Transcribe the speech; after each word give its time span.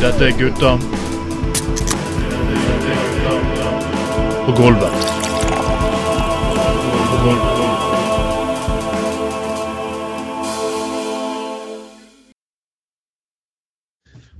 Dette 0.00 0.24
er 0.24 0.34
gutta. 0.38 0.70
På 4.44 4.52
gulvet. 4.56 4.96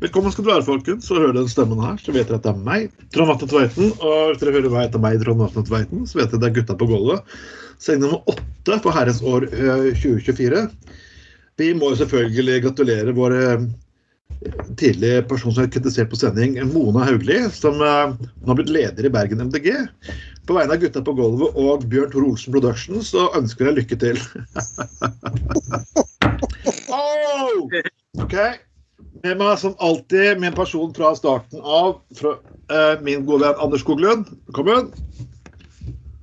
Velkommen 0.04 0.32
skal 0.32 0.44
du 0.44 0.50
være, 0.50 0.62
folkens. 0.66 1.06
Så 1.08 1.16
hører 1.16 1.32
du 1.32 1.38
den 1.40 1.48
stemmen 1.48 1.80
her, 1.80 1.96
så 1.96 2.12
vet 2.12 2.28
dere 2.28 2.36
at 2.36 2.44
det 2.44 2.52
er 2.52 2.64
meg, 2.66 2.90
Trond 3.14 3.30
Vatne 3.32 3.48
Tveiten. 3.48 3.92
Og 4.04 4.32
hvis 4.32 4.40
dere 4.42 4.52
hører 4.58 4.72
meg 4.74 4.88
etter 4.90 5.00
meg, 5.00 5.16
Trond 5.22 5.40
Vatne 5.40 5.64
Tveiten, 5.64 6.04
så 6.04 6.20
vet 6.20 6.28
dere 6.28 6.36
at 6.36 6.44
det 6.44 6.50
er 6.50 6.58
gutta 6.58 6.76
på 6.80 6.88
gulvet. 6.92 7.36
Sending 7.78 8.08
nummer 8.08 8.34
åtte 8.34 8.80
for 8.82 8.96
herrens 8.96 9.22
år 9.22 9.46
eh, 9.52 9.88
2024. 9.94 10.66
Vi 11.60 11.70
må 11.78 11.92
jo 11.92 12.00
selvfølgelig 12.02 12.62
gratulere 12.64 13.14
vår 13.14 13.34
tidlig 13.34 13.72
tidligere 14.76 15.22
person 15.28 15.54
som 15.54 15.64
er 15.64 15.70
kritisert 15.72 16.10
på 16.10 16.16
sending, 16.18 16.56
Mona 16.72 17.04
Haugli, 17.08 17.38
som 17.54 17.80
eh, 17.80 18.12
har 18.46 18.58
blitt 18.58 18.72
leder 18.72 19.06
i 19.06 19.12
Bergen 19.12 19.40
MDG. 19.48 19.70
På 20.46 20.54
vegne 20.58 20.76
av 20.76 20.80
gutta 20.82 21.02
på 21.04 21.14
gulvet 21.16 21.56
og 21.56 21.86
Bjørn 21.88 22.12
Tor 22.12 22.26
Olsen 22.26 22.52
Productions 22.52 23.12
så 23.14 23.30
ønsker 23.38 23.70
jeg 23.70 23.78
lykke 23.78 23.96
til. 24.02 24.12
oh! 26.92 27.64
Ok. 28.20 28.36
Med 29.24 29.40
meg 29.40 29.54
som 29.62 29.78
alltid 29.80 30.40
med 30.40 30.52
en 30.52 30.58
person 30.58 30.92
fra 30.96 31.14
starten 31.16 31.62
av, 31.62 32.02
fra, 32.18 32.36
eh, 32.68 32.94
min 33.04 33.24
gode 33.24 33.46
venn 33.46 33.62
Anders 33.64 33.82
Skoglund. 33.86 34.28
Velkommen. 34.50 34.92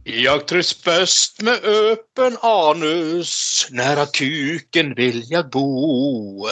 Jag 0.04 0.48
trivs 0.48 0.84
bäst 0.84 1.42
med 1.42 1.64
öppen 1.66 2.38
anus 2.42 3.68
Nära 3.72 4.06
kuken 4.06 4.94
vill 4.96 5.24
jag 5.32 5.50
bo 5.50 6.48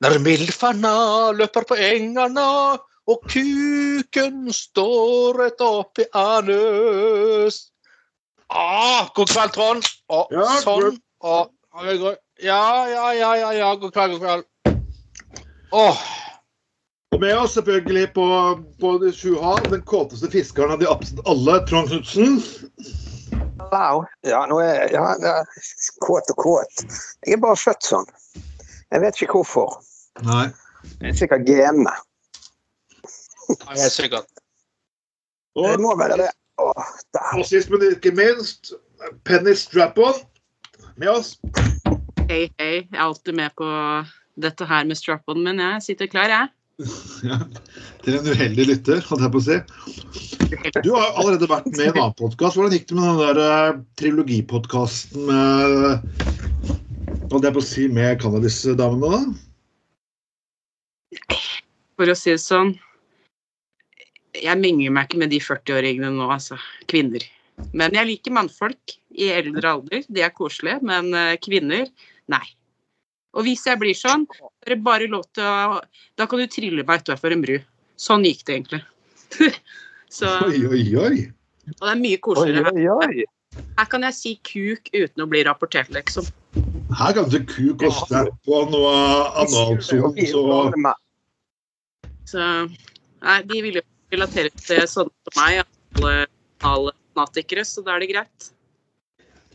När 0.00 0.18
milfarna 0.18 1.32
löper 1.32 1.62
på 1.62 1.74
ängarna 1.76 2.78
och 3.06 3.28
kuken 3.30 4.52
står 4.52 5.34
rätt 5.34 5.60
upp 5.60 5.98
i 5.98 6.04
anus 6.12 7.68
ah, 8.48 9.08
God 9.14 9.28
kveld, 9.28 9.52
Trond. 9.52 9.84
Å, 10.08 10.26
Ja, 10.30 10.46
sånn. 10.62 10.80
god- 10.80 11.00
Å, 11.20 11.50
ja, 12.40 12.88
ja, 12.88 13.14
ja, 13.14 13.36
ja, 13.36 13.52
ja. 13.54 13.74
God 13.74 13.92
kveld, 13.92 14.12
god 14.12 14.22
kveld. 14.22 14.44
Åh, 15.70 15.98
Og 17.14 17.20
med 17.20 17.38
oss 17.38 17.54
selvfølgelig 17.56 18.12
på, 18.14 18.24
på 18.80 18.88
de 19.02 19.12
sju 19.16 19.36
hav, 19.40 19.62
den 19.72 19.82
kåteste 19.88 20.28
fiskeren 20.32 20.74
av 20.74 20.82
de 20.82 20.88
absolutt 20.90 21.28
alle, 21.30 21.54
Trond 21.68 21.88
Knutsen. 21.88 22.36
Wow. 23.72 24.04
Ja, 24.28 24.42
nå 24.48 24.58
er 24.60 24.92
ja, 24.92 25.04
det 25.20 25.30
er 25.30 25.48
kåt 26.04 26.28
og 26.34 26.42
kåt. 26.44 26.84
Jeg 27.26 27.38
er 27.38 27.40
bare 27.42 27.56
født 27.58 27.88
sånn. 27.88 28.04
Jeg 28.92 29.02
vet 29.04 29.22
ikke 29.22 29.40
hvorfor. 29.40 29.78
Nei. 30.28 30.48
Det 31.00 31.10
er 31.10 31.16
sikkert 31.16 31.48
genene. 31.48 31.94
ja, 33.48 33.72
helt 33.72 33.96
sikkert. 33.96 34.28
Det 35.56 35.74
må 35.80 35.96
være 35.98 36.20
det. 36.22 36.30
Åh, 36.60 36.92
og 37.38 37.44
sist, 37.46 37.70
men 37.72 37.86
ikke 37.88 38.12
minst, 38.18 38.74
Penny 39.24 39.54
Strap-on 39.56 40.20
med 40.98 41.08
oss. 41.12 41.36
Hei, 42.28 42.48
hei. 42.60 42.84
Jeg 42.84 42.92
er 42.92 43.04
alltid 43.08 43.36
med 43.38 43.54
på 43.56 43.68
dette 44.38 44.66
her 44.68 44.86
med 44.86 44.98
strap-on, 44.98 45.40
men 45.42 45.62
jeg 45.62 45.84
sitter 45.86 46.10
klar, 46.10 46.30
jeg. 46.30 46.50
Ja, 47.26 47.40
til 48.04 48.14
en 48.20 48.26
uheldig 48.30 48.64
lytter, 48.68 49.00
holdt 49.08 49.24
jeg 49.24 49.32
på 49.34 49.40
å 49.40 49.46
si. 49.48 49.56
Du 50.84 50.92
har 50.94 51.16
allerede 51.18 51.48
vært 51.50 51.66
med 51.72 51.80
i 51.82 51.88
en 51.88 51.96
annen 51.96 52.14
podkast. 52.18 52.54
Hvordan 52.54 52.76
gikk 52.76 52.86
det 52.92 52.98
med 52.98 53.08
den 53.08 53.18
der 53.18 53.40
uh, 53.42 53.80
trilogipodkasten 53.98 55.26
med 55.26 55.64
Holdt 57.28 57.44
jeg 57.44 57.56
på 57.56 57.60
å 57.60 57.66
si 57.66 57.88
med 57.92 58.20
Cannabis-damene, 58.22 59.10
da? 59.10 59.18
For 61.98 62.08
å 62.08 62.14
si 62.16 62.30
det 62.30 62.40
sånn 62.40 62.70
Jeg 64.38 64.56
menger 64.62 64.94
meg 64.94 65.10
ikke 65.10 65.20
med 65.24 65.34
de 65.34 65.42
40-åringene 65.42 66.12
nå, 66.14 66.30
altså. 66.30 66.56
Kvinner. 66.88 67.26
Men 67.76 67.98
jeg 67.98 68.08
liker 68.12 68.36
mannfolk 68.38 68.94
i 69.18 69.32
eldre 69.34 69.74
alder. 69.74 70.06
De 70.06 70.22
er 70.22 70.32
koselige. 70.32 70.78
Men 70.86 71.10
eh, 71.10 71.34
kvinner, 71.42 71.90
nei. 72.30 72.44
Og 73.36 73.44
hvis 73.44 73.66
jeg 73.68 73.78
blir 73.80 73.96
sånn, 73.96 74.24
er 74.64 74.74
det 74.74 74.78
bare 74.84 75.08
lov 75.10 75.26
til 75.36 75.44
å 75.44 75.80
Da 76.18 76.26
kan 76.26 76.40
du 76.40 76.46
trille 76.50 76.84
meg 76.86 77.04
utafor 77.04 77.34
en 77.34 77.42
bru. 77.44 77.58
Sånn 77.98 78.24
gikk 78.26 78.44
det 78.46 78.56
egentlig. 78.56 78.82
Så, 80.18 80.30
Oi, 80.46 80.62
oi, 80.64 80.84
oi. 80.96 81.16
og 81.74 81.82
det 81.84 81.90
er 81.92 82.00
mye 82.00 82.16
Oi, 82.16 82.22
koseligere. 82.24 82.72
oi, 82.72 82.86
oi. 82.88 83.26
Her 83.78 83.88
kan 83.92 84.06
jeg 84.08 84.16
si 84.16 84.30
kuk 84.42 84.88
uten 84.94 85.22
å 85.22 85.28
bli 85.30 85.42
rapportert, 85.46 85.90
liksom. 85.94 86.24
Her 86.96 87.12
kan 87.14 87.28
du 87.28 87.36
kuk 87.44 87.84
og 87.84 87.92
strap-on 87.92 88.72
og 88.72 89.52
noe 89.52 89.76
og 89.76 90.94
Så 92.28 92.40
nei, 92.40 93.36
de 93.44 93.60
vil 93.66 93.78
jo 93.78 93.84
relatere 94.14 94.50
til 94.64 94.80
sånne 94.88 95.12
som 95.28 95.36
meg, 95.36 95.60
alle, 96.00 96.14
alle 96.64 96.94
fanatikere, 97.14 97.64
så 97.68 97.84
da 97.84 97.94
er 97.96 98.04
det 98.04 98.10
greit. 98.14 98.48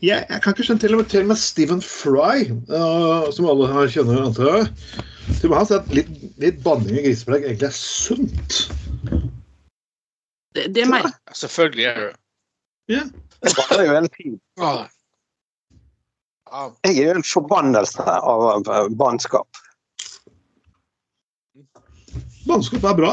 Jeg, 0.02 0.26
jeg 0.28 0.42
kan 0.42 0.54
ikke 0.54 0.66
skjønne 0.66 0.82
til 0.82 0.94
og 0.94 1.00
med, 1.00 1.08
til 1.10 1.22
og 1.22 1.30
med 1.30 1.40
Stephen 1.40 1.82
Fry, 1.82 2.48
uh, 2.72 3.30
som 3.34 3.48
alle 3.50 3.68
her 3.70 3.90
kjenner, 3.92 4.24
antar 4.26 4.50
jeg. 4.58 4.72
Til 5.28 5.48
og 5.48 5.52
med 5.52 5.58
han 5.60 5.68
sier 5.70 5.80
at 5.80 5.94
litt, 5.96 6.10
litt 6.42 6.58
banning 6.64 6.98
i 6.98 7.04
griseplegg 7.06 7.46
egentlig 7.46 7.70
er 7.70 7.76
sunt. 7.78 8.58
Det, 10.54 10.68
det 10.74 10.84
merker 10.86 11.14
Selvfølgelig 11.34 11.86
er 11.90 12.02
det 12.04 12.12
yeah. 12.94 13.06
Det 13.44 13.52
jo 13.84 13.96
en. 13.98 14.08
Jeg 16.84 16.98
er 17.02 17.08
jo 17.08 17.14
en 17.18 17.26
forbannelse 17.26 18.04
av 18.04 18.90
bannskap. 18.96 19.60
Bannskap 22.48 22.86
er 22.88 22.96
bra. 23.00 23.12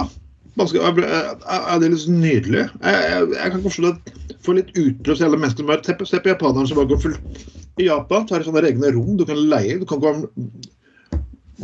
Bannskap 0.59 0.99
er, 0.99 1.03
er, 1.07 1.31
er, 1.41 1.65
er 1.73 1.81
det 1.81 1.91
litt 1.95 2.07
nydelig. 2.13 2.65
Jeg, 2.83 3.01
jeg, 3.09 3.29
jeg 3.37 3.55
kan 3.55 3.65
forstå 3.65 3.91
det 3.91 4.20
får 4.46 4.57
litt 4.57 4.72
utløp 4.75 5.18
til 5.18 5.28
alle 5.28 5.40
mennesker. 5.40 5.68
Bare 5.69 5.85
Se 5.85 5.96
på, 5.97 6.07
se 6.09 6.22
på 6.22 6.31
japanerne 6.34 6.69
som 6.69 6.79
bare 6.79 6.91
går 6.91 7.02
fullt 7.06 7.81
I 7.81 7.88
Japan 7.88 8.28
så 8.28 8.35
har 8.35 8.44
de 8.44 8.50
sånne 8.50 8.63
egne 8.69 8.94
rom 8.96 9.18
du 9.19 9.25
kan 9.28 9.40
leie. 9.52 9.79
Du 9.81 9.88
kan 9.90 10.02
gå, 10.03 10.13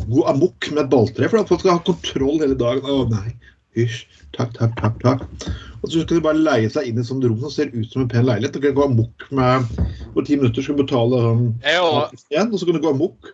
gå 0.07 0.25
amok 0.31 0.69
med 0.73 0.85
et 0.85 0.91
balltre 0.93 1.29
for 1.29 1.41
at 1.41 1.51
folk 1.51 1.63
skal 1.63 1.77
ha 1.77 1.85
kontroll 1.87 2.41
hele 2.43 2.57
dagen. 2.59 2.85
Å 2.85 3.07
nei, 3.11 3.33
hysj. 3.77 4.05
Takk, 4.37 4.53
takk, 4.57 4.77
takk. 4.81 5.01
takk. 5.03 5.49
Og 5.81 5.89
så 5.89 6.03
skal 6.03 6.19
de 6.19 6.25
bare 6.25 6.41
leie 6.41 6.69
seg 6.73 6.89
inn 6.89 6.97
i 6.99 7.03
et 7.03 7.09
sånt 7.09 7.25
rom 7.25 7.39
som 7.43 7.53
ser 7.53 7.73
ut 7.73 7.89
som 7.91 8.03
en 8.03 8.11
pen 8.11 8.25
leilighet. 8.27 8.57
Du 8.57 8.63
kan 8.63 8.77
gå 8.77 8.85
amok 8.87 9.27
med 9.35 9.67
For 10.13 10.25
ti 10.25 10.37
minutter 10.39 10.65
skal 10.65 10.77
du 10.77 10.83
betale 10.83 11.21
sånn 11.23 11.43
igjen, 11.63 12.51
og 12.51 12.57
så 12.57 12.67
kan 12.67 12.77
du 12.77 12.83
gå 12.83 12.93
amok. 12.93 13.33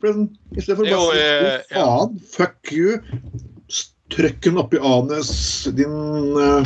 Sånn, 0.00 0.28
I 0.56 0.62
stedet 0.62 0.78
for 0.78 0.88
bare 0.88 1.00
å 1.00 1.08
si 1.12 1.24
eh, 1.24 1.64
faen, 1.74 2.20
fuck 2.32 2.70
you, 2.72 3.00
trykk 4.10 4.46
den 4.46 4.60
opp 4.62 4.72
i 4.74 4.80
anus, 4.80 5.32
din 5.76 5.92
uh, 6.40 6.64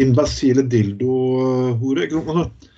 imbasile 0.00 0.64
dildo-hore. 0.66 2.08
sant? 2.10 2.68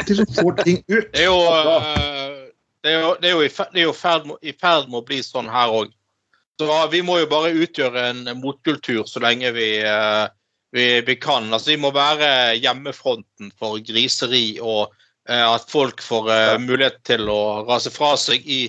Altså, 0.00 0.14
som 0.14 0.34
får 0.34 0.62
ting 0.64 0.82
ut. 0.88 1.08
Det 1.12 1.24
eh, 1.24 2.38
det 2.82 2.90
er 2.90 3.00
jo, 3.00 3.10
det 3.22 3.28
er 3.28 3.34
jo 3.36 3.48
det 3.72 3.80
er 3.80 3.84
jo 3.86 3.92
ferd 3.94 4.26
med- 4.26 4.42
i 4.42 4.52
ferd 4.52 4.88
med 4.88 5.00
å 5.00 5.06
bli 5.06 5.22
sånn 5.22 5.50
her 5.50 5.70
òg. 5.70 5.92
Så 6.60 6.90
vi 6.90 7.02
må 7.02 7.18
jo 7.18 7.26
bare 7.26 7.54
utgjøre 7.54 8.10
en 8.10 8.40
motkultur 8.40 9.04
så 9.06 9.20
lenge 9.22 9.52
vi, 9.52 9.78
eh, 9.78 10.26
vi, 10.72 11.00
vi 11.00 11.16
kan. 11.16 11.52
Altså, 11.52 11.70
vi 11.70 11.76
må 11.76 11.92
være 11.94 12.58
hjemmefronten 12.58 13.52
for 13.58 13.78
griseri 13.78 14.58
og 14.60 14.92
eh, 15.28 15.46
at 15.46 15.70
folk 15.70 16.02
får 16.02 16.28
uh, 16.28 16.58
mulighet 16.58 17.00
til 17.04 17.28
å 17.30 17.64
rase 17.68 17.90
fra 17.90 18.16
seg 18.16 18.42
i 18.46 18.66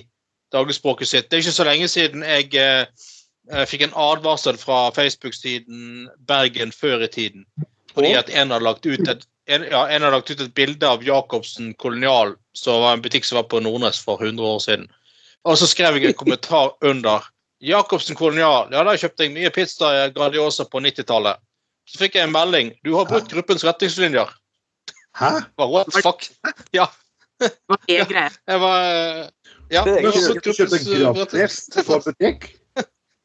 dagligspråket 0.54 1.08
sitt. 1.08 1.28
Det 1.28 1.36
er 1.36 1.44
ikke 1.44 1.58
så 1.58 1.66
lenge 1.66 1.88
siden 1.90 2.22
jeg 2.22 2.54
eh, 2.54 2.86
eh, 3.52 3.64
fikk 3.68 3.86
en 3.86 3.96
advarsel 3.96 4.58
fra 4.60 4.88
Facebook-siden 4.96 6.08
Bergen 6.28 6.72
før 6.72 7.04
i 7.04 7.10
tiden. 7.10 7.46
Fordi 7.94 8.14
at 8.18 8.30
en 8.32 8.50
hadde 8.50 8.66
lagt 8.66 8.86
ut 8.86 9.08
et 9.08 9.26
en, 9.46 9.64
ja, 9.70 9.88
en 9.88 10.02
har 10.02 10.10
lagt 10.10 10.30
ut 10.30 10.40
et 10.40 10.54
bilde 10.56 10.88
av 10.88 11.02
Jacobsen 11.04 11.74
kolonial, 11.74 12.34
som 12.56 12.80
var 12.80 12.96
en 12.96 13.02
butikk 13.04 13.26
som 13.28 13.36
var 13.36 13.48
på 13.52 13.60
Nordnes 13.60 14.00
for 14.00 14.22
100 14.22 14.40
år 14.40 14.58
siden. 14.64 14.86
Og 15.44 15.58
så 15.60 15.68
skrev 15.68 15.98
jeg 15.98 16.12
en 16.12 16.16
kommentar 16.16 16.72
under. 16.90 17.26
Jacobsen 17.64 18.16
kolonial, 18.16 18.72
ja, 18.72 18.84
der 18.84 19.00
kjøpte 19.00 19.26
jeg 19.26 19.34
mye 19.36 19.52
pizza 19.52 19.90
i 19.98 20.08
Gradiosa 20.16 20.66
på 20.68 20.80
90-tallet. 20.84 21.40
Så 21.88 22.00
fikk 22.00 22.16
jeg 22.16 22.28
en 22.28 22.32
melding. 22.32 22.72
Du 22.84 22.94
har 22.96 23.08
brutt 23.08 23.28
gruppens 23.28 23.64
retningslinjer. 23.64 24.32
Hæ? 25.20 25.30
Bare, 25.56 25.70
what 25.70 25.92
the 25.92 26.02
fuck? 26.02 26.28
Ja. 26.76 26.88
Hva 27.68 27.76
er 27.90 28.06
greia? 28.08 28.30
Jeg 28.48 28.60
var 28.62 28.84
eh, 28.88 29.24
Ja, 29.72 29.82
Det 29.84 29.96
er 29.98 30.04
du 30.04 30.08
har 30.08 30.28
brutt 30.32 30.44
gruppens 30.44 30.88
eh, 30.88 31.08
retningslinjer. 31.20 32.52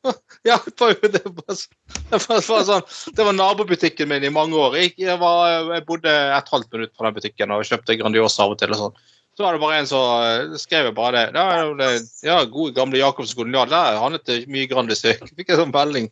Ja, 0.48 0.56
det 0.66 1.24
var, 1.28 2.64
sånn, 2.64 2.86
det 3.16 3.26
var 3.26 3.36
nabobutikken 3.36 4.08
min 4.10 4.24
i 4.24 4.32
mange 4.34 4.56
år. 4.56 4.78
Jeg, 4.80 5.18
var, 5.20 5.74
jeg 5.76 5.86
bodde 5.88 6.14
et 6.36 6.52
halvt 6.54 6.72
minutt 6.76 6.94
fra 6.96 7.10
den 7.10 7.18
butikken 7.18 7.52
og 7.54 7.66
kjøpte 7.68 7.98
Grandiosa 8.00 8.46
av 8.46 8.56
og 8.56 8.62
til. 8.62 8.72
og 8.76 8.80
sånn. 8.80 9.02
Så 9.40 9.46
var 9.46 9.56
det 9.56 9.62
bare 9.64 9.78
en 9.80 9.88
som 9.88 10.24
eh, 10.26 10.58
skrev 10.60 10.90
bare 10.96 11.26
det. 11.32 11.40
Ja, 11.40 12.00
ja 12.28 12.40
gode 12.52 12.76
gamle 12.76 13.00
Jacobsen 13.00 13.38
kolonial. 13.40 13.70
Der 13.72 14.00
handlet 14.02 14.26
det 14.28 14.42
mye 14.52 14.68
Grandis. 14.68 15.06
Fikk 15.06 15.54
en 15.54 15.62
sånn 15.62 15.72
melding. 15.76 16.10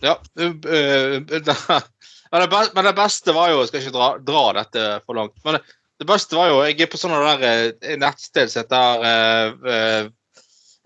Ja, 0.00 0.14
øh, 0.40 0.54
øh, 0.64 1.18
men, 1.28 2.86
det, 2.86 2.94
beste 2.96 3.34
var 3.36 3.50
jo 3.50 3.58
Jeg 3.58 3.68
skal 3.68 3.82
ikke 3.82 3.96
dra, 3.98 4.08
dra 4.24 4.44
dette 4.62 4.86
for 5.04 5.18
langt. 5.18 5.36
Men 5.44 5.58
det, 5.60 6.06
beste 6.08 6.38
var 6.38 6.48
jo 6.48 6.62
Jeg 6.64 6.78
er 6.80 6.88
på 6.88 7.00
sånne 7.00 7.20
der 7.26 7.44
eh, 7.50 7.98
nettsted 8.00 8.52
som 8.52 8.64
heter 8.64 10.08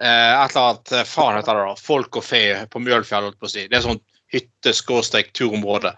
et 0.02 0.50
eller 0.50 0.72
annet 0.72 0.92
eh, 0.92 1.06
Faen 1.06 1.38
heter 1.38 1.58
det 1.58 1.68
da. 1.68 1.76
Folk 1.78 2.18
og 2.18 2.26
fe 2.26 2.42
på 2.70 2.82
Mjølfjell, 2.82 3.28
holdt 3.28 3.40
på 3.40 3.48
å 3.48 3.52
si. 3.52 3.66
Det 3.70 3.78
er 3.78 3.86
sånn 3.86 4.02
hytte-turområde. 4.34 5.92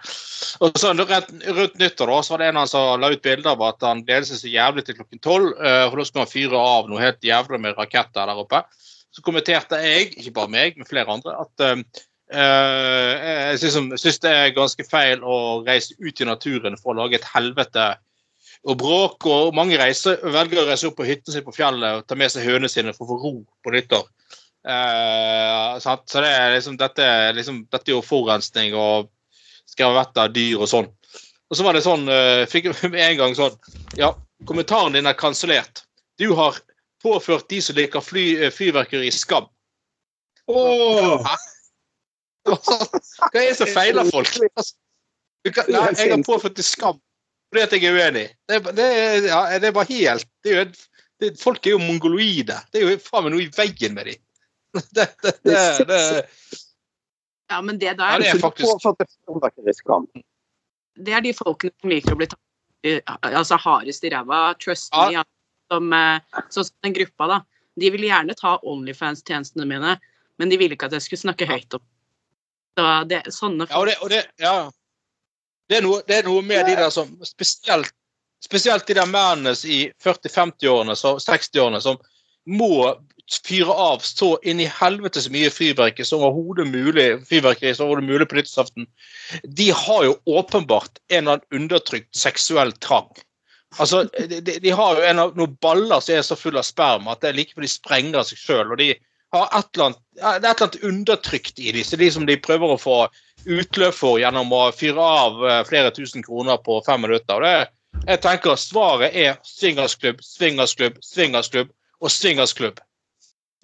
Og 0.64 0.80
så 0.80 0.92
rett, 0.98 1.30
Rundt 1.46 1.78
nyttår 1.80 2.12
da, 2.12 2.18
så 2.22 2.34
var 2.34 2.42
det 2.42 2.50
en 2.50 2.60
han 2.60 2.70
som 2.70 3.00
la 3.00 3.10
ut 3.12 3.22
bilder 3.24 3.54
av 3.54 3.62
at 3.70 3.86
han 3.86 4.02
gledet 4.06 4.28
seg 4.30 4.42
så 4.42 4.52
jævlig 4.52 4.86
til 4.86 4.98
klokken 4.98 5.22
tolv. 5.24 5.54
eh, 5.60 5.84
for 5.88 6.00
da 6.00 6.08
skulle 6.08 6.26
han 6.26 6.34
fyre 6.34 6.60
av 6.60 6.90
noe 6.90 7.02
helt 7.02 7.24
jævlig 7.24 7.62
med 7.62 7.78
raketter 7.78 8.26
der 8.26 8.42
oppe. 8.42 8.62
Så 9.14 9.24
kommenterte 9.24 9.80
jeg, 9.80 10.12
ikke 10.18 10.34
bare 10.36 10.52
meg, 10.52 10.76
men 10.76 10.88
flere 10.88 11.12
andre, 11.12 11.32
at 11.40 11.64
eh, 11.64 12.02
eh, 12.36 13.54
jeg 13.56 13.72
syns 13.72 14.20
det 14.20 14.32
er 14.32 14.56
ganske 14.56 14.84
feil 14.84 15.24
å 15.24 15.62
reise 15.64 15.96
ut 15.98 16.20
i 16.20 16.28
naturen 16.28 16.76
for 16.76 16.92
å 16.92 17.00
lage 17.00 17.16
et 17.16 17.30
helvete 17.32 17.94
og 18.66 18.78
bråk. 18.80 19.26
Og 19.30 19.54
mange 19.56 19.78
reiser, 19.80 20.20
velger 20.34 20.62
å 20.62 20.68
reise 20.68 20.90
opp 20.90 20.98
på 20.98 21.06
hytten 21.08 21.34
sin 21.34 21.46
på 21.46 21.54
fjellet 21.54 22.00
og 22.00 22.06
ta 22.08 22.18
med 22.18 22.32
seg 22.32 22.46
hønene 22.46 22.70
sine 22.72 22.94
for 22.96 23.06
å 23.06 23.14
få 23.14 23.18
ro 23.22 23.34
på 23.64 23.74
nyttår. 23.74 24.06
Eh, 24.66 25.72
så 25.82 25.96
det 26.16 26.30
er 26.32 26.56
liksom, 26.56 26.78
dette, 26.80 27.08
liksom, 27.36 27.64
dette 27.70 27.92
er 27.92 27.94
jo 27.94 28.04
forurensning 28.04 28.74
og 28.74 29.12
av 29.82 30.30
dyr 30.34 30.62
og 30.62 30.70
sånn. 30.70 30.88
Og 31.46 31.58
så 31.58 31.62
var 31.62 31.76
det 31.76 31.84
sånn, 31.86 32.08
eh, 32.10 32.46
fikk 32.50 32.70
jeg 32.70 32.90
med 32.94 33.02
en 33.04 33.18
gang 33.20 33.36
sånn 33.38 33.54
Ja, 33.98 34.14
kommentaren 34.48 34.96
din 34.96 35.06
er 35.06 35.18
kansellert. 35.18 35.84
Du 36.18 36.32
har 36.34 36.58
påført 37.04 37.48
de 37.52 37.60
som 37.62 37.76
liker 37.76 38.02
fly, 38.02 38.24
eh, 38.40 38.54
fyrverkeri, 38.54 39.12
skam. 39.14 39.46
Åh! 40.50 41.22
Hva 42.46 43.38
er 43.42 43.48
det 43.50 43.56
som 43.58 43.70
feiler 43.70 44.06
folk? 44.10 44.30
Altså, 44.54 44.74
nei, 45.70 45.82
jeg 45.98 46.10
har 46.10 46.22
påført 46.26 46.58
dem 46.58 46.66
skam 46.66 46.98
fordi 47.50 47.64
at 47.64 47.74
jeg 47.76 47.88
er 47.88 47.96
uenig. 47.96 48.26
Det, 48.48 48.60
det, 48.76 48.86
ja, 49.28 49.40
det 49.62 49.70
er 49.70 49.74
bare 49.76 49.90
helt 49.90 50.28
det 50.44 50.52
er 50.52 50.58
jo, 50.58 50.68
det, 51.22 51.32
Folk 51.40 51.66
er 51.66 51.76
jo 51.76 51.82
mongoloide. 51.82 52.58
Det 52.72 52.80
er 52.80 52.90
jo 52.90 53.02
faen 53.02 53.26
meg 53.26 53.36
noe 53.36 53.44
i 53.46 53.50
veien 53.54 53.96
med 53.96 54.12
dem. 54.12 54.22
Det, 54.92 55.06
det, 55.22 55.32
det, 55.46 55.60
det, 55.88 56.00
Ja, 57.48 57.60
men 57.64 57.78
det 57.78 57.86
ja, 57.86 57.94
der, 57.96 58.18
det 58.20 58.32
er 58.34 58.40
faktisk 58.42 58.84
det 60.96 61.12
er 61.12 61.24
de 61.24 61.32
folkene 61.36 61.74
som 61.80 61.92
liker 61.92 62.14
å 62.14 62.18
bli 62.18 62.28
tatt 62.30 62.42
altså 63.26 63.58
hardest 63.60 64.04
i 64.06 64.12
ræva. 64.12 64.54
Trust 64.62 64.92
me. 64.94 65.18
ja. 65.18 65.24
Som, 65.72 65.90
eh, 65.92 66.42
sånn 66.54 66.68
som 66.68 66.86
den 66.86 66.94
gruppa, 66.94 67.26
da. 67.26 67.40
De 67.76 67.90
ville 67.90 68.06
gjerne 68.06 68.36
ta 68.38 68.54
Onlyfans-tjenestene 68.62 69.66
mine, 69.66 69.96
men 70.38 70.52
de 70.52 70.58
ville 70.60 70.76
ikke 70.76 70.86
at 70.86 70.94
jeg 70.94 71.02
skulle 71.02 71.24
snakke 71.24 71.48
høyt 71.50 71.74
om 71.76 71.82
Så 72.78 72.84
det, 73.10 73.22
sånne 73.32 73.66
Ja, 73.66 73.80
og 73.80 73.88
det, 73.88 73.96
og 74.04 74.12
det, 74.12 74.22
ja. 74.38 74.70
Det, 75.68 75.78
er 75.80 75.86
noe, 75.86 76.02
det 76.06 76.20
er 76.20 76.28
noe 76.28 76.42
med 76.46 76.66
de 76.68 76.76
der 76.78 76.90
som 76.94 77.10
Spesielt, 77.26 77.90
spesielt 78.44 78.86
de 78.86 78.94
der 78.98 79.08
mennene 79.10 79.54
i 79.66 79.86
40-50-årene, 80.04 80.94
60-årene, 80.94 81.80
som 81.82 81.98
må 82.46 82.94
fyre 83.42 83.74
av 83.74 84.04
så 84.06 84.36
inn 84.46 84.60
i 84.62 84.68
helvete 84.70 85.18
så 85.24 85.32
mye 85.34 85.50
fyrverkeri 85.50 86.06
som 86.06 86.22
overhodet 86.22 86.68
mulig, 86.70 87.06
fyrverkeri 87.26 87.72
som 87.74 87.88
overhodet 87.88 88.06
mulig 88.12 88.28
på 88.30 88.38
nyttårsaften. 88.38 88.86
De 89.58 89.70
har 89.74 90.04
jo 90.06 90.12
åpenbart 90.30 91.00
en 91.08 91.24
eller 91.24 91.40
annen 91.40 91.62
undertrykt 91.64 92.12
seksuell 92.14 92.70
trang. 92.84 93.08
Altså, 93.82 94.04
de, 94.14 94.38
de- 94.46 94.60
de 94.62 94.70
har 94.78 94.94
jo 95.00 95.08
en 95.10 95.18
av, 95.24 95.34
noen 95.36 95.56
baller 95.60 95.98
som 96.00 96.14
er 96.14 96.22
så 96.22 96.38
full 96.38 96.56
av 96.60 96.64
sperma 96.68 97.16
at 97.16 97.24
det 97.24 97.32
er 97.32 97.38
like 97.40 97.56
før 97.56 97.66
de 97.66 97.72
sprenger 97.72 98.28
seg 98.30 98.38
sjøl. 98.44 98.70
Og 98.70 98.78
de 98.78 98.92
har 99.36 99.52
et 99.58 99.68
eller 99.76 99.86
annet, 99.90 100.02
det 100.16 100.26
et 100.26 100.44
eller 100.44 100.66
annet 100.66 100.82
undertrykt 100.90 101.58
i 101.62 101.72
disse, 101.76 101.96
de 102.00 102.10
som 102.12 102.26
de 102.28 102.36
prøver 102.42 102.74
å 102.74 102.80
få 102.80 102.98
utløp 103.46 103.94
for 103.94 104.18
gjennom 104.20 104.50
å 104.56 104.64
fyre 104.74 105.02
av 105.22 105.42
eh, 105.46 105.60
flere 105.68 105.92
tusen 105.94 106.24
kroner 106.26 106.58
på 106.66 106.80
fem 106.86 107.04
minutter. 107.06 107.44
Det, 107.44 108.00
jeg 108.08 108.22
tenker 108.24 108.58
Svaret 108.60 109.14
er 109.16 109.36
swingersklubb, 109.46 110.18
swingersklubb, 110.24 110.98
swingersklubb 111.04 111.70
og 112.02 112.12
swingersklubb. 112.12 112.82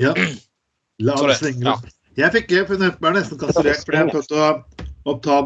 Ja. 0.02 0.14
La 1.02 1.16
oss 1.18 1.24
det 1.24 1.32
det- 1.34 1.40
svinge. 1.42 1.66
ja. 1.72 1.76
Jeg 2.12 2.28
fikk 2.34 2.50
jeg 2.52 2.66
ble 2.68 3.10
nesten 3.14 3.38
kansellert 3.40 3.86
fordi 3.88 4.02
jeg 4.02 4.10
prøvde 4.12 4.36
å 4.36 4.48
oppta, 5.08 5.36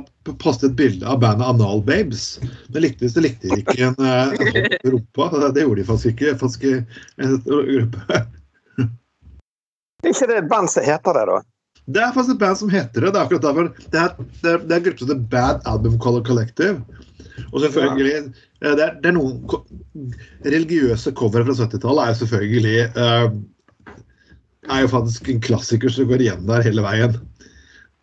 poste 0.42 0.66
et 0.66 0.74
bilde 0.76 1.06
av 1.06 1.20
bandet 1.22 1.46
Anal 1.46 1.78
Babes. 1.86 2.24
Det 2.74 2.82
likte, 2.82 3.06
så 3.08 3.22
likte 3.22 3.46
de 3.52 3.60
ikke 3.62 3.76
en 3.86 3.94
en 4.02 4.32
hånd 4.34 4.74
rumpa. 4.96 5.28
Det, 5.36 5.52
det 5.54 5.62
gjorde 5.62 5.80
de 5.80 5.86
faktisk 5.86 6.10
ikke. 6.16 6.32
Faktisk 6.42 6.66
en 7.22 7.38
gruppe. 7.46 8.18
Er 10.06 10.14
ikke 10.14 10.26
det 10.30 10.38
et 10.38 10.50
band 10.50 10.70
som 10.70 10.84
heter 10.86 11.16
det, 11.18 11.22
da? 11.26 11.40
Det 11.86 12.02
er 12.02 12.12
faktisk 12.14 12.36
et 12.36 12.42
band 12.42 12.58
som 12.60 12.70
heter 12.70 13.02
det. 13.02 13.10
Det 13.10 13.18
er 13.18 13.24
akkurat 13.24 13.42
derfor. 13.42 13.68
Det 13.90 14.00
er, 14.00 14.12
det 14.42 14.52
er, 14.52 14.60
det 14.62 14.74
er 14.74 14.78
en 14.78 14.84
gruppe 14.84 15.02
som 15.02 15.10
heter 15.10 15.26
Bad 15.32 15.66
Album 15.72 15.98
Color 16.02 16.22
Collective. 16.26 17.02
Og 17.52 17.60
selvfølgelig 17.60 18.12
ja. 18.14 18.74
det, 18.74 18.84
er, 18.84 18.94
det 19.02 19.10
er 19.10 19.16
noen 19.16 19.42
religiøse 20.46 21.12
covere 21.18 21.46
fra 21.48 21.56
70-tallet 21.58 22.02
er 22.02 22.12
jo 22.12 22.18
selvfølgelig 22.20 22.78
uh, 22.96 23.26
er 24.72 24.84
jo 24.84 24.92
faktisk 24.94 25.28
en 25.30 25.42
klassiker 25.44 25.92
som 25.92 26.08
går 26.10 26.24
igjen 26.24 26.46
der 26.48 26.64
hele 26.66 26.86
veien. 26.86 27.18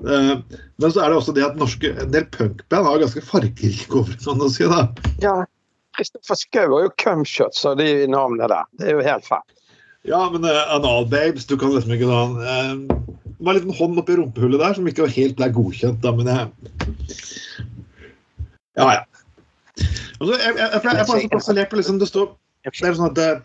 Uh, 0.03 0.43
men 0.83 0.91
så 0.91 1.01
er 1.01 1.09
det 1.09 1.17
også 1.21 1.35
det 1.35 1.47
at 1.47 1.57
norske, 1.59 1.95
en 2.03 2.13
del 2.13 2.27
punkband 2.35 2.87
har 2.87 3.01
ganske 3.01 3.25
fargerike 3.25 3.87
covere, 3.91 4.19
kan 4.21 4.43
du 4.43 4.47
si. 4.51 4.67
da. 4.69 4.85
Ja. 5.23 5.39
Kristoffer 5.97 6.35
Schou 6.35 6.71
har 6.73 6.87
jo 6.87 6.93
Cumshots 6.97 7.65
og 7.69 7.77
de 7.77 8.07
navnene 8.09 8.47
der. 8.49 8.69
Det 8.79 8.87
er 8.89 8.97
jo 8.97 9.03
helt 9.05 9.27
feil. 9.27 9.52
Ja, 10.03 10.29
men 10.33 10.43
uh, 10.43 10.75
Anal 10.75 11.05
Babes, 11.07 11.45
du 11.47 11.55
kan 11.59 11.71
liksom 11.71 11.93
ikke 11.95 12.09
sånn 12.09 12.33
uh, 12.43 12.73
Det 13.23 13.39
var 13.39 13.53
en 13.53 13.59
liten 13.61 13.77
hånd 13.77 13.99
oppi 14.01 14.17
rumpehullet 14.19 14.59
der 14.59 14.75
som 14.77 14.87
ikke 14.89 15.07
helt 15.15 15.37
ble 15.39 15.47
godkjent, 15.55 16.01
da, 16.03 16.11
men 16.15 16.27
jeg 16.27 16.49
Ja, 18.79 18.87
ja. 18.97 19.01
Altså, 20.19 20.33
jeg, 20.39 20.53
jeg, 20.57 20.57
jeg, 20.59 20.81
jeg, 20.83 21.23
er 21.23 21.33
fascinert 21.33 21.71
på 21.71 21.79
liksom, 21.79 21.99
det 22.01 22.09
står 22.11 22.29
Det 22.63 22.73
er 22.83 22.97
sånn 22.99 23.09
at 23.11 23.21
eh, 23.23 23.41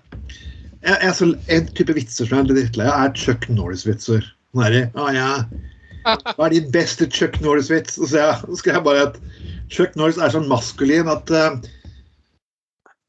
jeg, 0.83 0.95
jeg 0.95 1.09
er 1.11 1.17
så, 1.17 1.31
En 1.55 1.71
type 1.79 1.97
vitser 1.97 2.29
som 2.29 2.37
jeg 2.37 2.45
er 2.45 2.51
litt 2.51 2.61
drittlei 2.61 2.87
av, 2.91 3.09
er 3.09 3.17
Chuck 3.19 3.49
Norris-vitser. 3.51 4.27
Sånn 4.55 4.63
her, 4.65 4.77
ah, 4.95 5.11
ja. 5.15 5.31
Hva 6.07 6.47
er 6.47 6.55
din 6.55 6.69
beste 6.75 7.09
Chuck 7.11 7.41
Norris-vits? 7.45 7.99
Så, 7.99 8.11
jeg- 8.15 8.45
så 8.45 8.59
skal 8.61 8.77
jeg 8.79 8.85
bare 8.87 9.09
at 9.09 9.19
Chuck 9.75 9.97
Norris 9.99 10.21
er 10.23 10.33
sånn 10.33 10.47
maskulin 10.51 11.11
at 11.13 11.31
eh, 11.35 11.59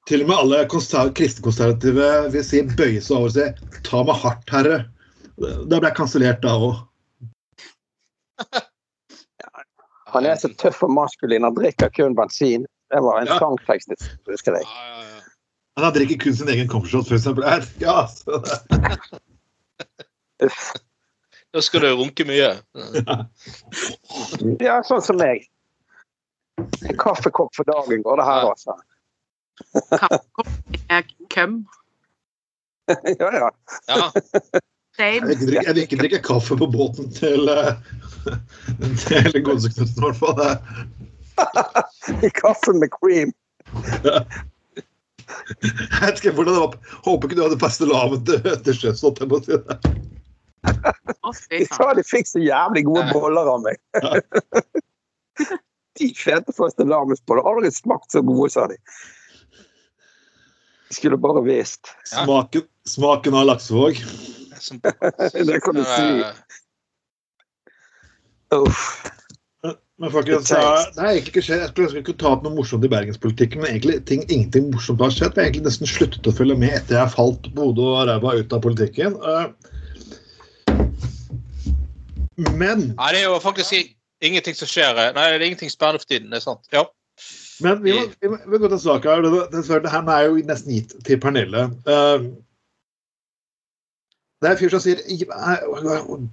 til 0.10 0.24
og 0.26 0.30
med 0.32 0.38
alle 0.42 0.64
kristenkonservative 0.70 2.08
vil 2.34 2.44
si 2.46 2.62
bøye 2.66 3.02
seg 3.02 3.18
over 3.18 3.30
og 3.30 3.36
si 3.36 3.46
'ta 3.86 4.04
meg 4.08 4.16
hardt, 4.24 4.50
herre'. 4.50 4.80
Da 5.40 5.80
ble 5.80 5.88
jeg 5.88 5.96
kansellert 6.00 6.42
da 6.44 6.56
òg. 6.58 6.76
Han 10.10 10.26
er 10.26 10.36
så 10.42 10.50
tøff 10.58 10.82
og 10.84 10.90
maskulin. 10.96 11.44
Han 11.46 11.54
drikker 11.54 11.90
kun 11.94 12.16
bensin. 12.18 12.66
Det 12.90 13.02
var 13.06 13.20
en 13.22 13.28
Ja. 13.30 13.38
sangtekst, 13.38 13.92
husker 14.26 14.56
jeg. 14.58 14.66
Ja, 14.66 14.70
ja, 14.90 15.04
ja. 15.06 15.22
Han 15.86 15.94
drikker 15.94 16.18
kun 16.24 16.34
sin 16.36 16.50
egen 16.50 16.68
comfortshot, 16.68 17.08
for 17.08 17.16
eksempel. 17.16 17.44
Ja, 17.80 18.08
så, 18.08 18.42
det. 20.40 20.50
Da 21.54 21.62
skal 21.62 21.82
du 21.82 21.88
runke 21.96 22.26
mye. 22.26 22.50
Ja, 24.60 24.82
sånn 24.86 25.02
som 25.06 25.18
meg. 25.22 25.46
En 26.58 26.98
kaffekopp 26.98 27.54
for 27.56 27.64
dagen 27.70 28.02
går 28.04 28.18
det 28.18 28.26
her, 28.26 28.42
Ja. 28.42 28.50
altså. 28.50 28.74
Køm. 31.30 31.60
Ja, 32.90 33.30
ja. 33.30 33.50
Ja. 33.88 34.06
jeg, 34.98 35.22
vil 35.22 35.38
drikke, 35.38 35.62
jeg 35.68 35.76
vil 35.76 35.84
ikke 35.84 35.98
drikke 36.00 36.20
kaffe 36.26 36.56
på 36.58 36.66
båten 36.74 37.12
til, 37.14 37.46
eh, 37.54 37.76
til 39.06 39.44
Godseknutsen, 39.46 40.00
i 40.02 40.06
hvert 40.08 40.18
fall. 40.18 40.40
Det- 42.22 42.34
Kaffe 42.34 42.74
med 42.74 42.90
cream. 42.96 43.30
Jeg 45.62 46.02
vet 46.02 46.18
ikke 46.18 46.34
hvordan 46.34 46.54
det 46.56 46.64
var. 46.64 46.74
Håper 47.06 47.30
ikke 47.30 47.38
du 47.38 47.44
hadde 47.46 47.60
fastelavn 47.62 48.26
til, 48.26 48.42
til 48.66 48.74
sjøs. 48.80 49.04
jeg 51.54 51.68
sa 51.70 51.94
de 51.94 52.04
fikk 52.10 52.28
så 52.28 52.42
jævlig 52.42 52.84
gode 52.90 53.06
boller 53.14 53.46
av 53.54 53.62
meg. 53.68 53.78
De 56.00 56.10
fete 56.18 56.52
fastelavnsboller 56.58 57.46
har 57.46 57.60
aldri 57.62 57.72
smakt 57.78 58.12
så 58.12 58.22
gode, 58.26 58.50
sa 58.58 58.66
de. 58.72 58.78
Skulle 60.92 61.18
bare 61.22 61.44
visst. 61.46 61.92
Ja. 62.12 62.24
Smaken, 62.26 62.62
smaken 62.90 63.34
av 63.38 63.46
laksevåg. 63.52 64.00
Det 65.44 65.60
kan 65.66 65.76
du 65.78 65.84
si. 65.86 66.08
Uff. 68.56 68.84
Men 70.00 70.12
folkens, 70.14 70.48
det 70.48 70.56
har 70.58 70.78
det 70.96 71.02
er 71.04 71.10
egentlig 71.12 71.32
ikke 71.34 71.42
skjedd. 71.44 71.60
Jeg 71.60 71.70
skulle 71.74 71.90
ønske 72.00 72.14
ta 72.22 72.30
opp 72.32 72.46
noe 72.46 72.56
morsomt 72.56 72.86
i 72.88 72.90
bergenspolitikken, 72.92 73.60
men 73.60 73.74
egentlig 73.74 73.98
ting, 74.08 74.22
ingenting 74.32 74.70
morsomt 74.72 75.02
har 75.04 75.12
skjedd. 75.12 75.36
Jeg 75.36 75.42
har 75.44 75.50
egentlig 75.50 75.66
nesten 75.68 75.90
sluttet 75.92 76.30
å 76.30 76.34
følge 76.38 76.56
med 76.62 76.72
etter 76.78 76.96
jeg 77.02 77.12
falt 77.18 77.50
på 77.52 77.66
hodet 77.68 77.84
og 77.90 78.06
ræva 78.08 78.32
ut 78.40 78.56
av 78.56 78.64
politikken. 78.64 79.18
Eh, 79.20 79.48
Men, 82.56 82.94
Nei, 82.96 83.10
det 83.12 83.20
er 83.20 83.28
jo 83.28 83.40
faktisk 83.44 83.76
ingenting 84.24 84.56
som 84.56 84.70
skjer. 84.72 84.96
eh, 84.96 85.12
Nei, 85.16 85.26
det 85.34 85.42
er 85.42 85.46
ingenting 85.50 85.72
spennende 85.74 86.00
for 86.00 86.08
tiden. 86.08 86.30
Det 86.32 86.40
er 86.40 86.46
sant. 86.48 86.64
Ja. 86.72 86.86
Men 87.66 87.82
vi 87.84 87.96
må, 87.96 88.06
vi 88.22 88.30
må, 88.32 88.38
vi 88.46 88.52
må 88.54 88.62
gå 88.64 88.70
til 88.72 88.82
saka. 88.84 89.18
det, 89.24 89.92
her 89.92 90.12
er 90.14 90.28
jo 90.28 90.38
nesten 90.48 90.76
gitt 90.76 90.96
til 91.08 91.20
Pernille. 91.22 91.66
Uh, 91.88 92.30
det 94.40 94.48
er 94.48 94.56
en 94.56 94.60
fyr 94.62 94.72
som 94.72 94.84
sier 94.84 95.02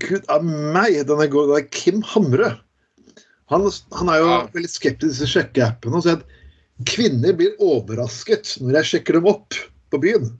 Gud 0.03 0.29
av 0.31 0.45
meg, 0.47 1.01
Denne 1.09 1.27
er. 1.27 1.33
Det 1.33 1.59
er 1.59 1.69
Kim 1.75 2.05
Hamre. 2.07 2.53
Han, 3.51 3.67
han 3.99 4.11
er 4.11 4.21
jo 4.23 4.29
Ja. 4.31 4.39
veldig 4.55 4.71
skeptisk 4.71 5.23
til 5.23 5.33
sjekkeappene. 5.33 5.99
og 5.99 6.03
sier 6.07 6.21
at 6.21 6.87
kvinner 6.87 7.35
blir 7.35 7.59
overrasket 7.63 8.57
når 8.63 8.81
jeg 8.81 8.91
sjekker 8.93 9.19
dem 9.19 9.27
opp 9.31 9.55
på 9.91 10.01
byen. 10.03 10.31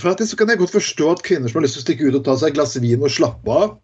For 0.00 0.10
at 0.10 0.18
det, 0.18 0.28
så 0.28 0.36
kan 0.36 0.48
jeg 0.50 0.58
godt 0.58 0.74
forstå 0.74 1.10
at 1.12 1.22
kvinner 1.26 1.48
som 1.48 1.60
har 1.60 1.66
lyst 1.66 1.78
til 1.78 1.84
å 1.84 1.86
stikke 1.86 2.08
ut 2.08 2.18
og 2.18 2.24
ta 2.26 2.36
seg 2.40 2.52
et 2.52 2.58
glass 2.58 2.76
vin 2.82 3.02
og 3.04 3.12
slappe 3.12 3.50
av, 3.50 3.76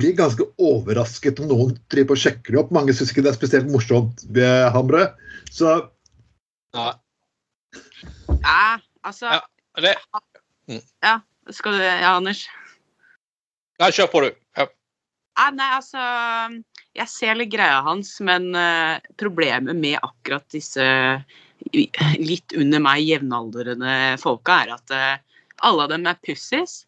blir 0.00 0.14
ganske 0.16 0.46
overrasket 0.62 1.40
om 1.42 1.50
noen 1.50 1.74
driver 1.92 2.16
og 2.16 2.22
sjekker 2.22 2.54
det 2.54 2.60
opp. 2.62 2.72
Mange 2.74 2.94
syns 2.96 3.12
ikke 3.12 3.24
det 3.26 3.32
er 3.34 3.38
spesielt 3.38 3.70
morsomt, 3.72 4.24
ved 4.32 4.70
Hamre. 4.74 5.10
Så 5.52 5.88
Ja, 6.74 6.94
Ja, 8.42 8.78
altså 9.04 9.26
Ja. 9.26 9.40
det, 9.80 9.96
Skal 11.50 11.72
du 11.72 11.82
Ja, 11.82 12.16
Anders? 12.16 12.46
Nei, 13.80 13.90
kjør 13.90 14.10
på, 14.12 14.20
du. 14.22 14.34
Ja. 14.56 14.66
Ja, 15.38 15.50
nei, 15.50 15.70
altså 15.74 15.98
Jeg 16.94 17.08
ser 17.08 17.34
litt 17.34 17.50
greia 17.50 17.82
hans, 17.82 18.20
men 18.20 18.54
eh, 18.54 19.00
problemet 19.16 19.76
med 19.76 19.98
akkurat 20.02 20.44
disse 20.52 21.24
litt 21.72 22.52
under 22.58 22.80
meg 22.80 23.00
jevnaldrende 23.06 24.18
folka, 24.20 24.58
er 24.66 24.74
at 24.74 24.90
eh, 24.90 25.16
alle 25.62 25.86
av 25.86 25.88
dem 25.94 26.06
er 26.06 26.18
pussies. 26.26 26.82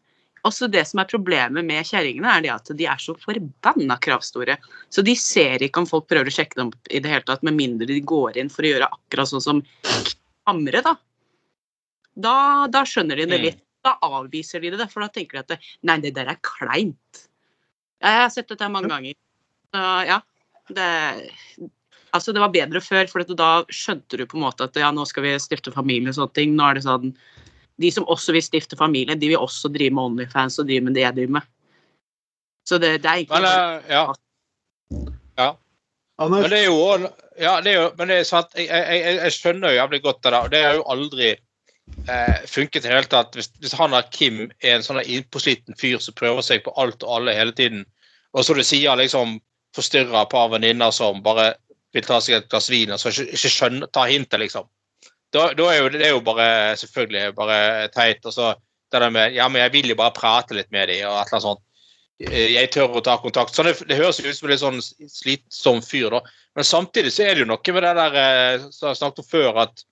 Også 0.44 0.68
det 0.68 0.82
som 0.86 1.00
er 1.00 1.08
problemet 1.08 1.64
med 1.64 1.86
kjerringene, 1.88 2.28
er 2.28 2.42
det 2.44 2.50
at 2.52 2.72
de 2.76 2.86
er 2.90 3.00
så 3.00 3.14
forbanna 3.16 3.96
kravstore. 4.04 4.58
Så 4.92 5.04
de 5.04 5.14
ser 5.16 5.64
ikke 5.64 5.80
om 5.80 5.88
folk 5.88 6.04
prøver 6.10 6.28
å 6.28 6.34
sjekke 6.34 6.58
dem 6.60 6.72
i 6.90 7.00
det 7.00 7.12
hele 7.12 7.24
tatt, 7.24 7.42
med 7.46 7.56
mindre 7.56 7.88
de 7.88 8.00
går 8.04 8.36
inn 8.42 8.52
for 8.52 8.66
å 8.66 8.74
gjøre 8.74 8.90
akkurat 8.92 9.32
sånn 9.32 9.44
som 9.44 9.62
Hamre, 10.44 10.82
da. 10.84 10.92
Da, 12.14 12.34
da 12.68 12.82
skjønner 12.84 13.16
de 13.16 13.24
det 13.26 13.38
Mm. 13.38 13.44
litt. 13.46 13.62
Da 13.84 13.96
avviser 14.02 14.60
de 14.60 14.70
det, 14.76 14.90
for 14.92 15.00
da 15.00 15.08
tenker 15.08 15.32
de 15.32 15.38
at 15.40 15.48
det, 15.48 15.58
nei, 15.82 15.98
det 16.00 16.14
der 16.16 16.28
er 16.28 16.36
kleint. 16.44 17.24
Jeg 18.00 18.20
har 18.20 18.28
sett 18.32 18.48
dette 18.48 18.68
mange 18.68 18.88
ganger. 18.88 19.14
Så 19.72 20.06
ja, 20.06 20.20
det 20.68 21.70
Altså, 22.14 22.32
det 22.32 22.38
var 22.38 22.52
bedre 22.54 22.78
før, 22.78 23.08
for 23.10 23.24
da 23.26 23.64
skjønte 23.74 24.16
du 24.16 24.24
på 24.24 24.36
en 24.38 24.44
måte 24.44 24.68
at 24.68 24.76
ja, 24.78 24.92
nå 24.94 25.02
skal 25.04 25.24
vi 25.24 25.32
stifte 25.42 25.72
familie 25.74 26.12
og 26.12 26.14
sånne 26.14 26.34
ting. 26.36 26.52
Nå 26.54 26.68
er 26.70 26.74
det 26.78 26.84
sånn 26.84 27.16
De 27.80 27.90
som 27.90 28.06
også 28.10 28.34
vil 28.36 28.44
stifte 28.44 28.78
familie, 28.78 29.16
de 29.18 29.32
vil 29.32 29.40
også 29.40 29.68
drive 29.74 29.94
med 29.94 30.10
Onlyfans 30.10 30.60
og 30.62 30.68
drive 30.68 30.86
med 30.86 30.94
det 30.94 31.02
jeg 31.02 31.16
driver 31.16 31.38
med. 31.40 31.48
Så 32.64 32.78
det, 32.78 33.02
det 33.02 33.10
er 33.10 33.22
egentlig 33.22 33.40
Men, 33.40 33.48
eh, 33.50 33.90
ja. 33.90 35.50
Men 36.18 36.50
det 36.50 36.60
er 36.60 36.68
jo 36.68 37.08
ja, 37.38 37.60
det 37.60 37.72
er 37.72 37.80
jo, 37.80 37.88
men 37.98 38.10
det 38.10 38.20
er 38.20 38.28
sant, 38.28 38.52
jeg, 38.54 38.68
jeg, 38.70 39.16
jeg, 39.18 39.32
skjønner 39.34 39.72
jo 39.72 39.80
jævlig 39.80 40.00
godt 40.04 40.20
det 40.22 40.32
der. 40.32 40.38
og 40.38 40.52
Det 40.52 40.60
har 40.62 40.76
jo 40.78 40.84
aldri 40.94 41.30
eh, 41.32 42.44
funket 42.46 42.84
i 42.84 42.86
det 42.86 42.92
hele 42.92 43.10
tatt. 43.10 43.34
Hvis, 43.34 43.50
hvis 43.58 43.74
han 43.78 43.96
der 43.96 44.06
Kim 44.14 44.44
er 44.62 44.76
en 44.76 44.86
sånn 44.86 45.02
innpåsliten 45.02 45.74
fyr 45.80 45.98
som 46.02 46.14
prøver 46.14 46.46
seg 46.46 46.62
på 46.64 46.74
alt 46.80 47.02
og 47.02 47.16
alle 47.16 47.34
hele 47.34 47.56
tiden, 47.56 47.82
og 48.34 48.46
så 48.46 48.54
du 48.54 48.62
sier 48.66 48.94
liksom 48.98 49.40
forstyrrer 49.74 50.20
et 50.22 50.30
par 50.30 50.52
venninner 50.52 50.94
som 50.94 51.22
bare 51.22 51.56
vil 51.94 52.06
ta 52.06 52.20
seg 52.22 52.38
et 52.38 52.48
glass 52.50 52.70
vin 52.70 52.94
og 52.94 53.00
så 53.02 53.10
ikke, 53.10 53.26
ikke 53.34 53.52
skjønner, 53.56 53.90
ta 53.94 54.06
hintet, 54.10 54.40
liksom. 54.42 54.70
Da, 55.34 55.48
da 55.58 55.68
er 55.70 55.80
jo 55.80 55.90
det 55.92 56.04
er 56.06 56.14
jo 56.14 56.22
bare 56.24 56.48
selvfølgelig 56.78 57.34
bare 57.38 57.88
teit. 57.94 58.24
Og 58.24 58.34
så 58.36 58.52
det 58.92 59.02
der 59.02 59.10
med 59.10 59.34
Ja, 59.34 59.48
men 59.48 59.62
jeg 59.62 59.72
vil 59.72 59.92
jo 59.92 59.98
bare 59.98 60.14
prate 60.14 60.54
litt 60.54 60.70
med 60.74 60.88
dem, 60.88 61.02
og 61.08 61.18
et 61.18 61.26
eller 61.26 61.38
annet 61.38 61.48
sånt. 61.48 61.64
Eh, 62.22 62.52
Jeg 62.54 62.70
tør 62.74 62.94
å 62.98 63.02
ta 63.04 63.16
kontakt. 63.18 63.54
Sånn, 63.54 63.70
det, 63.70 63.88
det 63.90 63.98
høres 63.98 64.22
ut 64.22 64.36
som 64.36 64.50
en 64.50 64.62
sånn 64.62 64.80
slitsom 65.10 65.82
fyr, 65.82 66.10
da. 66.14 66.22
Men 66.54 66.68
samtidig 66.68 67.12
så 67.14 67.26
er 67.26 67.34
det 67.34 67.44
jo 67.44 67.50
noe 67.50 67.74
med 67.74 67.86
det 67.86 67.92
der 67.98 68.20
eh, 68.20 68.68
som 68.70 68.92
jeg 68.92 69.00
snakket 69.00 69.24
om 69.24 69.30
før, 69.32 69.60
at, 69.66 69.84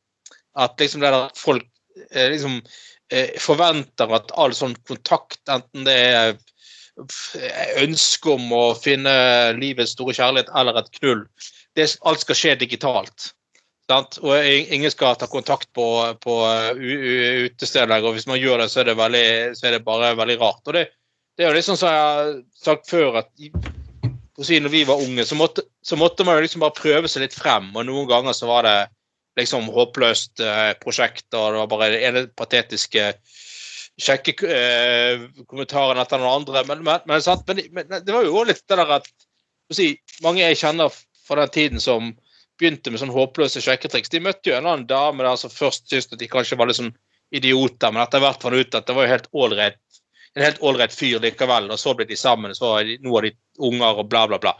at 0.62 0.80
liksom 0.80 1.02
det 1.02 1.10
der 1.14 1.28
folk 1.38 1.68
eh, 2.12 2.30
liksom 2.32 2.62
forventer 3.42 4.08
at 4.16 4.30
all 4.40 4.54
sånn 4.56 4.72
kontakt, 4.88 5.42
enten 5.52 5.84
det 5.84 5.96
er 6.16 6.30
ønske 7.82 8.30
om 8.32 8.46
å 8.56 8.62
finne 8.76 9.12
livets 9.58 9.92
store 9.92 10.14
kjærlighet 10.16 10.48
eller 10.56 10.78
et 10.80 10.88
knull, 10.96 11.26
det, 11.76 11.90
alt 12.08 12.24
skal 12.24 12.38
skje 12.38 12.54
digitalt. 12.62 13.32
Sant? 13.90 14.18
Og 14.22 14.46
ingen 14.46 14.92
skal 14.92 15.16
ta 15.18 15.26
kontakt 15.30 15.68
på, 15.74 15.86
på 16.22 16.34
u- 16.78 17.46
utesteder, 17.48 17.98
og 18.02 18.16
hvis 18.16 18.28
man 18.30 18.40
gjør 18.40 18.62
det, 18.62 18.70
så 18.72 18.82
er 18.82 18.92
det, 18.92 18.98
veldig, 19.00 19.28
så 19.58 19.68
er 19.68 19.76
det 19.76 19.86
bare 19.86 20.14
veldig 20.18 20.38
rart. 20.40 20.62
Og 20.66 20.76
det, 20.78 20.86
det 21.36 21.44
er 21.44 21.50
jo 21.50 21.58
liksom 21.58 21.78
som 21.80 21.90
jeg 21.90 22.02
har 22.06 22.34
sagt 22.62 22.90
før, 22.90 23.22
at 23.22 23.30
når 24.38 24.72
vi 24.72 24.84
var 24.88 25.02
unge, 25.02 25.24
så 25.28 25.36
måtte, 25.38 25.66
så 25.84 25.98
måtte 25.98 26.24
man 26.24 26.40
liksom 26.40 26.62
bare 26.64 26.78
prøve 26.78 27.10
seg 27.10 27.26
litt 27.26 27.36
frem. 27.36 27.70
Og 27.76 27.86
noen 27.86 28.08
ganger 28.10 28.36
så 28.36 28.48
var 28.48 28.66
det 28.66 28.76
liksom 29.38 29.68
håpløst 29.72 30.42
eh, 30.44 30.72
prosjekt, 30.82 31.28
og 31.34 31.52
det 31.52 31.62
var 31.62 31.70
bare 31.70 31.90
det 31.94 32.02
ene 32.08 32.24
patetiske 32.36 33.12
kjekke 34.02 34.34
eh, 34.48 35.26
kommentaren 35.50 36.00
etter 36.00 36.20
den 36.20 36.28
andre. 36.28 36.64
Men, 36.68 36.82
men, 36.86 37.06
men, 37.06 37.62
men, 37.76 37.94
det 37.98 38.14
var 38.14 38.26
jo 38.26 38.44
litt 38.48 38.64
det 38.68 38.78
der 38.80 38.96
at 38.98 39.08
si, 39.72 39.94
mange 40.24 40.44
jeg 40.44 40.60
kjenner 40.60 40.92
fra 41.26 41.44
den 41.44 41.54
tiden 41.54 41.82
som 41.82 42.12
begynte 42.60 42.92
med 42.92 43.00
sånn 43.02 43.14
håpløse 43.14 43.62
sjekketriks, 43.64 44.12
de 44.12 44.20
møtte 44.22 44.50
jo 44.50 44.58
en 44.58 44.68
annen 44.68 44.88
dame 44.88 45.24
der 45.24 45.38
som 45.40 45.52
først 45.52 45.88
syntes 45.88 46.12
at 46.12 46.20
de 46.20 46.28
kanskje 46.30 46.58
var 46.60 46.70
litt 46.70 46.80
sånn 46.80 46.94
idioter, 47.32 47.92
men 47.92 48.02
etter 48.04 48.22
hvert 48.22 48.44
fant 48.44 48.56
ut 48.56 48.76
at 48.76 48.86
det 48.86 48.96
var 48.96 49.06
jo 49.06 49.14
helt 49.14 49.30
ålreit 49.32 49.80
en 50.34 50.44
helt 50.46 50.62
ålreit 50.64 50.94
fyr 50.96 51.20
likevel, 51.20 51.66
og 51.68 51.80
så 51.80 51.92
ble 51.96 52.06
de 52.08 52.16
sammen, 52.16 52.54
så 52.56 52.78
er 52.78 52.86
de, 52.88 52.94
nå 53.04 53.12
har 53.16 53.26
de 53.26 53.34
unger 53.68 53.98
og 54.00 54.06
bla, 54.08 54.22
bla, 54.30 54.38
bla. 54.40 54.54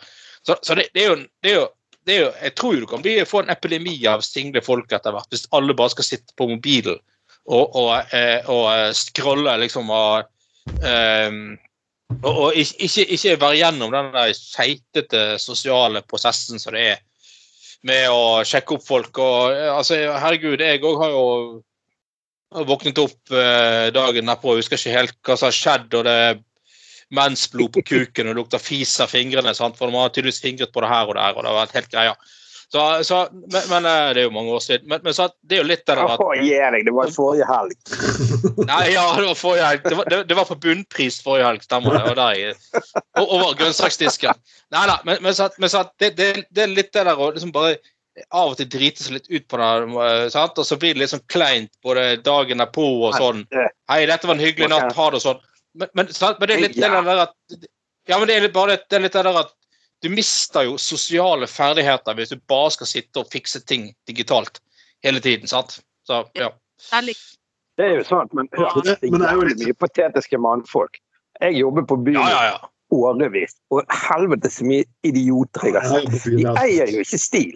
Så, 0.45 0.59
så 0.61 0.77
det, 0.77 0.91
det, 0.93 1.05
er 1.05 1.09
jo, 1.09 1.17
det, 1.41 1.53
er 1.53 1.57
jo, 1.57 1.67
det 2.05 2.15
er 2.15 2.21
jo 2.21 2.31
Jeg 2.43 2.55
tror 2.59 2.77
du 2.77 2.87
kan 2.91 3.05
bli, 3.05 3.15
få 3.29 3.41
en 3.43 3.55
epidemi 3.55 3.95
av 4.11 4.25
single 4.27 4.61
folk 4.65 4.93
etter 4.93 5.15
hvert, 5.15 5.31
hvis 5.33 5.49
alle 5.57 5.77
bare 5.79 5.95
skal 5.95 6.09
sitte 6.09 6.37
på 6.37 6.51
mobilen 6.51 7.01
og, 7.43 7.75
og, 7.75 7.89
eh, 8.15 8.45
og 8.53 8.67
eh, 8.71 8.91
scrolle, 8.95 9.57
liksom, 9.65 9.89
og 9.91 10.85
eh, 10.87 11.39
og, 12.21 12.29
og 12.29 12.59
ikke, 12.61 13.07
ikke 13.17 13.39
være 13.41 13.57
gjennom 13.63 13.95
den 13.95 14.11
der 14.13 14.35
keitete 14.37 15.23
sosiale 15.41 16.03
prosessen 16.05 16.61
som 16.61 16.77
det 16.77 16.85
er 16.91 17.01
med 17.89 18.09
å 18.11 18.23
sjekke 18.47 18.77
opp 18.77 18.87
folk. 18.87 19.19
og 19.19 19.53
eh, 19.57 19.69
altså, 19.73 19.99
Herregud, 20.23 20.63
jeg 20.63 20.83
òg 20.83 21.03
har 21.03 21.15
jo 21.15 22.65
våknet 22.69 23.01
opp 23.01 23.33
eh, 23.33 23.89
dagen 23.95 24.29
derpå, 24.29 24.57
jeg 24.57 24.65
husker 24.65 24.81
ikke 24.81 24.99
helt 24.99 25.19
hva 25.25 25.39
som 25.39 25.49
har 25.49 25.57
skjedd. 25.57 25.89
og 25.99 26.07
det 26.09 26.17
er 26.29 26.41
mensblod 27.13 27.75
på 27.75 27.85
kuken 27.85 28.29
og 28.29 28.33
det 28.33 28.39
lukter 28.41 28.63
fis 28.63 28.95
av 29.05 29.11
fingrene. 29.13 29.55
Sant? 29.57 29.77
For 29.79 29.91
de 29.91 29.99
har 29.99 30.13
tydeligvis 30.13 30.43
fingret 30.45 30.73
på 30.73 30.85
det 30.85 30.93
her 30.93 31.11
og 31.11 31.19
der, 31.19 31.37
og 31.37 31.43
det 31.43 31.51
har 31.53 31.61
vært 31.61 31.77
helt 31.81 31.93
greia. 31.93 32.15
Så, 32.73 33.05
så, 33.05 33.29
men, 33.33 33.63
men 33.69 33.85
eh, 33.85 34.15
Det 34.15 34.21
er 34.23 34.25
jo 34.25 34.33
mange 34.33 34.53
år 34.57 34.63
siden. 34.65 34.87
Men, 34.89 35.01
men 35.05 35.15
så, 35.15 35.27
det 35.45 35.59
er 35.59 35.61
jo 35.61 35.69
litt 35.69 35.83
der 35.89 35.99
at 36.01 36.23
gi 36.41 36.53
deg, 36.57 36.87
det 36.87 36.95
var 36.97 37.11
forrige 37.13 37.49
helg. 37.51 37.75
Nei, 38.71 38.85
ja, 38.95 39.03
det 39.19 39.27
var 39.27 39.37
forrige 39.37 39.67
helg. 39.67 39.83
Det 39.85 39.99
var, 39.99 40.09
det, 40.09 40.21
det 40.31 40.39
var 40.39 40.49
på 40.49 40.57
bunnpris 40.63 41.19
forrige 41.25 41.51
helg, 41.51 41.67
stemmer 41.67 41.99
det. 41.99 42.15
Og 42.15 42.17
der 42.17 43.27
over 43.27 43.53
grønnsaksdisken. 43.61 44.41
Nei 44.73 44.87
da, 44.89 44.97
men, 45.05 45.21
men, 45.21 45.37
så, 45.37 45.51
men 45.61 45.73
så, 45.73 45.85
det, 46.01 46.15
det, 46.17 46.31
det 46.49 46.65
er 46.65 46.73
litt 46.73 46.95
det 46.97 47.05
der 47.11 47.21
å 47.21 47.29
liksom 47.35 47.53
bare 47.53 47.77
av 48.33 48.53
og 48.53 48.59
til 48.61 48.69
drite 48.73 49.05
seg 49.05 49.19
litt 49.19 49.29
ut 49.29 49.47
på 49.49 49.61
det, 49.61 49.69
eh, 50.07 50.27
sant? 50.33 50.59
og 50.61 50.69
så 50.69 50.77
blir 50.81 50.97
det 50.97 51.05
litt 51.05 51.13
sånn 51.13 51.25
kleint 51.33 51.73
både 51.85 52.19
dagen 52.25 52.65
derpå 52.65 52.89
og 53.09 53.17
sånn. 53.21 53.45
Hei, 53.93 54.03
dette 54.09 54.29
var 54.29 54.37
en 54.37 54.45
hyggelig 54.45 54.73
natt, 54.73 54.97
ha 54.97 55.13
det 55.13 55.21
og 55.21 55.25
sånn. 55.25 55.45
Men, 55.77 55.93
men, 55.97 56.09
men 56.09 56.49
det 56.49 56.57
er 56.57 56.65
litt 56.67 56.77
det 56.77 56.89
der 56.93 57.27
at 57.29 57.37
Ja, 58.09 58.17
men 58.19 58.27
det 58.29 58.35
er 58.37 58.47
litt, 58.49 58.57
bare 58.57 58.75
det, 58.75 58.89
det 58.89 58.99
er 58.99 59.05
litt 59.07 59.17
det 59.17 59.29
der 59.29 59.45
at 59.45 59.53
du 60.03 60.09
mister 60.11 60.65
jo 60.67 60.77
sosiale 60.83 61.47
ferdigheter 61.47 62.15
hvis 62.19 62.33
du 62.35 62.41
bare 62.51 62.71
skal 62.75 62.87
sitte 62.91 63.23
og 63.23 63.31
fikse 63.33 63.61
ting 63.67 63.91
digitalt 64.11 64.61
hele 65.05 65.21
tiden, 65.23 65.47
sant? 65.51 65.79
Så, 66.07 66.25
ja. 66.35 66.49
Det 67.79 67.87
er 67.87 67.97
jo 68.01 68.05
sant, 68.05 68.33
men 68.35 68.49
hør, 68.59 68.83
det- 68.85 68.99
det 69.01 69.11
men 69.13 69.21
det 69.23 69.29
er 69.31 69.35
jo 69.39 69.47
litt- 69.49 69.63
mye 69.65 69.75
patetiske 69.79 70.39
mannfolk. 70.39 70.99
Jeg 71.41 71.55
jobber 71.61 71.83
på 71.89 71.97
byen 72.05 72.21
Ja, 72.21 72.29
ja, 72.29 72.43
ja. 72.51 72.59
årevis, 72.93 73.55
og 73.71 73.85
helvete 73.89 74.51
så 74.51 74.65
mye 74.69 74.85
idioter 75.05 75.65
jeg 75.71 75.75
har 75.81 75.89
sett. 75.89 76.25
De 76.25 76.45
eier 76.61 76.91
jo 76.93 77.01
ikke 77.01 77.19
stil. 77.19 77.55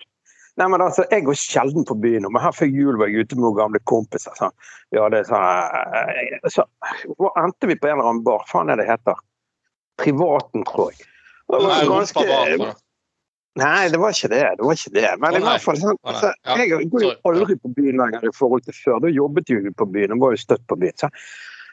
Nei, 0.56 0.68
men 0.72 0.80
altså, 0.80 1.04
Jeg 1.10 1.24
går 1.26 1.34
sjelden 1.36 1.84
på 1.84 1.94
byen, 2.00 2.24
men 2.32 2.40
her 2.42 2.50
før 2.52 2.66
jul 2.72 2.96
var 2.96 3.08
jeg 3.08 3.26
ute 3.26 3.36
med 3.36 3.42
noen 3.44 3.56
gamle 3.58 3.78
kompiser. 3.84 4.32
Sånn. 4.38 4.52
Vi 4.90 4.98
hadde 4.98 5.20
sånn, 5.28 6.48
så, 6.48 6.64
endte 7.36 7.66
vi 7.68 7.74
på 7.76 7.88
en 7.90 7.98
eller 7.98 8.08
annen 8.08 8.24
bar? 8.24 8.46
Faen 8.48 8.70
er 8.70 8.76
det 8.80 8.86
heter? 8.88 9.14
Privaten, 9.98 10.64
tror 10.64 10.92
jeg. 10.92 11.06
Det 11.46 11.62
var 11.62 11.88
ganske- 11.90 12.26
det. 12.26 12.74
Nei, 13.56 13.88
det 13.88 13.98
var 13.98 14.12
ikke 14.12 14.28
det. 14.28 14.42
det, 14.58 14.64
var 14.68 14.72
ikke 14.76 14.94
det. 14.94 15.10
Men 15.20 15.36
i 15.38 15.40
hvert 15.40 15.62
fall 15.64 15.78
altså, 16.04 16.32
Jeg 16.44 16.90
går 16.92 17.02
jo 17.06 17.12
aldri 17.24 17.56
på 17.56 17.72
byen 17.76 17.96
lenger 18.02 18.28
i 18.28 18.34
forhold 18.36 18.62
til 18.66 18.76
før. 18.84 19.00
Da 19.00 19.08
jobbet 19.08 19.48
jo 19.48 19.72
på 19.78 19.86
byen 19.92 20.12
og 20.12 20.20
var 20.20 20.36
jo 20.36 20.42
støtt 20.42 20.66
på 20.68 20.76
byen. 20.76 20.96
Så, 21.00 21.08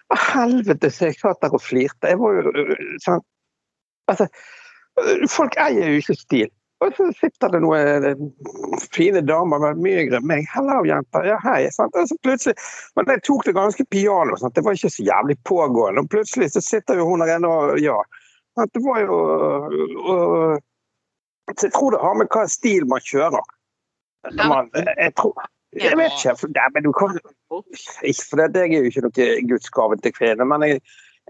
hva 0.08 0.20
helvete, 0.32 0.92
så 0.92 1.10
jeg 1.10 1.20
satt 1.20 1.42
der 1.44 1.56
og 1.58 1.62
flirte. 1.62 2.08
Jeg 2.08 2.20
var 2.20 2.40
jo 2.40 2.54
øh, 2.56 2.76
sånn 3.04 3.24
Altså, 4.12 4.28
folk 5.32 5.56
eier 5.64 5.94
jo 5.94 6.00
ikke 6.02 6.16
stil. 6.20 6.50
Og 6.84 6.92
så 6.98 7.06
sitter 7.16 7.54
det 7.54 7.62
noen 7.64 8.08
øh, 8.10 8.24
fine 8.92 9.22
damer 9.24 9.62
med 9.64 9.80
mye 9.84 10.02
yngre 10.04 10.20
enn 10.20 10.28
meg. 10.28 10.48
'Hallo, 10.52 10.82
jenter.' 10.88 11.28
Ja, 11.28 11.38
hei. 11.44 11.70
Sant? 11.72 11.96
Og 11.96 12.10
så 12.12 12.18
plutselig, 12.24 12.56
Men 12.96 13.08
jeg 13.08 13.24
tok 13.24 13.46
det 13.48 13.56
ganske 13.56 13.86
piano. 13.92 14.36
Sant? 14.40 14.56
Det 14.56 14.66
var 14.66 14.76
ikke 14.76 14.92
så 14.92 15.08
jævlig 15.08 15.38
pågående. 15.48 16.04
Og 16.04 16.12
plutselig 16.12 16.52
så 16.52 16.64
sitter 16.64 17.00
jo 17.00 17.08
hun 17.08 17.24
der 17.24 17.36
inne 17.38 17.48
og 17.48 17.80
Ja. 17.80 18.00
Det 18.56 18.82
var 18.86 19.00
jo 19.02 19.18
øh, 20.14 20.60
Jeg 21.64 21.72
tror 21.74 21.92
det 21.92 22.00
har 22.02 22.14
med 22.20 22.30
hva 22.34 22.46
stil 22.48 22.86
man 22.88 23.02
kjører. 23.02 23.44
Man, 24.48 24.70
jeg 24.98 25.16
tror 25.20 25.34
Jeg 25.74 25.98
vet 25.98 26.14
ikke. 26.22 26.52
Nei, 26.54 26.68
men 26.74 26.84
du 26.86 26.92
kan, 26.94 27.18
ikke, 28.04 28.26
for 28.30 28.38
det, 28.38 28.62
jeg 28.62 28.78
er 28.78 28.86
jo 28.86 28.92
ikke 28.92 29.06
noe 29.08 29.30
gudsgave 29.50 29.98
til 30.04 30.14
kvinner. 30.14 30.46
Men 30.46 30.66
jeg, 30.68 30.82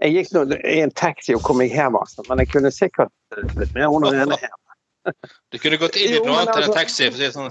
jeg 0.02 0.18
gikk 0.18 0.34
nå 0.34 0.44
i 0.58 0.80
en 0.84 0.92
taxi 0.92 1.34
og 1.34 1.42
kom 1.46 1.62
meg 1.62 1.72
hjem, 1.72 1.96
altså. 1.96 2.24
Men 2.28 2.42
jeg 2.42 2.52
kunne 2.52 2.72
sikkert 2.74 3.12
blitt 3.56 3.72
med 3.74 3.88
under 3.88 4.20
ene 4.24 4.38
her. 4.42 4.52
Du 5.52 5.58
kunne 5.60 5.78
gått 5.80 5.96
inn 6.00 6.16
i 6.16 6.20
noe 6.24 6.42
annet 6.42 6.58
enn 6.58 6.68
en 6.68 6.76
taxi. 6.76 7.08
For 7.08 7.16
å 7.16 7.24
si 7.24 7.32
sånn. 7.34 7.50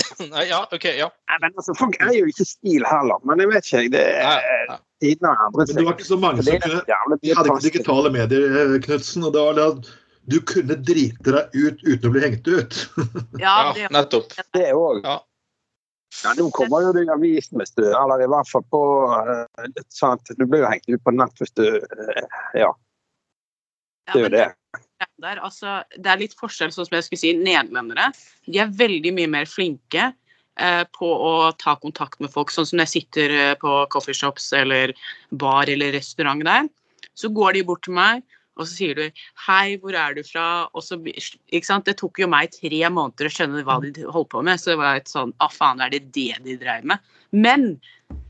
Nei. 0.32 0.46
Ja, 0.48 0.62
OK, 0.72 0.84
ja. 0.84 1.08
Nei, 1.28 1.38
men 1.40 1.56
altså, 1.56 1.74
Folk 1.76 1.98
er 2.00 2.14
jo 2.16 2.28
ikke 2.30 2.46
stil 2.48 2.86
heller, 2.88 3.20
men 3.28 3.42
jeg 3.42 3.50
vet 3.50 3.66
ikke. 3.68 3.90
Det 3.96 4.04
er 4.22 4.78
tidene 5.02 5.32
har 5.32 5.50
endret 5.50 5.72
Men 5.72 5.80
det 5.80 5.84
var 5.88 5.98
ikke 5.98 6.08
så 6.08 6.20
mange 6.20 6.46
som 6.46 6.62
kunne 6.62 7.18
Vi 7.20 7.34
hadde 7.34 7.50
ikke 7.50 7.66
digitale 7.66 8.12
medier, 8.14 8.56
eh, 8.62 8.78
Knutsen. 8.86 9.26
Og 9.26 9.34
det 9.34 9.42
var 9.48 9.58
det 9.58 9.66
at 9.74 9.90
du 10.30 10.38
kunne 10.46 10.78
drite 10.78 11.34
deg 11.34 11.56
ut 11.58 11.82
uten 11.82 12.08
å 12.08 12.14
bli 12.14 12.24
hengt 12.24 12.48
ut. 12.48 12.80
Ja, 13.42 13.52
Ja, 13.68 13.74
det, 13.76 13.90
nettopp. 13.94 14.32
Det 14.54 14.70
òg. 14.72 15.02
Ja. 15.04 15.18
Ja, 16.22 16.34
nå 16.36 16.50
kommer 16.52 16.84
jo 16.84 16.90
det 16.92 17.06
i 17.06 17.08
avisen 17.08 17.56
hvis 17.56 17.70
du 17.72 17.86
Eller 17.88 18.20
i 18.20 18.26
hvert 18.28 18.48
fall 18.50 18.64
på 18.68 18.80
eh, 19.16 19.78
sant? 19.88 20.28
Du 20.36 20.44
blir 20.44 20.60
jo 20.60 20.68
hengt 20.68 20.90
ut 20.92 21.00
på 21.04 21.14
nett 21.16 21.40
hvis 21.40 21.54
du 21.56 21.64
eh, 21.64 22.26
Ja, 22.60 22.68
ja, 22.68 24.12
det 24.12 24.18
er 24.18 24.26
jo 24.26 24.32
det. 24.34 24.48
Der, 25.20 25.38
altså, 25.44 25.82
det 25.98 26.08
er 26.08 26.20
litt 26.22 26.34
forskjell, 26.38 26.72
sånn 26.74 26.88
som 26.88 26.96
jeg 26.96 27.06
skulle 27.06 27.20
si, 27.20 27.32
nederlendere. 27.36 28.10
De 28.48 28.58
er 28.62 28.72
veldig 28.74 29.12
mye 29.14 29.30
mer 29.30 29.48
flinke 29.50 30.08
eh, 30.08 30.84
på 30.96 31.08
å 31.08 31.52
ta 31.60 31.76
kontakt 31.82 32.20
med 32.22 32.32
folk. 32.32 32.50
Sånn 32.50 32.66
som 32.68 32.80
når 32.80 32.88
jeg 32.88 32.94
sitter 32.96 33.34
eh, 33.36 33.54
på 33.60 33.74
coffeeshops 33.92 34.50
eller 34.56 34.94
bar 35.30 35.70
eller 35.70 35.94
restaurant 35.94 36.42
der, 36.46 36.70
så 37.18 37.30
går 37.30 37.58
de 37.58 37.66
bort 37.68 37.84
til 37.86 37.94
meg, 37.98 38.24
og 38.58 38.66
så 38.66 38.72
sier 38.74 38.96
du 38.96 39.20
'hei, 39.46 39.78
hvor 39.80 39.94
er 39.96 40.14
du 40.14 40.22
fra?' 40.22 40.68
Og 40.74 40.82
så, 40.84 40.98
ikke 41.00 41.66
sant? 41.66 41.86
Det 41.86 41.96
tok 42.00 42.18
jo 42.20 42.28
meg 42.28 42.52
tre 42.52 42.82
måneder 42.88 43.28
å 43.28 43.32
skjønne 43.32 43.62
hva 43.64 43.78
de 43.80 44.04
holdt 44.04 44.32
på 44.32 44.42
med, 44.44 44.60
så 44.60 44.72
det 44.72 44.80
var 44.80 44.96
et 44.96 45.12
sånn 45.12 45.32
'å 45.40 45.48
faen, 45.52 45.80
er 45.80 45.90
det 45.90 46.12
det 46.12 46.42
de 46.44 46.56
dreiv 46.56 46.84
med?' 46.84 47.00
Men 47.32 47.80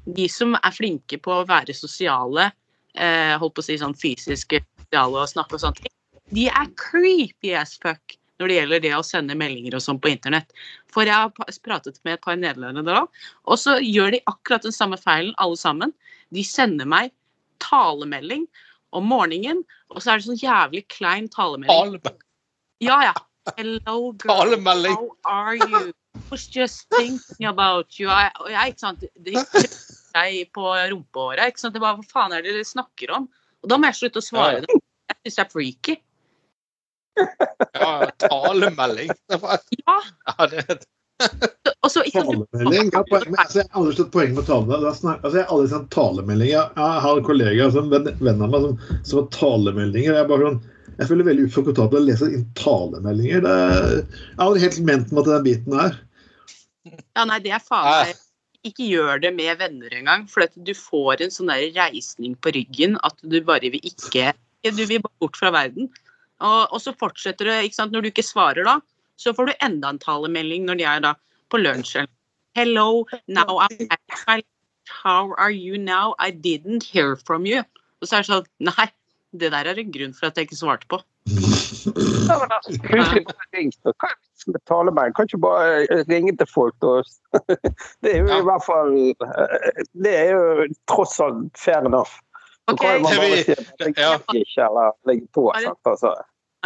de 0.07 0.29
som 0.29 0.55
er 0.55 0.71
flinke 0.71 1.19
på 1.19 1.41
å 1.41 1.47
være 1.47 1.75
sosiale, 1.75 2.53
eh, 2.95 3.35
holdt 3.39 3.55
på 3.55 3.63
å 3.63 3.67
si 3.67 3.79
sånn 3.79 3.99
fysiske 3.99 4.63
sosiale 4.79 5.25
og 5.25 5.29
snakke 5.29 5.59
og 5.59 5.61
sånt, 5.61 5.83
de 6.33 6.47
er 6.49 6.69
creepy 6.81 7.53
as 7.59 7.77
fuck 7.83 8.17
når 8.41 8.49
det 8.51 8.57
gjelder 8.57 8.81
det 8.83 8.93
å 8.97 9.03
sende 9.07 9.37
meldinger 9.39 9.77
og 9.79 9.83
sånn 9.85 10.01
på 10.03 10.11
internett. 10.11 10.49
For 10.91 11.07
jeg 11.07 11.15
har 11.15 11.31
pratet 11.63 12.01
med 12.05 12.17
et 12.17 12.23
par 12.25 12.35
nederlendere 12.41 12.85
da, 12.97 13.03
og 13.47 13.59
så 13.61 13.77
gjør 13.79 14.17
de 14.17 14.23
akkurat 14.33 14.65
den 14.67 14.75
samme 14.75 14.99
feilen 14.99 15.35
alle 15.39 15.59
sammen. 15.61 15.93
De 16.35 16.43
sender 16.47 16.89
meg 16.89 17.13
talemelding 17.63 18.47
om 18.97 19.07
morgenen, 19.09 19.63
og 19.93 20.03
så 20.03 20.13
er 20.15 20.21
det 20.23 20.27
sånn 20.27 20.41
jævlig 20.43 20.83
klein 20.93 21.29
talemelding. 21.33 22.01
Tale- 22.03 22.19
Ja, 22.83 22.97
ja. 23.07 23.13
Hello, 23.57 24.13
girl. 24.19 24.57
How 24.97 25.17
are 25.25 25.57
you? 25.57 25.93
Was 26.31 26.47
just 26.51 26.89
thinking 26.91 27.47
about 27.47 27.99
you. 28.01 28.09
Og 28.11 28.51
jeg, 28.51 28.73
ikke 28.73 28.81
sant, 28.83 29.05
det 29.23 29.37
jeg 29.37 30.49
på 30.57 30.67
rumpehåret. 30.91 31.47
Ikke 31.53 31.63
sant? 31.63 31.75
Det 31.75 31.83
var, 31.83 31.95
Hva 32.01 32.05
faen 32.11 32.35
er 32.37 32.43
det 32.43 32.57
dere 32.57 32.67
snakker 32.67 33.15
om? 33.15 33.29
Og 33.63 33.71
da 33.71 33.79
må 33.79 33.87
jeg 33.91 34.01
slutte 34.01 34.19
å 34.19 34.27
svare 34.27 34.65
dem. 34.67 34.83
Jeg 35.13 35.17
syns 35.31 35.39
det 35.39 35.45
er 35.47 35.53
freaky. 35.55 35.97
Ja, 37.77 38.11
talemelding. 38.23 39.11
Ja, 39.29 39.99
ja, 40.39 40.47
det, 40.51 40.65
ikke 41.23 42.23
Talemelding? 42.25 42.91
Ja, 42.93 43.03
men, 43.11 43.37
altså, 43.39 43.61
jeg 43.61 43.69
har 43.71 43.79
aldri 43.81 43.95
skjønt 43.99 44.13
poeng 44.15 44.33
med 44.37 44.47
tale. 44.49 44.79
Altså, 44.81 45.13
jeg 45.37 45.45
har 45.45 45.53
aldri 45.55 45.71
sett 45.73 45.89
talemelding. 45.95 46.51
Jeg, 46.55 46.73
jeg 46.79 47.03
har 47.07 47.21
en 47.21 47.27
kollega 47.29 47.69
som 47.75 47.91
venn, 47.93 48.09
venn 48.25 48.43
av 48.43 48.53
meg 48.55 48.65
som, 48.67 48.81
som 49.07 49.21
har 49.23 49.29
talemeldinger. 49.37 50.19
Jeg, 50.19 50.29
bare 50.33 50.49
sånn, 50.49 50.59
jeg 50.99 51.11
føler 51.13 51.29
veldig 51.31 51.47
ukomfortabel 51.51 52.01
å 52.03 52.07
lese 52.09 52.31
inn 52.33 52.45
talemeldinger. 52.59 53.45
Det, 53.47 53.55
er- 53.69 53.97
jeg 54.03 54.41
har 54.41 54.45
aldri 54.49 54.65
helt 54.67 54.83
ment 54.91 55.15
meg 55.15 55.29
til 55.29 55.37
den 55.37 55.47
biten 55.49 55.79
her. 55.79 55.99
Ja, 56.91 57.27
nei, 57.29 57.39
det 57.45 57.53
er 57.55 57.63
faen 57.63 58.09
meg 58.09 58.23
Ikke 58.67 58.87
gjør 58.89 59.21
det 59.23 59.31
med 59.37 59.59
venner 59.61 59.95
engang. 59.95 60.25
For 60.31 60.45
at 60.49 60.55
du 60.55 60.73
får 60.75 61.23
en 61.23 61.35
sånn 61.35 61.51
der 61.53 61.69
reisning 61.77 62.35
på 62.43 62.51
ryggen 62.57 62.99
at 63.07 63.15
du 63.23 63.39
bare 63.47 63.71
vil 63.75 63.83
ikke 63.87 64.33
Du 64.67 64.85
vil 64.87 65.01
bare 65.03 65.19
bort 65.23 65.39
fra 65.39 65.51
verden. 65.55 65.89
Og, 66.43 66.73
og 66.75 66.83
så 66.83 66.95
fortsetter 66.99 67.49
det, 67.49 67.59
ikke 67.69 67.79
sant. 67.79 67.95
Når 67.95 68.05
du 68.05 68.11
ikke 68.13 68.27
svarer 68.27 68.67
da, 68.67 68.79
så 69.21 69.35
får 69.37 69.51
du 69.51 69.55
enda 69.63 69.93
en 69.93 70.01
talemelding 70.03 70.67
når 70.67 70.81
de 70.81 70.89
er 70.89 71.05
da 71.05 71.15
på 71.53 71.61
lunsj. 71.63 72.03
Hello, 72.59 73.07
now 73.29 73.61
I'm 73.65 73.89
back. 74.27 74.45
How 74.89 75.33
are 75.39 75.53
you 75.53 75.79
now? 75.79 76.15
I 76.19 76.31
didn't 76.31 76.85
hear 76.85 77.17
from 77.17 77.47
you. 77.47 77.63
Og 78.03 78.09
så 78.09 78.19
er 78.19 78.25
det 78.25 78.31
sånn 78.33 78.51
Nei, 78.67 78.89
det 79.39 79.53
der 79.55 79.71
er 79.71 79.79
en 79.81 79.93
grunn 79.95 80.15
for 80.17 80.29
at 80.29 80.37
jeg 80.37 80.51
ikke 80.51 80.59
svarte 80.59 80.89
på. 80.91 80.99
Ja, 82.27 82.37
men 82.39 82.51
altså, 82.51 82.75
med 84.47 84.61
talemelding? 84.67 85.15
Kan 85.15 85.29
ikke 85.29 85.39
bare 85.39 85.87
eh, 85.87 86.03
ringe 86.11 86.35
til 86.37 86.49
folk 86.51 86.87
og 86.87 87.07
Det 88.03 88.11
er 88.11 88.19
jo 88.19 88.27
Ja. 88.27 88.41
i 88.41 88.47
hvert 88.49 88.65
fall 88.67 88.93
eh, 88.99 89.83
Det 89.95 90.13
er 90.19 90.31
jo 90.35 90.67
tross 90.91 91.21
alt 91.23 91.59
fair 91.59 91.87
enough. 91.87 92.19
Okay. 92.71 92.75
Ok, 92.75 92.83
kan 92.83 93.03
man 93.03 93.17
bare 93.23 93.43
si 93.43 93.53
at 93.53 93.73
jeg 93.81 93.95
ja. 93.99 94.19
ikke 94.19 94.67
eller 94.67 94.93
legge 95.07 95.27
på. 95.35 95.49
Sant? 95.63 95.81
Altså. 95.87 96.15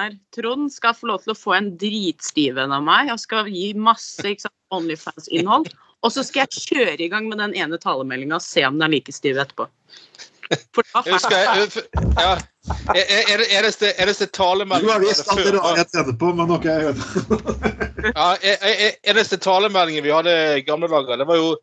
Her. 0.00 0.16
Trond 0.36 0.72
skal 0.72 0.94
få 0.94 1.10
lov 1.10 1.24
til 1.24 1.34
å 1.34 1.38
få 1.38 1.54
en 1.56 1.72
dritstiv 1.80 2.58
en 2.60 2.74
av 2.76 2.84
meg. 2.86 3.10
Jeg 3.12 3.22
skal 3.24 3.50
gi 3.52 3.72
masse 3.78 4.36
Onlyfans-innhold. 4.74 5.70
Og 6.04 6.12
så 6.12 6.22
skal 6.26 6.44
jeg 6.44 6.66
kjøre 6.68 7.00
i 7.06 7.10
gang 7.12 7.28
med 7.30 7.40
den 7.40 7.54
ene 7.56 7.78
talemeldinga 7.82 8.38
og 8.38 8.44
se 8.44 8.64
om 8.66 8.76
den 8.78 8.88
er 8.88 8.96
like 8.98 9.14
stiv 9.14 9.40
etterpå. 9.40 9.68
For 10.76 10.86
da 10.92 11.00
jeg 11.02 11.16
husker 11.16 11.40
jeg, 11.40 11.86
ja. 12.20 12.34
Er, 12.94 13.00
er, 13.02 13.40
det- 13.40 13.48
eneste, 13.50 13.90
eneste 14.02 14.28
Du 14.28 14.36
talemelding 14.38 14.90
har 14.92 15.02
visst 15.02 15.26
alt 15.32 15.42
det 15.42 15.54
rare 15.56 15.82
jeg 15.82 16.34
men 16.38 16.52
ok. 16.54 16.68
Ja, 18.12 18.28
eneste 19.10 19.38
talemeldingen 19.42 20.04
vi 20.06 20.14
hadde 20.14 20.36
i 20.58 20.62
gamle 20.66 20.90
dager, 20.90 21.18
det 21.18 21.26
var 21.26 21.40
jo 21.40 21.56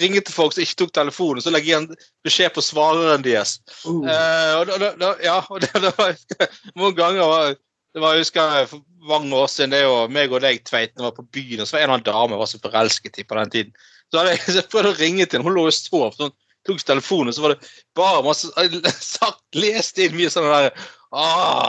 ringe 0.00 0.22
til 0.22 0.34
folk 0.34 0.54
som 0.54 0.64
ikke 0.64 0.78
tok 0.84 0.92
telefonen, 0.94 1.42
så 1.42 1.52
legger 1.52 1.70
jeg 1.70 1.74
igjen 1.74 2.02
beskjed 2.26 2.54
på 2.54 2.64
svareren 2.64 3.24
deres. 3.24 3.58
Uh. 3.84 4.04
Uh, 4.06 4.52
og 4.60 4.70
da, 4.70 4.90
da, 5.00 5.12
ja, 5.24 5.38
og 5.50 5.62
det, 5.64 5.72
det 5.74 5.92
var 5.98 6.14
mange 6.80 6.96
ganger 7.00 7.30
var, 7.30 7.56
Det 7.94 8.02
var, 8.02 8.14
jeg 8.16 8.24
husker 8.24 8.54
for 8.66 8.80
mange 9.06 9.36
år 9.38 9.46
siden 9.46 9.70
det 9.70 9.82
er 9.82 9.84
jo 9.86 9.98
meg 10.10 10.32
og 10.34 10.40
deg, 10.42 10.62
Tveiten, 10.66 11.04
var 11.04 11.12
på 11.14 11.26
byen, 11.34 11.60
og 11.62 11.68
så 11.68 11.76
var 11.76 11.84
en 11.84 11.84
eller 11.84 11.94
annen 12.00 12.08
dame 12.08 12.34
jeg 12.34 12.40
var 12.40 12.50
så 12.50 12.62
forelsket 12.64 13.20
i 13.20 13.26
på 13.28 13.38
den 13.38 13.52
tiden. 13.52 13.76
Så 14.10 14.18
hadde 14.18 14.32
jeg 14.34 14.54
så 14.56 14.64
prøvde 14.70 14.94
å 14.94 14.98
ringe 14.98 15.26
til 15.26 15.38
henne, 15.38 15.46
hun 15.46 15.58
lå 15.58 15.68
og 15.68 15.76
sov. 15.76 16.08
Så 16.16 16.28
hun 16.28 16.34
tok 16.66 16.82
telefonen, 16.88 17.30
og 17.30 17.36
så 17.36 17.44
var 17.44 17.54
det 17.54 17.72
bare 17.98 18.24
masse 18.26 18.68
sagt, 19.14 19.44
lest 19.54 20.00
inn 20.02 20.16
mye 20.18 20.32
sånn 20.32 20.50
der 20.50 20.70
Å, 21.14 21.24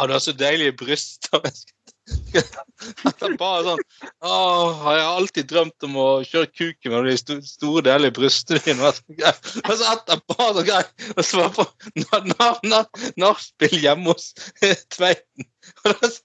du 0.09 0.15
har 0.15 0.21
så 0.23 0.33
deilige 0.33 0.73
bryster. 0.79 1.43
Bare 3.39 3.63
sånn 3.65 3.81
Åh, 4.25 4.81
jeg 4.93 5.01
har 5.01 5.15
alltid 5.15 5.47
drømt 5.49 5.85
om 5.87 5.95
å 6.01 6.07
kjøre 6.27 6.49
kuken 6.51 6.93
med 6.93 7.07
de 7.09 7.15
store 7.17 7.47
store 7.47 7.95
i 8.07 8.11
brystene. 8.13 8.91
Og 8.91 9.71
så 9.79 9.87
etterpå 9.93 10.49
så 10.57 10.65
grei, 10.67 10.83
og 11.15 11.23
så 11.25 11.39
var 11.39 11.47
jeg 11.47 11.55
på 11.57 11.65
na- 12.03 12.23
na- 12.33 12.59
na- 12.73 13.11
nachspiel 13.21 13.77
hjemme 13.81 14.13
hos 14.13 14.33
Tveiten. 14.93 15.49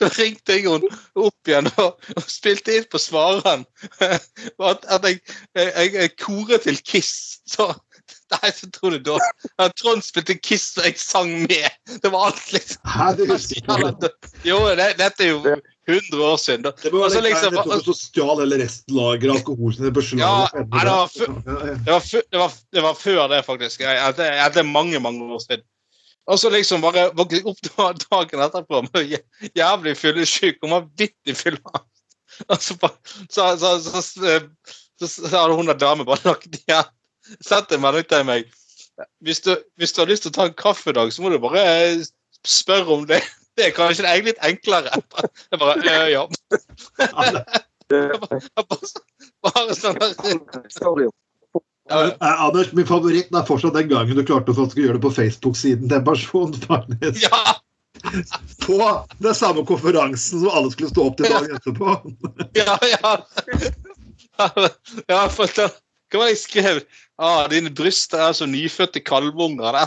Da, 0.00 0.08
ringte 0.16 0.56
jeg 0.56 0.64
henne 0.66 0.88
opp 1.14 1.46
igjen 1.48 1.68
og, 1.78 2.00
og 2.18 2.24
spilte 2.26 2.74
inn 2.74 2.88
på 2.90 2.98
svareren 2.98 3.62
at 4.02 4.88
jeg, 5.06 5.20
jeg, 5.54 5.92
jeg 5.94 6.10
koret 6.18 6.66
til 6.66 6.80
Kiss. 6.82 7.12
Så 7.46 7.68
Nei, 8.34 8.50
så 8.54 8.68
tror 8.74 8.96
du 8.96 8.98
da 9.06 9.16
at 9.62 9.74
Trond 9.78 10.04
spilte 10.04 10.36
Kiss, 10.38 10.72
og 10.78 10.88
jeg 10.88 10.98
sang 11.00 11.32
med. 11.46 11.68
Det 12.02 12.10
var 12.12 12.30
alt, 12.30 12.52
liksom. 12.54 12.82
Hæ, 12.90 13.08
det 13.18 13.28
husker 13.30 13.60
jeg 13.62 13.92
ikke. 13.92 14.10
Jo, 14.46 14.60
det, 14.78 14.88
dette 15.00 15.26
er 15.26 15.32
jo 15.32 15.56
100 15.86 16.24
år 16.26 16.36
siden. 16.42 16.66
Da. 16.66 16.72
Det 16.82 16.92
var 16.92 17.06
Og 17.06 17.12
så 17.12 17.22
liksom- 17.22 17.84
som 17.84 17.94
stjal 17.94 18.42
hele 18.42 18.58
restlageret 18.64 19.30
av 19.30 19.36
alkohol 19.36 19.74
sin 19.74 19.94
på 19.94 20.04
Ja, 20.18 20.48
det 20.52 20.66
var. 20.72 21.08
Det 21.14 21.92
var, 21.92 22.02
det, 22.10 22.38
var, 22.42 22.52
det 22.72 22.82
var 22.82 22.94
før 22.94 23.28
det, 23.28 23.42
faktisk. 23.46 23.80
Jeg, 23.80 23.96
jeg, 23.96 24.16
det, 24.18 24.30
det 24.54 24.62
er 24.64 24.70
mange, 24.70 25.00
mange 25.00 25.22
år 25.24 25.42
siden. 25.46 25.64
Og 26.26 26.38
så 26.42 26.50
liksom 26.50 26.82
bare 26.82 27.12
våknet 27.14 27.46
opp 27.46 27.60
dagen 28.10 28.42
etterpå 28.42 28.82
med 28.88 29.14
jævlig 29.54 29.94
fyllesyk 29.96 30.58
og 30.62 30.72
vanvittig 30.72 31.36
så, 32.60 32.74
så, 33.30 33.46
så, 33.54 33.78
så, 33.78 34.02
så, 34.98 35.06
så 35.06 35.28
hadde 35.30 35.54
hun 35.54 35.70
der 35.70 35.78
dame 35.78 36.04
bare 36.04 36.18
lagt 36.24 36.58
igjen. 36.58 36.90
Sett 37.44 37.72
en 37.72 37.82
melding 37.82 38.06
til 38.10 38.24
meg. 38.28 38.52
Hvis 39.24 39.42
du, 39.44 39.52
hvis 39.76 39.92
du 39.92 40.00
har 40.02 40.08
lyst 40.10 40.24
til 40.24 40.32
å 40.32 40.36
ta 40.38 40.46
en 40.48 40.56
kaffe 40.56 40.92
i 40.92 40.96
dag, 40.96 41.10
så 41.12 41.24
må 41.24 41.32
du 41.32 41.38
bare 41.42 41.64
eh, 41.64 42.06
spørre 42.46 43.00
om 43.00 43.08
det. 43.08 43.22
Det 43.56 43.70
er 43.70 43.72
kanskje 43.72 44.04
egentlig 44.04 44.34
litt 44.34 44.42
enklere. 44.44 44.98
Jeg 45.50 45.60
bare 45.62 45.76
øh, 45.80 46.08
ja. 46.12 46.26
Bare, 47.86 48.40
bare 49.46 49.76
sånn 49.78 49.96
der. 50.02 50.12
Sorry. 50.74 51.06
Ja, 51.06 51.12
Eh, 51.90 52.42
Anders, 52.42 52.72
min 52.72 52.86
favoritt 52.86 53.34
er 53.34 53.46
fortsatt 53.46 53.76
den 53.76 53.88
gangen 53.90 54.18
du 54.18 54.24
klarte 54.26 54.54
å 54.54 54.66
gjøre 54.66 54.98
det 54.98 55.04
på 55.04 55.12
Facebook-siden 55.14 55.88
til 55.88 56.00
en 56.00 56.06
person. 56.06 56.54
faktisk. 56.66 57.22
ja. 57.22 57.54
På 58.66 58.76
den 59.22 59.34
samme 59.34 59.64
konferansen 59.66 60.42
som 60.42 60.50
alle 60.52 60.70
skulle 60.70 60.90
stå 60.90 61.06
opp 61.08 61.16
til 61.16 61.30
dagen 61.30 61.56
etterpå. 61.56 61.94
Ja, 62.58 62.76
ja. 62.90 63.12
ja 65.08 65.20
for 65.32 65.50
da, 65.56 65.70
hva 66.10 66.20
var 66.20 66.28
det 66.28 66.34
jeg 66.36 66.42
skrev? 66.44 66.80
Ah, 67.18 67.46
dine 67.48 67.70
bryster 67.74 68.20
er 68.28 68.34
som 68.36 68.50
nyfødte 68.52 69.00
kalvunger. 69.00 69.78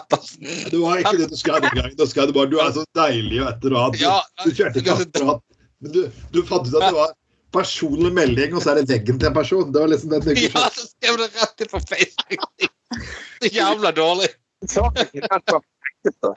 Det 0.41 0.79
var 0.81 0.99
ikke 1.03 1.17
det 1.21 1.29
du 1.31 1.37
skrev 1.37 1.63
engang. 1.63 1.93
Du 1.97 2.05
skrev 2.09 2.33
bare 2.33 2.49
'du 2.49 2.57
er 2.59 2.71
så 2.75 2.83
deilig' 2.97 3.41
og 3.43 3.49
et 3.51 3.63
eller 3.63 3.79
annet. 3.85 4.01
Ja, 4.01 4.19
Du 4.43 4.49
kjørte 4.51 4.81
ikke 4.81 4.95
akkurat. 4.97 5.41
Men 5.79 5.91
du, 5.93 6.01
du 6.33 6.41
fant 6.43 6.67
ut 6.67 6.75
at 6.75 6.89
det 6.89 6.95
var 6.97 7.13
personlig 7.55 8.11
melding, 8.13 8.53
og 8.55 8.61
så 8.61 8.71
er 8.73 8.81
det 8.81 8.89
veggen 8.89 9.19
til 9.19 9.29
en 9.29 9.33
person. 9.33 9.71
Det 9.73 9.81
var 9.81 9.87
liksom 9.87 10.09
den 10.09 10.37
ja, 10.37 10.65
så 10.75 10.87
skrev 10.89 11.17
det 11.21 11.29
rett 11.39 11.63
inn 11.63 11.71
på 11.71 11.79
Facebook. 11.87 12.69
Så 13.39 13.51
jævla 13.55 13.91
dårlig. 13.95 14.29
Saken 14.67 15.07
er 15.23 15.35
at 15.37 15.53
det 16.03 16.13
da. 16.23 16.33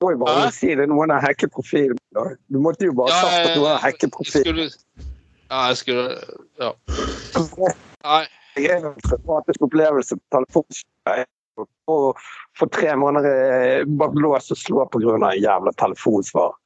må 0.00 0.10
jo 0.14 0.18
bare 0.22 0.46
Hæ? 0.46 0.50
si 0.54 0.74
det. 0.78 0.86
Noen 0.88 1.10
har 1.10 1.20
hacket 1.20 1.50
profilen. 1.52 1.98
Du 2.48 2.60
måtte 2.62 2.86
jo 2.86 2.92
bare 2.96 3.10
Ja, 3.10 3.20
sagt 3.20 3.50
at 3.50 3.56
noen 3.58 3.72
har 3.74 3.82
hacket 3.82 4.12
profilen. 4.14 4.70
Ja, 5.50 5.66
jeg 5.72 5.76
skulle 5.76 6.20
Ja. 6.60 6.70
Nei. 8.04 8.26
Jeg 8.58 8.70
er 8.76 8.86
en 8.86 9.04
traumatisk 9.06 9.66
opplevelse 9.68 10.16
på 10.16 10.38
telefon. 10.38 10.80
Og 11.90 12.18
for 12.58 12.72
tre 12.72 12.94
måneder 12.96 13.84
bak 14.00 14.16
lås 14.16 14.50
og 14.54 14.58
slå 14.58 14.86
av 14.86 14.96
en 14.96 15.28
jævla 15.38 15.72
telefonsvar. 15.78 16.56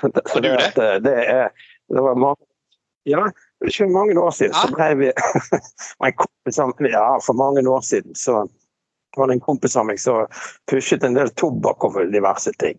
Så 0.00 0.08
det, 0.12 0.22
du 0.44 0.48
det? 0.48 0.72
eh, 0.76 0.96
det 1.02 1.16
er 1.24 1.48
det 1.90 2.00
var 2.04 2.14
mange, 2.14 2.46
Ja, 3.08 3.24
det 3.60 3.72
ikke 3.72 3.88
mange 3.88 4.20
år 4.20 4.30
siden 4.30 4.54
så 4.54 4.68
drev 4.74 4.98
vi 4.98 5.08
en 6.06 6.12
kompis 6.12 6.58
Ja, 6.92 7.18
for 7.24 7.32
mange 7.32 7.64
år 7.68 7.80
siden 7.80 8.14
så 8.14 8.44
var 9.16 9.26
det 9.26 9.34
en 9.34 9.40
kompis 9.40 9.76
av 9.76 9.88
meg 9.88 9.98
som 9.98 10.26
pushet 10.70 11.04
en 11.04 11.16
del 11.16 11.32
tobakk 11.34 11.84
og 11.88 11.98
diverse 12.12 12.52
ting. 12.62 12.78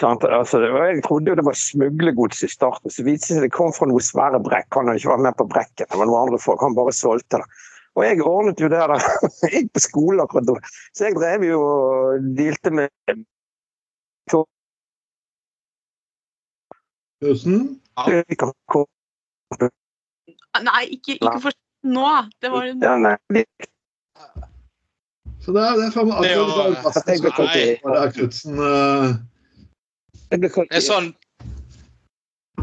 Altså, 0.00 0.60
jeg 0.62 1.02
trodde 1.04 1.32
jo 1.32 1.36
det 1.36 1.44
var 1.44 1.58
smuglegods 1.58 2.44
i 2.46 2.48
starten, 2.48 2.90
så 2.90 3.02
viste 3.02 3.34
det 3.34 3.40
seg 3.40 3.48
det 3.48 3.56
kom 3.56 3.72
fra 3.74 3.88
noe 3.90 4.00
svære 4.00 4.38
brekk. 4.46 4.70
Han 4.78 4.88
hadde 4.88 5.02
ikke 5.02 5.10
vært 5.10 5.26
med 5.26 5.38
på 5.40 5.48
brekket, 5.50 5.88
det 5.90 5.98
var 5.98 6.06
noen 6.06 6.28
andre 6.28 6.38
folk. 6.40 6.62
Han 6.62 6.78
bare 6.78 6.94
solgte 6.94 7.42
det. 7.42 7.48
Og 7.98 8.04
jeg 8.06 8.22
ordnet 8.22 8.60
jo 8.62 8.68
det 8.70 8.78
der. 8.78 9.02
Jeg 9.42 9.50
gikk 9.56 9.72
på 9.74 9.80
skole 9.82 10.22
akkurat 10.22 10.46
da. 10.46 10.54
Så 10.94 11.08
jeg 11.08 11.18
drev 11.18 11.42
jo 11.48 11.58
og 11.66 12.22
dealte 12.38 12.70
med 12.70 12.86
Tusen. 17.18 17.82
Nei, 17.98 18.22
ikke, 20.94 21.18
ikke 21.18 21.40
for 21.42 21.50
nå. 21.82 22.06
Det 22.42 22.50
var 22.52 22.62
Ja, 22.70 22.96
nei, 23.02 23.16
Så 25.42 25.52
det 25.54 25.62
er, 25.64 25.72
det 25.80 25.86
er 25.88 25.92
faen 25.94 26.08
meg 26.10 26.18
akkurat 27.32 27.54
er 28.04 28.10
Knudsen 28.14 28.54
eh, 28.58 29.08
jeg 30.30 30.38
ble 30.42 30.48
kalt 30.52 30.70
Det 30.70 30.80
er 30.80 30.84
sånn 30.84 31.08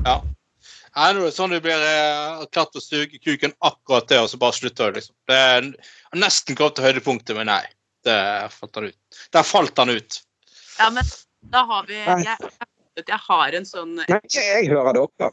Ja. 0.06 0.16
Nei, 0.96 1.10
nå 1.12 1.26
er 1.26 1.28
det 1.28 1.36
sånn 1.36 1.52
du 1.52 1.60
blir 1.64 1.82
eh, 1.84 2.44
klart 2.56 2.78
å 2.78 2.84
suge 2.84 3.20
kuken 3.20 3.52
akkurat 3.68 4.08
det, 4.08 4.22
og 4.24 4.30
så 4.32 4.40
bare 4.40 4.56
slutter 4.56 4.94
det, 4.94 5.02
liksom. 5.02 5.16
Det 5.28 5.40
er 5.40 5.68
nesten 6.16 6.56
kommet 6.56 6.78
til 6.78 6.88
høydepunktet, 6.88 7.36
men 7.36 7.52
nei. 7.52 7.64
Der 8.06 8.52
falt 8.54 8.78
han 8.78 8.92
ut. 8.92 9.22
Der 9.34 9.48
falt 9.48 9.82
han 9.82 9.92
ut. 9.92 10.20
Ja, 10.78 10.92
men 10.94 11.08
da 11.52 11.64
har 11.66 11.88
vi 11.90 11.98
Jeg, 11.98 12.38
jeg, 13.00 13.20
har 13.28 13.56
en 13.58 13.66
sånn 13.66 13.96
Nei, 13.98 14.20
jeg 14.30 14.70
hører 14.70 14.96
det 14.96 15.04
også. 15.08 15.32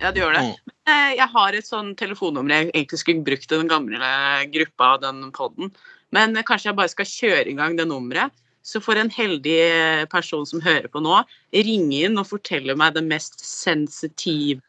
Ja, 0.00 0.10
det 0.10 0.20
gjør 0.20 0.34
det. 0.36 0.42
Mm. 0.48 0.72
Eh, 0.90 1.10
Jeg 1.16 1.28
har 1.34 1.56
et 1.56 1.68
sånn 1.68 1.92
telefonnummer 1.98 2.54
jeg 2.54 2.70
egentlig 2.72 3.00
skulle 3.00 3.26
brukt 3.26 3.52
i 3.52 3.58
den 3.58 3.70
gamle 3.70 4.12
gruppa 4.52 4.94
av 4.96 5.02
den 5.04 5.26
podden. 5.36 5.72
Men 6.14 6.36
eh, 6.36 6.46
kanskje 6.48 6.72
jeg 6.72 6.78
bare 6.80 6.92
skal 6.92 7.08
kjøre 7.08 7.52
i 7.52 7.56
gang 7.58 7.78
det 7.78 7.86
nummeret. 7.88 8.34
Så 8.62 8.80
får 8.82 9.00
en 9.00 9.10
heldig 9.10 9.56
eh, 9.60 10.04
person 10.10 10.44
som 10.46 10.62
hører 10.62 10.86
på 10.90 11.02
nå, 11.02 11.22
ringe 11.54 12.04
inn 12.06 12.20
og 12.20 12.28
fortelle 12.30 12.76
meg 12.78 12.94
den 12.94 13.08
mest 13.10 13.42
sensitive, 13.42 14.62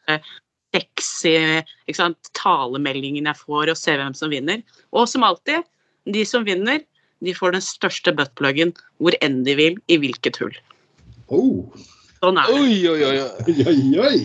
sexy 0.74 1.36
ikke 1.86 1.98
sant, 2.00 2.32
talemeldingen 2.34 3.28
jeg 3.30 3.38
får, 3.38 3.70
og 3.70 3.78
se 3.78 3.94
hvem 3.98 4.16
som 4.18 4.32
vinner. 4.34 4.64
Og 4.90 5.06
som 5.10 5.26
alltid, 5.26 5.62
de 6.10 6.24
som 6.26 6.46
vinner, 6.46 6.82
de 7.24 7.34
får 7.36 7.54
den 7.54 7.64
største 7.64 8.12
buttpluggen 8.16 8.74
hvor 8.98 9.14
enn 9.24 9.42
de 9.46 9.54
vil, 9.58 9.78
i 9.88 10.00
hvilket 10.02 10.40
hull. 10.42 10.56
Oh. 11.32 11.62
Sånn 12.18 12.40
er 12.40 12.50
det. 12.50 12.58
Oi. 12.58 12.74
oi. 12.90 12.98
Oi, 13.46 13.56
oi, 13.70 13.78
oi. 14.08 14.18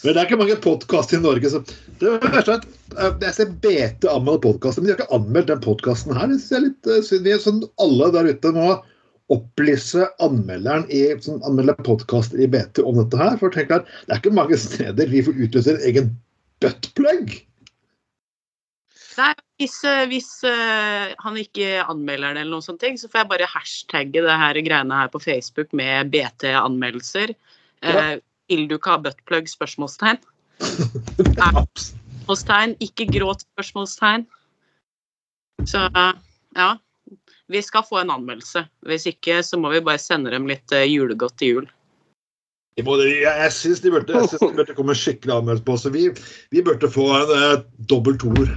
Men 0.00 0.14
det 0.14 0.20
er 0.20 0.28
ikke 0.28 0.40
mange 0.40 0.56
podkaster 0.64 1.18
i 1.18 1.24
Norge 1.24 1.50
som 1.52 1.64
det 2.00 2.08
er 2.08 2.22
verste 2.22 2.54
er 2.54 2.62
at 2.62 2.68
eh, 2.96 3.16
Jeg 3.26 3.36
ser 3.36 3.50
BT 3.64 4.06
anmelde 4.08 4.40
podkaster, 4.46 4.80
men 4.80 4.88
de 4.88 4.94
har 4.94 5.02
ikke 5.02 5.16
anmeldt 5.18 5.50
den 5.52 5.60
podkasten 5.64 6.16
her. 6.16 6.30
Det 6.32 6.56
er 6.56 6.64
litt 6.64 6.88
eh, 6.88 7.02
synd. 7.04 7.26
Vi 7.28 7.34
er 7.34 7.42
sånn 7.42 7.60
alle 7.84 8.08
der 8.14 8.30
ute 8.32 8.54
må 8.56 8.70
opplyse 9.30 10.08
anmelderen 10.24 10.88
i, 10.90 11.04
som 11.22 11.44
anmelder 11.46 11.76
podkaster 11.86 12.40
i 12.40 12.48
BT 12.50 12.80
om 12.82 12.96
dette 12.98 13.20
her. 13.20 13.36
For 13.42 13.52
tenk 13.54 13.74
at 13.76 13.92
det 14.08 14.16
er 14.16 14.22
ikke 14.22 14.34
mange 14.40 14.58
steder 14.58 15.12
vi 15.12 15.22
får 15.26 15.44
utløse 15.46 15.76
en 15.76 15.86
egen 15.90 16.10
buttplug. 16.64 17.36
Nei, 19.20 19.34
hvis, 19.60 19.76
eh, 19.84 20.06
hvis 20.08 20.32
han 20.48 21.36
ikke 21.36 21.84
anmelder 21.84 22.32
det, 22.32 22.46
eller 22.46 22.56
noen 22.56 22.64
sånne 22.64 22.86
ting, 22.86 22.96
så 22.96 23.12
får 23.12 23.26
jeg 23.26 23.32
bare 23.34 23.52
hashtagge 23.52 24.24
det 24.24 24.40
her 24.46 24.64
greiene 24.64 25.04
her 25.04 25.12
på 25.12 25.20
Facebook 25.20 25.76
med 25.76 26.08
BT-anmeldelser. 26.16 27.36
Eh, 27.84 28.16
vil 28.50 28.66
du 28.68 28.76
ikke 28.76 28.94
ha 28.96 29.00
buttplug? 29.06 29.48
Spørsmålstegn. 29.48 30.20
Spørsmålstegn, 31.30 32.76
ikke 32.84 33.08
gråt? 33.14 33.46
Spørsmålstegn. 33.54 34.26
Så 35.68 35.86
ja. 36.56 36.70
Vi 37.50 37.62
skal 37.66 37.82
få 37.82 37.98
en 37.98 38.12
anmeldelse. 38.14 38.64
Hvis 38.86 39.08
ikke, 39.10 39.40
så 39.42 39.58
må 39.58 39.72
vi 39.72 39.82
bare 39.82 39.98
sende 39.98 40.30
dem 40.30 40.46
litt 40.46 40.70
eh, 40.72 40.86
julegodt 40.86 41.34
til 41.40 41.56
jul. 41.56 41.70
Jeg, 42.78 42.86
jeg 43.26 43.52
syns 43.52 43.80
de 43.82 43.90
burde, 43.90 44.14
jeg 44.14 44.28
synes 44.30 44.44
de 44.44 44.58
burde 44.60 44.76
komme 44.76 44.94
skikkelig 44.94 45.34
anmeldelse 45.34 45.66
på. 45.66 45.76
Så 45.82 45.90
vi, 45.94 46.04
vi 46.54 46.62
burde 46.62 46.90
få 46.90 47.08
en 47.18 47.32
eh, 47.34 47.64
dobbel 47.90 48.20
toer. 48.22 48.54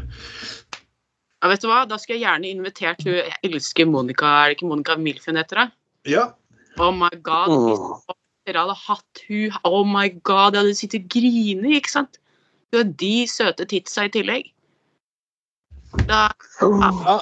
Ja, 1.42 1.50
vet 1.52 1.66
du 1.66 1.68
hva? 1.72 1.82
Da 1.90 1.98
skulle 2.00 2.22
jeg 2.22 2.28
gjerne 2.28 2.54
invitert 2.54 3.02
hun 3.04 3.18
Jeg 3.18 3.34
elsker 3.50 3.90
Monica. 3.90 4.30
Er 4.30 4.52
det 4.54 4.60
ikke 4.60 4.70
Monica 4.70 4.96
Milf 4.96 5.26
hun 5.28 5.42
heter? 5.42 5.66
det? 5.66 6.14
Ja. 6.14 6.30
Oh 6.80 6.94
my 6.94 7.12
god. 7.26 8.14
Dere 8.48 8.66
hadde 8.66 8.76
hatt 8.76 9.24
hun 9.30 9.58
Oh 9.64 9.84
my 9.88 10.10
god, 10.28 10.58
jeg 10.58 10.66
hadde 10.66 10.76
sittet 10.76 11.06
og 11.06 11.12
grinet, 11.16 11.80
ikke 11.80 11.94
sant? 11.94 12.20
Hun 12.74 12.82
har 12.82 12.94
de 13.00 13.16
søte 13.30 13.68
titsa 13.70 14.08
i 14.08 14.14
tillegg. 14.14 14.50
Da, 16.10 16.28
Ja. 16.62 17.20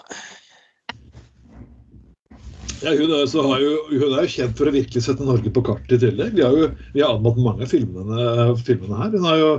Ja, 2.82 2.96
hun, 2.98 3.12
er, 3.14 3.28
så 3.30 3.44
har 3.46 3.60
jo, 3.62 3.74
hun 3.92 4.14
er 4.18 4.24
jo 4.26 4.32
kjent 4.34 4.56
for 4.58 4.66
å 4.66 4.74
virkelig 4.74 5.04
sette 5.06 5.26
Norge 5.28 5.52
på 5.54 5.62
kartet 5.68 6.00
i 6.00 6.08
tillegg. 6.08 6.32
Vi 6.34 6.42
har 6.42 6.56
jo 6.58 6.70
vi 6.96 7.04
har 7.04 7.14
anmeldt 7.14 7.44
mange 7.46 7.68
av 7.68 7.70
filmene, 7.70 8.24
filmene 8.66 8.98
her. 8.98 9.12
Hun 9.14 9.28
har 9.30 9.42
jo 9.42 9.52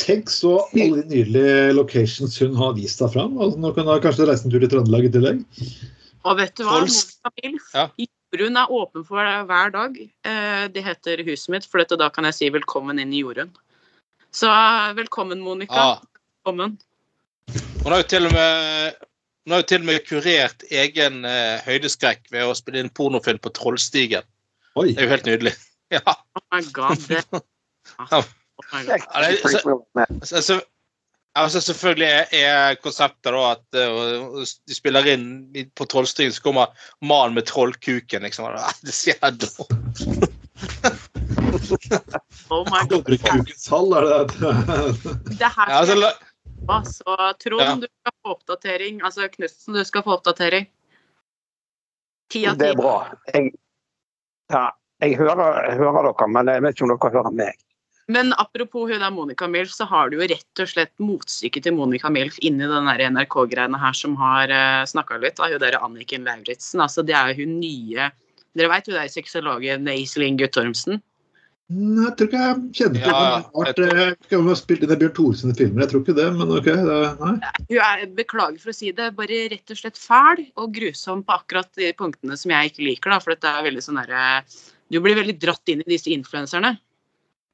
Tenk 0.00 0.30
så 0.32 0.54
alle 0.72 1.02
de 1.02 1.10
nydelige 1.10 1.74
locations 1.76 2.38
hun 2.40 2.54
har 2.56 2.70
vist 2.78 3.02
seg 3.02 3.10
fram. 3.12 3.34
Altså, 3.36 3.58
nå 3.60 3.72
kan 3.76 3.84
hun 3.90 3.98
kanskje 4.00 4.30
reise 4.30 4.46
en 4.46 4.54
tur 4.54 4.62
til 4.62 4.70
Trøndelag 4.72 5.10
i 5.10 5.10
tillegg. 5.12 5.42
og 6.24 6.38
vet 6.38 6.54
du 6.56 6.62
hva? 6.64 6.78
Milf, 6.86 7.66
Ja. 7.74 7.84
Jorunn 8.30 8.56
er 8.60 8.70
åpen 8.70 9.04
for 9.06 9.26
hver 9.48 9.72
dag. 9.74 9.96
Eh, 10.24 10.68
Det 10.70 10.84
heter 10.86 11.22
huset 11.26 11.48
mitt, 11.50 11.66
for 11.66 11.82
dette, 11.82 11.96
da 11.98 12.08
kan 12.14 12.24
jeg 12.28 12.34
si 12.36 12.50
velkommen 12.54 13.00
inn 13.02 13.12
i 13.12 13.22
Jorunn. 13.24 13.50
Så 14.32 14.46
eh, 14.46 14.92
velkommen, 14.94 15.40
Monica. 15.42 15.74
Ja. 15.74 16.00
Velkommen. 16.44 16.76
Hun 17.82 17.92
har 17.92 18.02
jo 18.04 18.08
til 18.12 18.26
og 18.28 18.32
med 18.36 19.06
hun 19.48 19.54
har 19.56 19.62
jo 19.62 19.66
til 19.72 19.80
og 19.82 19.86
med 19.88 20.04
kurert 20.06 20.62
egen 20.70 21.24
eh, 21.26 21.58
høydeskrekk 21.64 22.28
ved 22.30 22.44
å 22.46 22.54
spille 22.54 22.84
inn 22.84 22.90
pornofilm 22.94 23.40
på 23.42 23.50
Trollstigen. 23.56 24.22
Oi. 24.78 24.92
Det 24.92 25.00
er 25.02 25.08
jo 25.08 25.14
helt 25.16 25.30
nydelig. 25.32 25.56
Ja. 25.90 26.04
Oh 26.38 26.42
my 26.54 26.60
god. 26.70 27.00
Det. 27.08 27.24
Ja. 27.98 28.20
Oh 28.20 28.66
my 28.70 28.84
god. 28.86 29.00
Ja, 29.10 29.22
det 29.26 30.28
så- 30.28 30.42
så- 30.44 30.60
altså, 31.38 31.60
selvfølgelig 31.60 32.26
er, 32.40 32.74
konseptet 32.82 33.32
da 33.32 33.42
at 33.52 33.78
eh, 33.78 34.40
de 34.66 34.74
spiller 34.76 35.06
inn 35.12 35.26
på 35.78 35.86
Trollstien, 35.90 36.32
så 36.32 36.42
kommer 36.42 36.66
mannen 37.04 37.34
med 37.38 37.46
trollkuken. 37.50 38.22
liksom. 38.26 38.50
Det 38.86 38.94
ser 38.94 39.20
dumt 39.30 40.04
Oh 42.50 42.64
my 42.66 42.82
god. 42.88 42.88
Dobrekukens 42.90 43.68
hall, 43.70 43.92
er 43.96 44.00
det 44.02 44.10
det? 44.40 44.52
Det 45.38 45.48
her 45.56 45.70
ja, 45.70 45.78
altså, 45.80 45.94
la- 45.94 46.18
Så 46.84 47.16
Trond, 47.44 47.62
Ja. 47.62 47.74
du 47.74 47.86
skal 47.86 48.12
få 48.22 48.30
oppdatering. 48.34 49.00
Altså 49.02 49.28
Knutsen, 49.28 49.74
du 49.74 49.84
skal 49.84 50.02
få 50.02 50.12
oppdatering. 50.18 50.66
Ti 52.30 52.46
av 52.46 52.58
Det 52.58 52.68
er 52.68 52.76
bra. 52.78 53.10
Jeg, 53.34 53.52
ja, 54.52 54.68
jeg, 55.02 55.16
hører, 55.18 55.72
hører 55.78 56.02
dere, 56.10 56.28
men 56.28 56.46
jeg 56.52 56.62
vet 56.62 56.76
ikke 56.76 56.84
om 56.86 56.92
dere 56.92 57.10
hører 57.16 57.34
meg. 57.34 57.56
Men 58.08 58.32
apropos 58.42 58.90
hun 58.90 59.02
der 59.02 59.12
Monica 59.14 59.46
Milf, 59.48 59.70
så 59.74 59.84
har 59.86 60.10
du 60.10 60.18
jo 60.18 60.28
rett 60.30 60.62
og 60.62 60.70
slett 60.70 60.92
motstykket 61.02 61.66
til 61.66 61.76
Monica 61.76 62.10
Milf 62.10 62.40
inni 62.42 62.66
den 62.70 62.88
NRK-greiene 63.14 63.78
her 63.78 63.94
som 63.94 64.16
har 64.18 64.50
uh, 64.50 64.86
snakka 64.88 65.20
litt 65.22 65.38
av 65.42 65.52
hun 65.52 65.62
der 65.62 65.78
Anniken 65.78 66.26
Lauritzen. 66.26 66.82
Altså, 66.82 67.06
det 67.06 67.14
er 67.14 67.30
jo 67.30 67.44
hun 67.44 67.60
nye 67.60 68.10
Dere 68.58 68.66
veit 68.66 68.88
hun 68.90 68.96
der 68.96 69.06
sexologen 69.06 69.86
Iselin 69.92 70.38
Guttormsen? 70.40 70.98
Nei, 71.70 72.02
jeg 72.08 72.14
tror 72.18 72.26
ikke 72.26 72.38
jeg 72.40 72.54
kjenner 72.74 73.02
til 73.04 73.12
Ja, 73.14 73.98
eh, 74.02 74.08
ikke 74.16 74.38
om 74.40 74.48
hun 74.48 74.50
har 74.50 74.58
spilt 74.58 74.82
inn 74.82 74.90
i 74.90 74.96
Bjørn 74.98 75.12
Thorsen 75.14 75.54
filmer. 75.54 75.84
Jeg 75.84 75.92
tror 75.92 76.02
ikke 76.02 76.16
det, 76.16 76.24
men 76.34 76.50
OK. 76.56 76.66
Det, 76.66 76.96
nei. 77.20 77.52
Hun 77.68 77.84
er, 77.86 78.02
beklager 78.16 78.58
for 78.58 78.72
å 78.72 78.74
si 78.74 78.90
det, 78.96 79.06
bare 79.14 79.38
rett 79.52 79.70
og 79.70 79.78
slett 79.78 80.00
fæl 80.02 80.42
og 80.58 80.74
grusom 80.74 81.22
på 81.22 81.36
akkurat 81.36 81.70
de 81.78 81.92
punktene 81.94 82.34
som 82.40 82.50
jeg 82.56 82.72
ikke 82.72 82.86
liker. 82.88 83.14
da, 83.14 83.20
For 83.22 83.36
dette 83.36 83.54
er 83.54 83.68
veldig 83.68 83.84
sånn 83.86 84.02
derre 84.02 84.24
Du 84.90 84.98
blir 84.98 85.14
veldig 85.20 85.36
dratt 85.38 85.70
inn 85.70 85.84
i 85.84 85.92
disse 85.92 86.10
influenserne. 86.10 86.74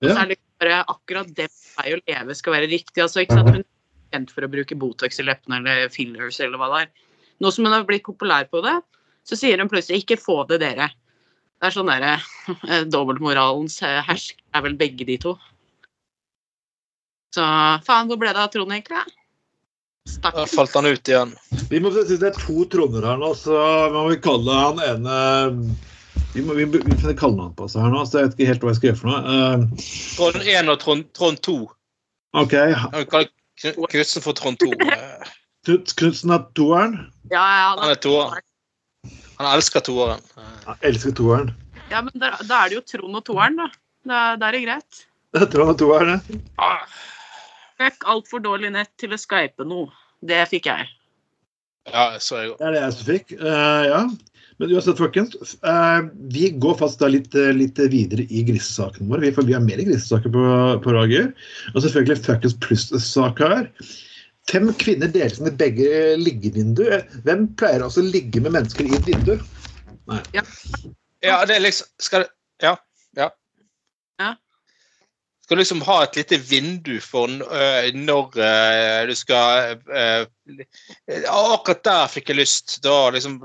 Og 0.02 0.11
så 0.11 0.18
er 0.20 0.32
det 0.32 0.38
bare 0.61 0.82
akkurat 0.92 1.30
det 1.37 1.48
vei 1.76 1.94
å 1.94 2.00
leve 2.02 2.37
skal 2.37 2.56
være 2.56 2.68
riktig. 2.72 3.00
altså 3.02 3.22
ikke 3.22 3.38
sant, 3.38 3.48
Hun 3.48 3.62
er 3.62 4.16
kjent 4.16 4.35
for 4.35 4.44
å 4.44 4.52
bruke 4.52 4.78
Botox 4.78 5.20
i 5.20 5.26
leppene 5.26 5.61
eller 5.62 5.88
fillers 5.92 6.40
eller 6.40 6.61
hva 6.61 6.70
det 6.72 6.82
er. 6.85 6.92
Nå 7.40 7.52
som 7.52 7.66
hun 7.68 7.74
har 7.76 7.85
blitt 7.88 8.06
populær 8.06 8.48
på 8.52 8.62
det, 8.64 8.76
så 9.26 9.37
sier 9.37 9.59
hun 9.59 9.68
plutselig 9.68 10.04
'ikke 10.04 10.20
få 10.20 10.44
det, 10.48 10.61
dere'. 10.62 10.92
Det 11.56 11.68
er 11.68 11.72
sånn 11.72 11.88
derre 11.88 12.16
eh, 12.68 12.85
Dobbeltmoralens 12.85 13.80
hersk 13.80 14.09
hersker 14.09 14.40
er 14.54 14.64
vel 14.66 14.76
begge 14.76 15.06
de 15.09 15.16
to. 15.18 15.37
Så 17.35 17.44
faen, 17.85 18.09
hvor 18.09 18.20
ble 18.20 18.32
det 18.32 18.40
av 18.40 18.52
Trond, 18.52 18.72
egentlig? 18.72 19.02
Da 20.22 20.46
falt 20.46 20.76
han 20.78 20.87
ut 20.87 21.09
igjen. 21.09 21.35
Vi 21.68 21.80
må 21.82 21.90
si 21.92 22.16
det 22.16 22.30
er 22.30 22.38
to 22.38 22.64
Tronder 22.70 23.04
her 23.09 23.18
nå, 23.20 23.32
så 23.35 23.56
må 23.92 24.06
vi 24.12 24.20
kalle 24.22 24.54
han 24.61 24.80
ene 24.85 25.16
Vi 26.37 26.42
må 26.44 26.53
vi, 26.53 26.66
vi 26.68 26.81
finner 27.01 27.16
kallenavn 27.16 27.55
på 27.57 27.64
oss 27.64 27.75
her 27.81 27.88
nå, 27.88 28.03
så 28.05 28.20
jeg 28.20 28.27
vet 28.27 28.35
ikke 28.37 28.49
helt 28.51 28.64
hva 28.64 28.72
jeg 28.75 28.79
skal 28.79 28.88
gjøre 28.90 28.99
for 29.01 29.09
noe. 29.09 29.20
Uh, 29.25 29.87
Trond 30.18 30.51
1 30.53 30.68
og 30.72 30.81
Trond, 30.83 31.07
Trond 31.16 31.40
2. 31.46 31.55
OK. 32.37 32.55
Knutsen 33.88 34.25
for 34.25 34.37
Trond 34.37 34.61
2. 34.61 34.68
Eh, 34.85 35.31
Knutsen 35.96 36.35
er 36.37 36.44
toeren. 36.59 36.99
Ja, 37.33 37.40
ja, 37.40 37.70
Han 37.81 37.94
er 37.94 38.03
toeren. 38.05 38.44
Han 39.38 39.49
elsker 39.55 39.85
toeren. 39.88 40.20
Han 40.66 40.85
elsker 40.90 41.16
toeren. 41.16 41.55
Ja, 41.88 42.05
men 42.05 42.12
da, 42.20 42.35
da 42.44 42.61
er 42.66 42.75
det 42.75 42.79
jo 42.83 42.85
Trond 42.92 43.22
og 43.22 43.25
toeren, 43.31 43.57
da. 43.62 43.70
Da, 44.07 44.20
da 44.37 44.51
er 44.51 44.59
det 44.59 44.62
greit. 44.66 45.03
Det 45.33 45.42
er 45.46 45.51
Trond 45.57 45.72
og 45.72 45.81
toeren. 45.81 46.20
ja. 46.37 46.42
Ah, 46.68 46.85
Fikk 47.81 48.07
altfor 48.09 48.40
dårlig 48.44 48.70
nett 48.77 48.92
til 49.01 49.12
å 49.12 49.18
skype 49.20 49.64
noe. 49.68 49.88
Det 50.25 50.44
fikk 50.53 50.68
jeg. 50.68 50.87
Ja, 51.88 52.07
så 52.20 52.44
jeg. 52.44 52.55
Det 52.61 52.64
er 52.68 52.77
det 52.77 52.81
jeg 52.85 52.94
som 52.96 53.09
fikk. 53.11 53.35
Uh, 53.40 53.83
ja. 53.88 53.99
Men 54.59 54.73
uansett, 54.73 54.99
folkens. 54.99 55.37
eh, 55.64 56.01
vi 56.33 56.51
går 56.51 56.79
fast 56.81 57.01
da 57.01 57.11
litt, 57.12 57.35
eh, 57.35 57.53
litt 57.53 57.79
videre 57.79 58.25
i 58.31 58.42
grisesakene 58.47 59.09
våre. 59.11 59.21
Vi, 59.27 59.33
for 59.37 59.45
vi 59.45 59.53
har 59.53 59.64
mer 59.64 59.83
grisesaker 59.85 60.33
på, 60.33 60.45
på 60.85 60.97
Rager. 60.97 61.33
Og 61.75 61.83
selvfølgelig 61.85 62.25
Fuckings 62.25 62.57
pluss-sak 62.64 63.42
her. 63.45 63.69
Fem 64.51 64.71
kvinner 64.79 65.11
deles 65.11 65.40
inn 65.40 65.51
i 65.51 65.57
begge 65.59 65.90
liggevinduer. 66.23 67.05
Hvem 67.27 67.49
pleier 67.59 67.85
altså 67.85 68.05
å 68.05 68.09
ligge 68.09 68.40
med 68.40 68.55
mennesker 68.55 68.87
i 68.87 68.95
et 68.97 69.09
vindu? 69.11 69.35
Ja, 71.25 71.40
det 71.49 71.57
er 71.57 71.64
liksom 71.64 71.88
Skal 71.99 72.23
det 72.23 72.29
Ja. 72.62 72.77
Ja. 73.19 73.31
Ja. 74.23 74.37
Skal 75.42 75.59
du 75.59 75.61
liksom 75.61 75.83
ha 75.83 75.97
et 76.05 76.16
lite 76.16 76.38
vindu 76.38 76.95
for 77.03 77.27
uh, 77.27 77.90
når 77.95 78.38
uh, 78.38 79.03
du 79.11 79.14
skal 79.19 79.77
uh, 79.90 80.23
Akkurat 81.33 81.83
der 81.87 82.07
fikk 82.14 82.31
jeg 82.31 82.40
lyst. 82.45 82.79
Da 82.87 83.11
liksom 83.11 83.40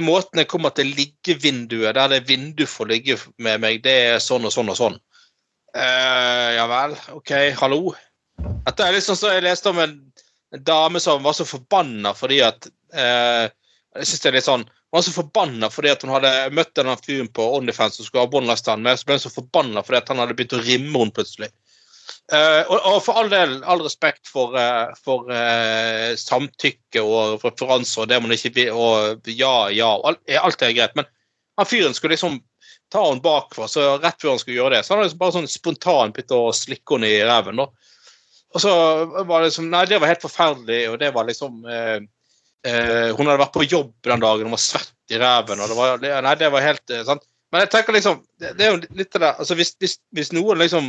Måten 0.00 0.40
jeg 0.40 0.48
kommer 0.48 0.72
til 0.72 0.94
liggevinduet, 0.96 1.94
der 1.96 2.08
det 2.08 2.22
vindu 2.28 2.64
for 2.70 2.86
å 2.86 2.94
ligge 2.94 3.18
med 3.42 3.60
meg, 3.60 3.82
det 3.84 3.94
er 4.14 4.22
sånn 4.22 4.46
og 4.48 4.54
sånn 4.54 4.70
og 4.72 4.78
sånn. 4.78 4.96
Uh, 5.74 6.50
ja 6.54 6.64
vel. 6.70 6.94
OK, 7.18 7.32
hallo. 7.58 7.92
Dette 8.64 8.86
er 8.86 8.96
liksom 8.96 9.18
så 9.18 9.34
jeg 9.34 9.44
leste 9.44 9.72
om 9.72 9.82
en, 9.82 9.98
dame 10.64 11.02
som 11.02 11.22
var 11.24 11.34
så 11.34 11.44
forbanna 11.48 12.12
fordi 12.14 12.36
at 12.46 12.68
uh, 12.94 13.50
Jeg 13.98 14.06
synes 14.06 14.20
det 14.22 14.28
er 14.28 14.36
litt 14.36 14.46
sånn 14.46 14.62
hun 14.94 15.00
var 15.00 15.02
så 15.02 15.12
forbanna 15.16 15.70
fordi 15.74 15.90
at 15.90 16.04
hun 16.06 16.12
hadde 16.14 16.30
møtt 16.54 16.70
denne 16.78 16.92
fyren 17.02 17.26
på 17.34 17.42
OnlyFans 17.56 17.98
og 17.98 18.06
skulle 18.06 18.28
han 18.70 18.84
med. 18.84 18.94
Så 18.94 19.08
ble 19.08 19.16
hun 19.16 19.22
så 19.24 19.32
forbanna 19.34 19.82
fordi 19.82 19.98
at 19.98 20.12
han 20.12 20.20
hadde 20.22 20.36
begynt 20.38 20.54
å 20.54 20.60
rimme 20.62 21.00
henne 21.00 21.14
plutselig. 21.16 21.48
Eh, 22.32 22.62
og, 22.72 22.78
og 22.88 23.02
for 23.04 23.20
all 23.20 23.28
del, 23.28 23.58
all 23.68 23.82
respekt 23.84 24.30
for, 24.32 24.56
uh, 24.56 24.94
for 25.04 25.28
uh, 25.28 26.14
samtykke 26.16 27.02
og 27.04 27.44
referanser 27.44 28.06
og 28.06 28.08
det 28.08 28.20
man 28.24 28.32
ikke 28.32 28.52
vil, 28.56 28.70
og 28.72 29.28
ja, 29.28 29.68
ja, 29.74 29.90
alt, 30.08 30.22
alt 30.40 30.64
er 30.64 30.72
greit. 30.76 30.94
Men 30.96 31.08
han 31.60 31.68
fyren 31.68 31.96
skulle 31.96 32.16
liksom 32.16 32.38
ta 32.92 33.02
henne 33.04 33.24
bakfra, 33.24 33.68
så 33.68 33.98
rett 33.98 34.22
før 34.22 34.34
han 34.34 34.40
skulle 34.40 34.56
gjøre 34.56 34.78
det, 34.78 34.82
så 34.86 34.94
hadde 34.94 35.02
han 35.02 35.10
liksom 35.10 35.20
bare 35.20 35.36
sånn 35.36 35.52
spontant 35.52 36.16
begynt 36.16 36.36
å 36.36 36.42
slikke 36.56 36.96
henne 36.96 37.12
i 37.12 37.20
ræven. 37.28 37.60
Og 37.64 38.62
så 38.62 38.72
var 39.12 39.42
det 39.42 39.50
liksom 39.50 39.68
Nei, 39.72 39.84
det 39.90 40.00
var 40.00 40.12
helt 40.12 40.24
forferdelig, 40.24 40.82
og 40.92 41.00
det 41.02 41.08
var 41.14 41.26
liksom 41.26 41.56
Hun 41.64 43.26
hadde 43.26 43.40
vært 43.40 43.56
på 43.56 43.66
jobb 43.66 43.90
den 44.06 44.22
dagen, 44.22 44.46
hun 44.46 44.54
var 44.54 44.62
svett 44.62 44.94
i 45.10 45.18
ræven, 45.18 45.60
og 45.60 45.72
det 45.72 45.78
var 45.80 46.22
Nei, 46.22 46.36
det 46.38 46.52
var 46.54 46.62
helt 46.64 46.94
sant. 47.08 47.26
Men 47.54 47.62
jeg 47.62 47.70
tenker 47.70 47.94
liksom 47.94 48.16
Det, 48.40 48.50
det 48.58 48.64
er 48.66 48.72
jo 48.74 48.96
litt 48.98 49.14
av 49.14 49.22
det 49.22 49.28
altså 49.44 49.54
hvis, 49.58 49.70
hvis, 49.78 49.92
hvis 50.16 50.32
noen 50.34 50.58
liksom 50.58 50.88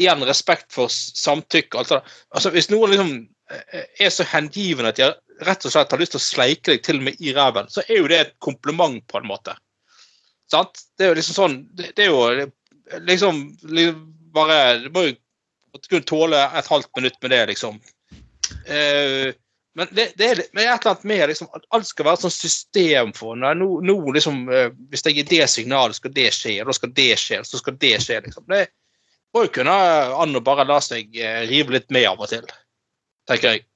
Igjen 0.00 0.24
respekt 0.28 0.68
for 0.72 0.92
samtykke 0.92 1.80
alt 1.80 1.90
det. 1.94 1.98
Altså, 2.36 2.52
hvis 2.52 2.68
noen 2.72 2.92
liksom 2.92 3.10
eh, 3.52 3.86
er 4.04 4.12
så 4.12 4.24
hengivne 4.28 4.92
at 4.92 5.00
de 5.00 5.08
rett 5.44 5.66
og 5.68 5.72
slett 5.72 5.92
har 5.92 6.00
lyst 6.00 6.14
til 6.14 6.20
å 6.22 6.24
sleike 6.26 6.70
deg 6.74 6.84
til 6.86 7.00
og 7.00 7.06
med 7.08 7.18
i 7.20 7.34
ræven, 7.36 7.68
så 7.68 7.82
er 7.84 7.98
jo 7.98 8.06
det 8.08 8.20
et 8.22 8.30
kompliment, 8.40 9.02
på 9.04 9.18
en 9.20 9.28
måte. 9.28 9.52
Sant? 10.52 10.80
Det 10.96 11.04
er 11.04 11.10
jo 11.12 11.18
liksom 11.18 11.36
sånn 11.36 11.56
Det, 11.76 11.90
det 11.98 12.06
er 12.06 12.12
jo 12.12 13.00
liksom 13.04 13.42
li- 13.76 13.90
bare 14.36 14.78
Du 14.86 14.88
må 14.94 15.08
jo 15.10 15.16
kunne 15.90 16.08
tåle 16.08 16.40
et 16.56 16.72
halvt 16.72 16.88
minutt 16.96 17.20
med 17.20 17.34
det, 17.34 17.42
liksom. 17.52 17.76
Eh, 18.64 19.34
men 19.76 19.90
det, 19.92 20.06
det 20.16 20.26
er 20.30 20.40
men 20.56 20.62
et 20.64 20.80
eller 20.80 20.94
annet 20.94 21.04
med 21.04 21.22
liksom, 21.30 21.48
at 21.56 21.66
alt 21.76 21.88
skal 21.88 22.06
være 22.08 22.18
et 22.18 22.24
sånt 22.24 22.36
system 22.36 23.12
for 23.16 23.36
nå, 23.36 23.52
nå 23.84 23.96
liksom, 24.16 24.46
eh, 24.48 24.70
Hvis 24.90 25.04
jeg 25.04 25.18
gir 25.18 25.28
det 25.30 25.48
signalet, 25.52 25.98
skal 25.98 26.14
det 26.16 26.30
skje, 26.34 26.54
og 26.62 26.70
da 26.70 26.76
skal 26.78 26.92
det 26.96 27.10
skje, 27.20 27.40
så 27.44 27.60
skal 27.60 27.76
det 27.82 27.92
skje. 28.04 28.20
liksom. 28.24 28.46
Det 28.48 28.66
må 29.36 29.44
jo 29.44 29.52
kunne 29.58 29.76
an 30.22 30.38
å 30.38 30.44
bare 30.44 30.64
la 30.68 30.80
seg 30.84 31.16
eh, 31.20 31.42
rive 31.50 31.76
litt 31.76 31.92
med 31.92 32.08
av 32.08 32.24
og 32.24 32.30
til, 32.32 32.46
tenker 33.28 33.56
jeg. 33.56 33.66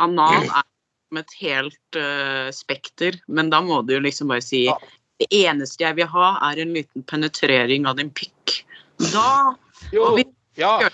Anal 0.00 0.44
er 0.44 0.66
som 1.10 1.18
et 1.20 1.34
helt 1.40 1.98
uh, 1.98 2.48
spekter, 2.54 3.18
men 3.28 3.50
da 3.52 3.60
må 3.64 3.82
du 3.84 3.96
jo 3.96 4.02
liksom 4.04 4.30
bare 4.32 4.44
si 4.44 4.66
Ja. 4.68 4.78
Det 5.20 5.26
eneste 5.36 5.84
jeg 5.84 5.98
vil 5.98 6.06
ha, 6.08 6.28
er 6.48 6.62
en 6.62 6.70
liten 6.72 7.02
penetrering 7.04 7.84
av 7.84 7.98
din 7.98 8.08
pikk. 8.08 8.62
Da 9.12 9.54
Jo, 9.92 10.04
Og 10.06 10.16
vi- 10.16 10.24
ja. 10.56 10.88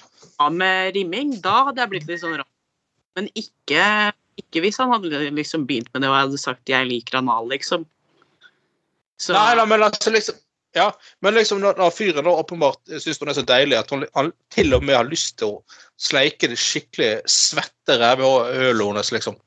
med 0.50 0.96
rimming, 0.96 1.40
da 1.40 1.66
hadde 1.68 1.78
jeg 1.78 1.90
blitt 1.90 2.08
litt 2.08 2.20
sånn 2.24 2.34
rar. 2.40 2.48
Men 3.14 3.28
ikke, 3.38 4.12
ikke 4.40 4.62
hvis 4.64 4.80
han 4.82 4.92
hadde 4.92 5.30
liksom 5.34 5.66
begynt 5.68 5.92
med 5.94 6.04
det 6.04 6.10
og 6.10 6.16
jeg 6.16 6.26
hadde 6.26 6.42
sagt 6.42 6.72
'jeg 6.72 6.88
liker 6.88 7.20
anal', 7.20 7.48
liksom. 7.50 7.86
Så 9.18 9.32
Nei, 9.32 9.54
nei, 9.56 9.64
men 9.66 9.82
altså 9.82 10.12
liksom 10.12 10.36
ja, 10.76 10.90
men 11.24 11.34
liksom 11.34 11.62
når, 11.62 11.78
når 11.80 11.92
fyren 11.96 12.26
da 12.26 12.32
åpenbart 12.36 12.82
syns 13.00 13.20
hun 13.22 13.30
er 13.32 13.36
så 13.38 13.44
deilig 13.48 13.78
at 13.78 13.90
hun 13.90 14.04
han 14.12 14.26
til 14.52 14.74
og 14.76 14.82
med 14.84 14.98
har 14.98 15.08
lyst 15.08 15.38
til 15.40 15.54
å 15.54 15.78
sleike 15.96 16.50
det 16.52 16.58
skikkelig 16.60 17.22
svette 17.32 17.96
rævhølet 17.96 18.84
hennes, 18.84 19.12
liksom. 19.16 19.38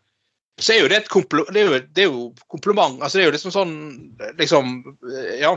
Så 0.60 0.74
er 0.74 0.82
jo 0.82 0.90
det 0.92 1.04
et 1.04 1.12
kompliment 1.14 1.54
det 1.54 1.68
det 1.94 2.08
er 2.08 2.10
jo 2.10 2.32
kompliment. 2.50 2.98
Altså 2.98 3.20
det 3.20 3.24
er 3.24 3.30
jo 3.30 3.36
liksom 3.38 3.54
sånn 3.54 3.76
liksom 4.42 4.82
Ja. 5.40 5.54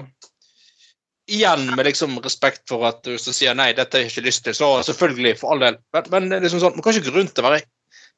Igjen 1.32 1.70
med 1.72 1.86
liksom 1.86 2.18
respekt 2.20 2.66
for 2.68 2.84
at 2.84 3.00
du 3.06 3.14
så 3.16 3.32
sier 3.32 3.54
nei, 3.56 3.72
dette 3.72 3.96
har 3.96 4.04
jeg 4.04 4.12
ikke 4.12 4.26
lyst 4.26 4.44
til. 4.44 4.54
Så 4.58 4.68
selvfølgelig, 4.84 5.38
for 5.40 5.54
all 5.54 5.62
del. 5.62 5.78
Men, 5.94 6.08
men 6.10 6.42
liksom 6.42 6.60
sånn, 6.60 6.74
man 6.76 6.84
kan 6.84 6.98
ikke 6.98 7.14
grunn 7.14 7.30
til 7.30 7.44
å 7.44 7.46
være 7.46 7.62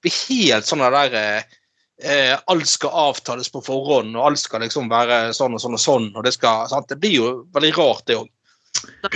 bli 0.04 0.12
helt 0.14 0.68
sånn 0.68 0.84
der 0.84 1.16
eh, 1.18 1.56
eh, 2.04 2.34
alt 2.50 2.68
skal 2.70 2.92
avtales 3.08 3.50
på 3.52 3.62
forhånd, 3.64 4.14
og 4.16 4.28
alt 4.28 4.42
skal 4.42 4.64
liksom 4.64 4.88
være 4.92 5.32
sånn 5.36 5.56
og 5.56 5.62
sånn 5.62 5.76
og 5.78 5.82
sånn. 5.82 6.08
og 6.14 6.24
Det 6.26 6.34
skal, 6.36 6.68
sant? 6.72 6.88
Det 6.92 7.00
blir 7.02 7.16
jo 7.18 7.28
veldig 7.56 7.72
rart, 7.78 8.06
det 8.10 8.20
òg. 8.20 8.30
da 9.02 9.10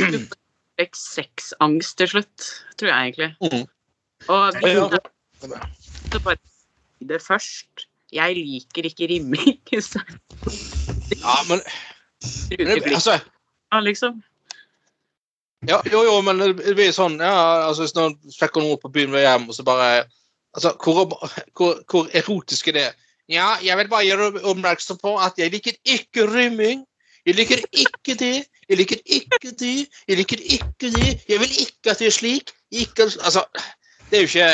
fikk 0.78 0.94
sexangst 0.94 1.96
til 1.98 2.10
slutt, 2.12 2.48
tror 2.78 2.90
jeg 2.92 3.08
egentlig. 3.08 3.30
Mm. 3.42 3.64
Og 4.28 4.58
vi 4.62 4.70
Ja. 4.74 4.86
burde 4.88 6.20
bare 6.24 6.38
si 6.38 7.06
det 7.10 7.20
først. 7.22 7.86
Jeg 8.12 8.36
liker 8.38 8.86
ikke 8.88 9.08
rimming. 9.10 9.58
Så 9.82 10.00
Ja, 11.18 11.34
men, 11.48 11.60
men 12.58 12.66
det, 12.68 12.92
altså, 12.94 13.18
altså, 13.72 13.84
liksom. 13.84 14.22
ja, 15.68 15.80
jo, 15.90 16.02
jo, 16.04 16.20
men 16.22 16.38
det 16.38 16.74
blir 16.76 16.92
sånn 16.94 17.18
ja, 17.20 17.66
altså 17.66 17.82
Hvis 17.86 17.94
noen 17.96 18.14
sjekker 18.32 18.62
noe 18.64 18.78
på 18.80 18.90
byen 18.92 19.12
ved 19.12 19.24
hjem, 19.26 19.48
og 19.48 19.56
så 19.56 19.64
bare 19.66 20.04
altså, 20.54 20.74
hvor, 20.84 21.04
hvor, 21.56 21.82
hvor 21.90 22.08
erotisk 22.14 22.68
er 22.68 22.72
det? 22.72 22.88
Ja, 23.28 23.48
jeg 23.64 23.76
vil 23.76 23.88
bare 23.92 24.06
gjøre 24.06 24.44
oppmerksom 24.48 24.98
på 25.02 25.18
at 25.20 25.36
jeg 25.36 25.52
liker 25.52 25.74
ikke 25.84 26.24
rymming. 26.32 26.86
Jeg 27.26 27.34
liker 27.36 27.60
ikke 27.72 28.14
det. 28.16 28.46
Jeg 28.68 28.76
liker 28.80 29.00
ikke 29.04 29.50
det. 29.60 29.88
Jeg 30.08 30.16
liker 30.16 30.44
ikke 30.56 30.92
det. 30.94 31.10
Jeg 31.28 31.40
vil 31.40 31.50
ikke 31.60 31.92
at 31.92 31.98
det 32.00 32.06
er 32.08 32.14
slik. 32.14 32.52
Ikke, 32.72 33.02
altså, 33.02 33.44
det 34.08 34.16
er 34.16 34.24
jo 34.24 34.28
ikke 34.30 34.48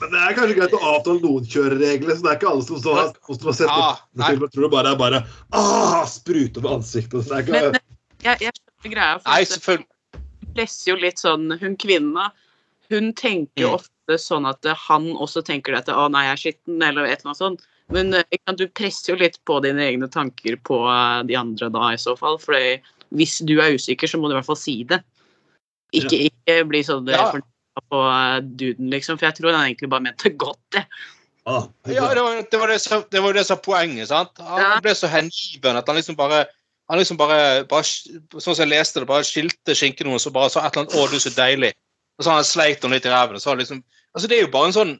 Men 0.00 0.12
det 0.12 0.20
er 0.20 0.36
kanskje 0.36 0.56
greit 0.58 0.76
å 0.76 0.80
avtale 0.92 1.20
noen 1.24 1.44
kjøreregler, 1.48 2.16
så 2.16 2.24
det 2.24 2.30
er 2.30 2.38
ikke 2.38 2.48
alle 2.50 2.64
som 2.66 2.80
står 2.80 2.98
her 3.00 3.12
som 3.26 3.46
har 3.48 3.54
sett 3.56 3.70
Ja, 3.72 3.84
det. 4.12 4.26
Jeg 4.28 4.50
tror 4.52 4.66
det 4.66 4.70
bare 4.74 4.90
er 4.92 4.98
bare 5.00 5.20
ah, 5.56 6.02
sprute 6.08 6.60
over 6.60 6.74
ansiktet. 6.76 7.24
Så 7.24 7.32
det 7.32 7.36
er 7.36 7.44
ikke, 7.44 7.52
Men 7.52 7.78
jeg, 8.24 8.42
jeg 8.44 8.56
skjønner 8.58 8.94
greia. 8.96 9.20
For 9.20 9.30
Nei, 9.30 9.46
selvfølgelig. 9.52 9.88
det 10.16 10.50
presser 10.56 10.90
jo 10.90 10.96
litt 11.00 11.20
sånn 11.20 11.46
Hun 11.60 11.78
kvinna, 11.80 12.30
hun 12.92 13.12
tenker 13.16 13.64
jo 13.64 13.76
Mm. 13.76 13.92
Ofte 14.06 14.18
sånn 14.22 14.46
at 14.46 14.64
han 14.86 15.08
også 15.16 15.42
tenker 15.44 15.74
at 15.76 15.88
'å 15.88 16.08
nei, 16.10 16.24
jeg 16.26 16.32
er 16.32 16.42
skitten', 16.42 16.82
eller 16.82 17.04
et 17.04 17.20
eller 17.20 17.32
annet 17.32 17.36
sånt. 17.36 17.66
Men 17.90 18.14
eh, 18.14 18.54
du 18.56 18.66
presser 18.68 19.14
jo 19.14 19.18
litt 19.20 19.38
på 19.44 19.60
dine 19.62 19.82
egne 19.82 20.08
tanker 20.10 20.56
på 20.62 20.86
eh, 20.86 21.22
de 21.26 21.34
andre 21.36 21.68
da, 21.70 21.92
i 21.92 21.96
så 21.98 22.16
fall. 22.16 22.38
For 22.38 22.54
hvis 23.14 23.38
du 23.46 23.60
er 23.60 23.74
usikker, 23.74 24.06
så 24.08 24.18
må 24.18 24.28
du 24.28 24.34
i 24.34 24.38
hvert 24.40 24.46
fall 24.46 24.58
si 24.58 24.84
det. 24.84 25.02
Ikke, 25.94 26.30
ikke 26.30 26.64
bli 26.66 26.82
sånn 26.82 27.06
Ja. 27.08 27.30
fornøyd 27.30 27.82
på 27.90 28.00
eh, 28.10 28.40
duden, 28.40 28.90
liksom. 28.90 29.18
For 29.18 29.26
jeg 29.26 29.36
tror 29.38 29.52
han 29.54 29.66
egentlig 29.70 29.90
bare 29.90 30.02
mente 30.02 30.30
godt, 30.30 30.62
det. 30.72 30.86
ah, 31.46 31.68
Ja, 31.86 31.92
det 31.94 32.00
var 32.00 32.42
det, 32.50 32.58
var 32.58 32.68
det, 32.68 32.80
som, 32.80 33.04
det, 33.10 33.22
var 33.22 33.32
det 33.32 33.46
som 33.46 33.58
poenget. 33.58 34.08
sant? 34.08 34.30
Han 34.38 34.60
Ja. 34.62 34.80
ble 34.80 34.94
så 34.94 35.06
hengiven 35.06 35.76
at 35.76 35.86
han 35.86 35.96
liksom 35.96 36.16
bare 36.16 36.46
han 36.88 36.98
liksom 36.98 37.16
bare, 37.18 37.64
bare 37.66 37.82
Sånn 37.82 38.54
som 38.54 38.62
jeg 38.62 38.68
leste 38.70 39.00
det, 39.00 39.08
bare 39.08 39.24
skilte 39.26 39.74
skinken 39.74 40.06
hennes 40.06 40.26
og 40.26 40.32
bare 40.34 40.50
sa 40.50 40.62
et 40.66 40.76
eller 40.76 40.86
annet 40.86 40.94
'Å, 40.94 41.10
du 41.10 41.16
er 41.16 41.18
så 41.18 41.30
deilig'. 41.34 41.72
Og 42.16 42.24
så 42.24 42.32
han 42.32 42.48
sleikt 42.48 42.84
henne 42.84 42.96
litt 42.96 43.08
i 43.08 43.12
ræven. 43.12 43.40
liksom, 43.58 43.82
altså 44.14 44.28
Det 44.28 44.38
er 44.38 44.46
jo 44.46 44.52
bare 44.54 44.70
en 44.70 44.76
sånn 44.76 44.94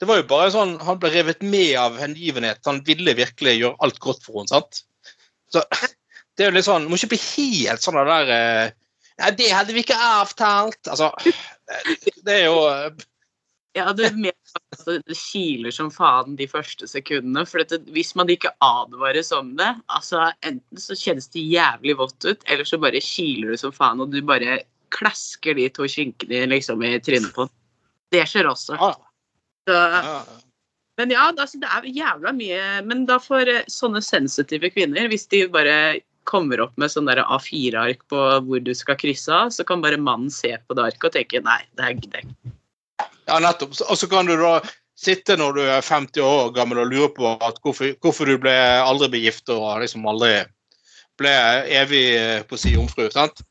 Det 0.00 0.08
var 0.10 0.18
jo 0.18 0.26
bare 0.30 0.48
en 0.48 0.56
sånn 0.56 0.72
Han 0.82 0.98
ble 0.98 1.10
revet 1.14 1.42
med 1.42 1.76
av 1.78 1.98
hengivenhet. 1.98 2.62
Han 2.66 2.82
ville 2.86 3.14
virkelig 3.14 3.58
gjøre 3.58 3.78
alt 3.80 4.00
godt 4.02 4.24
for 4.26 4.40
henne. 4.40 4.50
sant? 4.50 4.82
Så 5.52 5.62
det 6.34 6.44
er 6.44 6.50
jo 6.50 6.56
litt 6.56 6.66
sånn 6.66 6.88
må 6.90 6.98
ikke 6.98 7.14
bli 7.14 7.22
helt 7.22 7.84
sånn 7.84 8.00
av 8.00 8.10
det 8.10 8.22
der 8.26 8.74
Nei, 9.14 9.28
ja, 9.28 9.30
'Det 9.30 9.50
hadde 9.54 9.74
vi 9.74 9.82
ikke 9.84 9.94
avtalt'. 9.94 10.88
Altså 10.90 11.12
Det 12.26 12.32
er 12.34 12.46
jo 12.48 12.56
eh, 12.66 13.04
Ja, 13.74 13.92
det, 13.92 14.12
mer 14.18 14.34
at 14.74 14.84
det 15.06 15.16
kiler 15.18 15.70
som 15.74 15.90
faen 15.90 16.36
de 16.38 16.46
første 16.46 16.86
sekundene. 16.86 17.42
For 17.46 17.62
det, 17.62 17.80
hvis 17.94 18.12
man 18.14 18.30
ikke 18.30 18.52
advares 18.62 19.32
om 19.34 19.56
det, 19.58 19.70
altså 19.90 20.28
enten 20.46 20.78
så 20.78 20.94
kjennes 20.98 21.26
det 21.34 21.42
jævlig 21.42 21.96
vått 21.98 22.22
ut, 22.22 22.44
eller 22.46 22.68
så 22.68 22.78
bare 22.78 23.02
kiler 23.02 23.54
det 23.54 23.58
som 23.62 23.74
faen, 23.74 24.02
og 24.02 24.14
du 24.14 24.20
bare 24.22 24.60
klasker 24.94 25.58
de 25.58 25.68
to 25.74 25.88
kinkene 25.90 26.46
liksom 26.52 26.82
i 26.86 26.96
trynet 27.02 27.34
på 27.34 27.46
ham. 27.46 27.52
Det 28.14 28.24
skjer 28.30 28.48
også. 28.50 28.78
Ja, 28.78 28.94
Så, 29.68 29.76
ja. 29.76 30.16
men 31.00 31.12
ja, 31.14 31.28
altså, 31.32 31.58
det 31.58 31.70
er 31.72 31.86
jævla 31.88 32.34
mye 32.36 32.82
Men 32.84 33.06
da 33.08 33.16
for 33.22 33.48
eh, 33.48 33.64
sånne 33.72 34.02
sensitive 34.04 34.68
kvinner, 34.74 35.08
hvis 35.08 35.26
de 35.32 35.46
bare 35.50 36.02
kommer 36.28 36.60
opp 36.64 36.76
med 36.80 36.92
sånn 36.92 37.08
der 37.08 37.22
A4-ark 37.24 38.04
på 38.12 38.20
hvor 38.46 38.62
du 38.64 38.72
skal 38.76 38.96
krysse 39.00 39.32
av, 39.32 39.50
så 39.52 39.64
kan 39.66 39.82
bare 39.84 40.00
mannen 40.00 40.32
se 40.32 40.54
på 40.56 40.76
det 40.76 40.86
arket 40.86 41.10
og 41.10 41.16
tenke 41.18 41.42
nei, 41.44 41.60
det 41.76 41.84
her 41.84 41.98
gidder 41.98 42.22
jeg 42.22 42.30
ikke. 42.30 42.54
Ja, 43.28 43.40
nettopp. 43.40 43.76
Og 43.88 43.98
så 44.00 44.08
kan 44.08 44.28
du 44.28 44.36
da 44.40 44.54
sitte 44.96 45.36
når 45.36 45.56
du 45.58 45.62
er 45.66 45.84
50 45.84 46.24
år 46.24 46.52
gammel 46.56 46.80
og 46.80 46.92
lure 46.92 47.10
på 47.12 47.34
hvorfor, 47.64 47.92
hvorfor 48.00 48.30
du 48.30 48.38
ble 48.40 48.54
aldri 48.80 49.10
ble 49.12 49.24
gift 49.26 49.52
og 49.52 49.82
liksom 49.82 50.06
aldri 50.08 50.36
ble 51.20 51.34
evig 51.82 52.06
eh, 52.18 52.40
på 52.48 52.58
si 52.58 52.74
jomfru. 52.74 53.10
sant? 53.12 53.44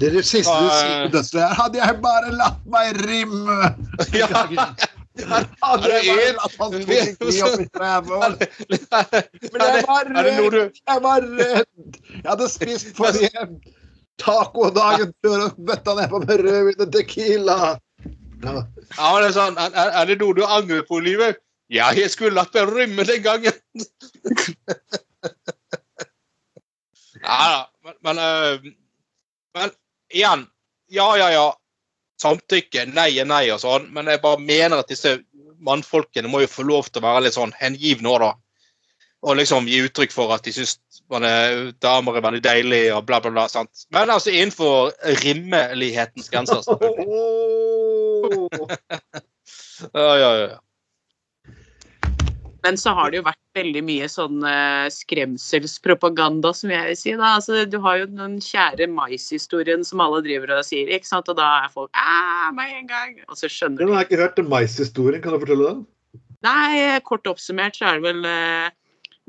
Det 0.00 0.08
er 0.08 0.14
det 0.16 0.24
siste 0.24 0.52
du 0.56 0.70
sier 0.72 1.02
på 1.04 1.12
dødsleiet. 1.12 1.56
Hadde 1.58 1.80
jeg 1.82 1.96
bare 2.00 2.32
latt 2.32 2.64
meg 2.72 3.02
rimme! 3.04 3.58
Ja. 4.20 4.44
Hadde 5.60 5.88
jeg 5.90 6.06
bare 6.08 6.28
latt 6.38 6.54
han 6.62 6.76
opp 6.80 6.92
i 6.94 7.66
ræva. 7.82 8.30
Men 9.52 9.64
jeg 9.66 9.82
var 9.90 10.08
redd! 10.14 10.56
Jeg 10.88 11.02
var 11.04 11.26
redd! 11.26 11.98
Jeg 12.14 12.28
hadde 12.30 12.48
spist 12.48 12.94
for 12.96 13.12
mye 13.18 13.44
taco 14.20 14.70
dagen 14.76 15.12
før 15.24 15.46
og 15.48 15.60
bøtta 15.68 15.96
nedpå 15.98 16.22
med 16.24 16.42
rødvin 16.46 16.84
og 16.86 16.92
tequila. 16.96 17.58
Ja. 18.40 18.54
Ja, 18.96 19.10
det 19.20 19.28
er 19.28 19.36
sånn, 19.36 19.60
er, 19.60 19.92
er 20.00 20.08
det 20.08 20.16
noe 20.22 20.36
du 20.36 20.42
angrer 20.46 20.86
på 20.88 21.02
i 21.02 21.10
livet? 21.10 21.42
Ja, 21.70 21.90
jeg 21.94 22.08
skulle 22.14 22.34
latt 22.38 22.56
meg 22.56 22.72
rømme 22.72 23.04
den 23.06 23.20
gangen. 23.22 23.60
ja 27.20 27.36
da, 27.52 27.60
men, 27.84 27.94
men, 28.08 28.24
øh, 28.24 28.72
men 29.58 29.76
igjen 30.10 30.46
Ja, 30.90 31.16
ja, 31.16 31.30
ja. 31.30 31.48
Samtykke, 32.20 32.84
nei 32.92 33.18
er 33.18 33.24
nei 33.28 33.46
og 33.54 33.60
sånn, 33.62 33.86
men 33.94 34.10
jeg 34.10 34.20
bare 34.20 34.42
mener 34.42 34.82
at 34.82 34.90
disse 34.90 35.20
mannfolkene 35.64 36.28
må 36.28 36.42
jo 36.42 36.50
få 36.50 36.62
lov 36.68 36.88
til 36.90 37.00
å 37.00 37.06
være 37.06 37.22
litt 37.26 37.36
sånn 37.36 37.54
hengivne 37.56 38.10
òg, 38.10 38.20
da. 38.24 38.32
Og 39.24 39.36
liksom 39.36 39.68
gi 39.68 39.80
uttrykk 39.86 40.12
for 40.12 40.32
at 40.34 40.44
de 40.44 40.52
syns 40.56 40.78
damer 41.10 42.16
er 42.16 42.24
veldig 42.24 42.42
deilig 42.44 42.82
og 42.94 43.04
bla, 43.08 43.20
bla, 43.20 43.30
bla. 43.34 43.48
sant? 43.52 43.86
Men 43.92 44.10
altså 44.12 44.30
innenfor 44.32 44.92
rimelighetens 45.24 46.30
grenser. 46.32 46.62
selvfølgelig. 46.66 47.08
Ja, 49.94 50.12
ja, 50.18 50.30
ja. 50.36 50.58
Men 52.64 52.76
så 52.80 52.92
har 52.96 53.10
det 53.10 53.20
jo 53.20 53.26
vært 53.26 53.38
veldig 53.56 53.82
mye 53.86 54.08
sånn 54.10 54.44
eh, 54.46 54.86
skremselspropaganda, 54.92 56.52
som 56.56 56.72
jeg 56.72 56.88
vil 56.90 56.98
si. 56.98 57.14
Da. 57.16 57.34
Altså, 57.38 57.62
du 57.68 57.78
har 57.84 58.02
jo 58.02 58.08
den 58.10 58.36
kjære 58.44 58.88
mais-historien 58.92 59.84
som 59.86 60.02
alle 60.04 60.20
driver 60.26 60.58
og 60.58 60.66
sier, 60.68 60.90
ikke 60.92 61.08
sant? 61.08 61.30
og 61.32 61.38
da 61.40 61.48
er 61.64 61.72
folk 61.72 61.90
meg 61.94 62.58
med 62.58 62.74
en 62.82 62.90
gang. 62.90 63.16
Og 63.28 63.38
så 63.40 63.48
skjønner 63.50 63.80
Den 63.80 63.94
Jeg 63.94 63.98
har 63.98 64.08
ikke 64.08 64.20
hørt 64.24 64.42
mais-historien. 64.52 65.22
Kan 65.24 65.36
du 65.36 65.42
fortelle 65.42 65.70
den? 65.70 65.86
Nei, 66.44 67.00
kort 67.04 67.28
oppsummert 67.28 67.76
så 67.76 67.90
er 67.90 67.98
det 68.00 68.06
vel 68.08 68.28
eh, 68.28 68.70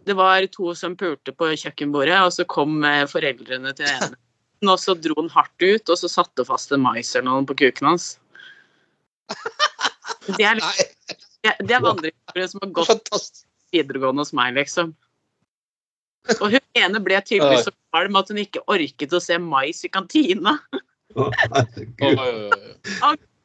Det 0.07 0.15
var 0.17 0.45
to 0.53 0.71
som 0.77 0.95
pulte 0.99 1.33
på 1.35 1.51
kjøkkenbordet, 1.63 2.19
og 2.25 2.35
så 2.35 2.47
kom 2.49 2.83
eh, 2.87 3.07
foreldrene 3.09 3.75
til 3.77 3.87
den 3.87 4.09
ene. 4.09 4.21
Og 4.69 4.77
så 4.77 4.93
dro 4.93 5.15
han 5.17 5.31
hardt 5.33 5.63
ut, 5.63 5.89
og 5.89 5.97
så 5.97 6.09
satte 6.11 6.45
fast 6.45 6.73
en 6.75 6.83
mais 6.83 7.15
eller 7.15 7.31
noe 7.31 7.45
på 7.49 7.55
kuken 7.63 7.87
hans. 7.93 8.11
Det 10.27 10.45
er, 10.45 10.59
Nei, 10.59 10.83
det, 11.45 11.55
det 11.67 11.77
er 11.77 11.85
vandrehistorie 11.85 12.51
som 12.51 12.61
har 12.63 12.73
gått 12.75 12.91
fantastisk. 12.91 13.47
videregående 13.73 14.25
hos 14.25 14.33
meg, 14.37 14.53
liksom. 14.59 14.93
Og 16.37 16.47
hun 16.53 16.61
ene 16.77 17.01
ble 17.01 17.17
tydeligvis 17.25 17.65
så 17.69 17.73
kvalm 17.89 18.19
at 18.19 18.29
hun 18.29 18.39
ikke 18.43 18.61
orket 18.69 19.17
å 19.17 19.21
se 19.23 19.39
mais 19.41 19.81
i 19.87 19.91
kantina. 19.91 20.57
Oh, 21.17 21.33
herregud. 21.41 22.53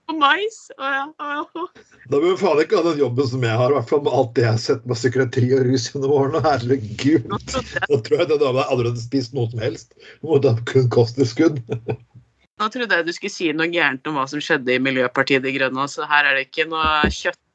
Og 0.07 0.19
mais! 0.21 0.59
Og 0.77 0.85
ja, 0.87 1.07
og, 1.19 1.57
og. 1.59 1.81
Da 2.13 2.21
vil 2.23 2.35
vi 2.35 2.39
faen 2.39 2.61
ikke 2.63 2.79
ha 2.79 2.85
den 2.87 3.01
jobben 3.01 3.27
som 3.27 3.43
jeg 3.43 3.59
har, 3.59 3.73
i 3.73 3.75
hvert 3.75 3.89
fall 3.91 4.05
med 4.07 4.15
alt 4.15 4.37
det 4.37 4.45
jeg 4.45 4.53
har 4.53 4.61
sett 4.63 4.85
med 4.87 5.01
psykiatri 5.01 5.49
og 5.57 5.65
rus 5.67 5.89
gjennom 5.91 6.15
årene. 6.15 6.43
Herregud. 6.45 7.27
Nå 7.33 7.41
jeg, 7.43 7.65
Da 7.81 7.99
tror 8.07 8.23
jeg 8.23 8.31
den 8.31 8.43
dama 8.45 8.63
har 8.63 8.71
allerede 8.75 9.03
spist 9.03 9.35
noe 9.35 9.51
som 9.51 9.65
helst. 9.65 9.97
Må 10.23 10.39
ha 10.39 10.55
kun 10.71 10.87
kosttilskudd. 10.95 11.59
nå 12.61 12.71
trodde 12.73 13.01
jeg 13.01 13.09
du 13.09 13.13
skulle 13.17 13.35
si 13.35 13.51
noe 13.57 13.67
gærent 13.73 14.07
om 14.07 14.21
hva 14.21 14.29
som 14.31 14.43
skjedde 14.43 14.77
i 14.77 14.85
Miljøpartiet 14.85 15.43
De 15.43 15.57
Grønne. 15.57 15.89
Så 15.91 16.07
her 16.07 16.29
er 16.29 16.39
det 16.39 16.47
ikke 16.53 16.69
noe 16.71 17.03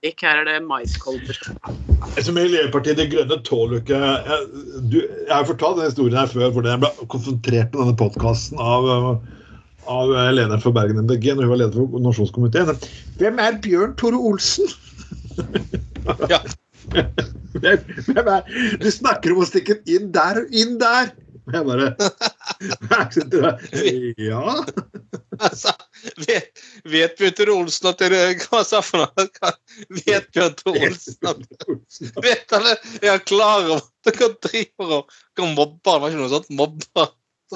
kjøttdikk, 0.02 0.22
her 0.26 0.40
er 0.42 0.46
det 0.48 0.66
maiskolber. 0.66 1.38
Altså, 2.18 2.32
Miljøpartiet 2.34 2.98
De 2.98 3.08
Grønne 3.10 3.38
tåler 3.46 3.82
ikke 3.82 3.98
jeg, 3.98 4.40
du, 4.92 4.98
jeg 5.02 5.36
har 5.36 5.46
fortalt 5.46 5.78
denne 5.78 5.90
historien 5.90 6.18
her 6.18 6.28
før, 6.28 6.52
fordi 6.54 6.70
jeg 6.70 6.82
ble 6.82 6.92
konfrontert 7.08 7.74
med 7.74 7.82
denne 7.84 7.98
podkasten 7.98 8.58
av, 8.60 8.90
av 9.88 10.14
lederen 10.34 10.62
for 10.62 10.74
Bergen 10.74 11.04
MDG 11.06 11.36
når 11.36 11.46
hun 11.46 11.54
var 11.54 11.62
leder 11.62 11.78
for 11.78 12.02
nasjonskomiteen. 12.02 12.74
Hvem 13.20 13.40
er 13.40 13.60
Bjørn 13.62 13.96
Tore 13.98 14.18
Olsen? 14.18 14.74
Ja. 16.30 16.42
Hvem 17.62 18.28
er 18.32 18.48
Du 18.82 18.90
snakker 18.90 19.36
om 19.36 19.44
å 19.44 19.48
stikke 19.48 19.78
inn 19.86 20.10
der 20.16 20.42
og 20.42 20.56
inn 20.56 20.80
der! 20.82 21.14
Og 21.48 21.54
Jeg 21.56 21.66
bare 21.66 21.90
Ja. 24.30 24.64
Altså, 25.42 25.74
vet, 26.28 26.62
vet 26.86 27.16
Bjørn 27.18 27.52
Olsen 27.56 27.90
at 27.90 28.02
det 28.02 28.12
er 28.14 28.36
Hva 28.44 28.62
sa 28.68 28.82
for 28.86 29.02
noe? 29.02 29.28
Vet 30.06 30.30
Bjørn 30.36 30.58
Olsen 30.74 31.32
at 31.32 31.42
Vet 32.22 32.54
han 32.54 32.68
det? 32.68 32.76
Er 33.02 33.16
han 33.16 33.26
klar 33.26 33.66
over 33.66 33.82
at 33.82 34.12
dere 34.12 34.32
driver 34.46 34.98
og 35.00 35.16
kan 35.40 35.56
mobbe 35.58 35.94
han? 35.94 36.04
Var 36.04 36.14
ikke 36.14 36.22
noe 36.22 36.34
sånt 36.34 36.52
mobba 36.54 37.08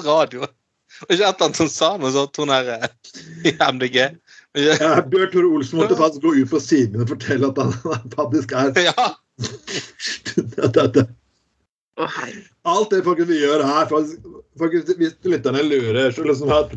radio? 0.06 0.46
Var 0.46 1.12
ikke 1.12 1.20
et 1.20 1.20
eller 1.20 1.46
annet 1.46 1.60
som 1.60 1.70
sa 1.70 1.92
noe 2.00 2.12
sånt, 2.14 2.40
hun 2.40 2.52
her 2.52 2.72
eh, 2.78 2.88
i 3.46 3.52
MDG. 3.54 3.98
Ja, 4.56 4.90
Bjørn 5.04 5.30
Tore 5.34 5.52
Olsen 5.58 5.78
måtte 5.82 5.98
faktisk 5.98 6.24
gå 6.24 6.34
ut 6.40 6.50
på 6.50 6.60
siden 6.64 6.96
min 6.96 7.04
og 7.04 7.12
fortelle 7.12 7.52
at 7.52 7.60
han 7.60 7.72
han 7.84 8.10
faktisk 8.16 8.56
er 8.56 8.72
Ja. 8.86 9.10
det, 9.36 10.72
det, 10.72 10.86
det. 10.96 11.06
Herre. 11.96 12.42
Alt 12.68 12.92
det 12.92 13.02
faktisk 13.06 13.30
vi 13.30 13.40
gjør 13.40 13.64
her, 13.64 13.88
faktisk 13.88 14.98
hvis 15.00 15.16
lytterne 15.24 15.62
lurer, 15.64 16.10
så 16.12 16.26
liksom 16.26 16.52
at 16.52 16.76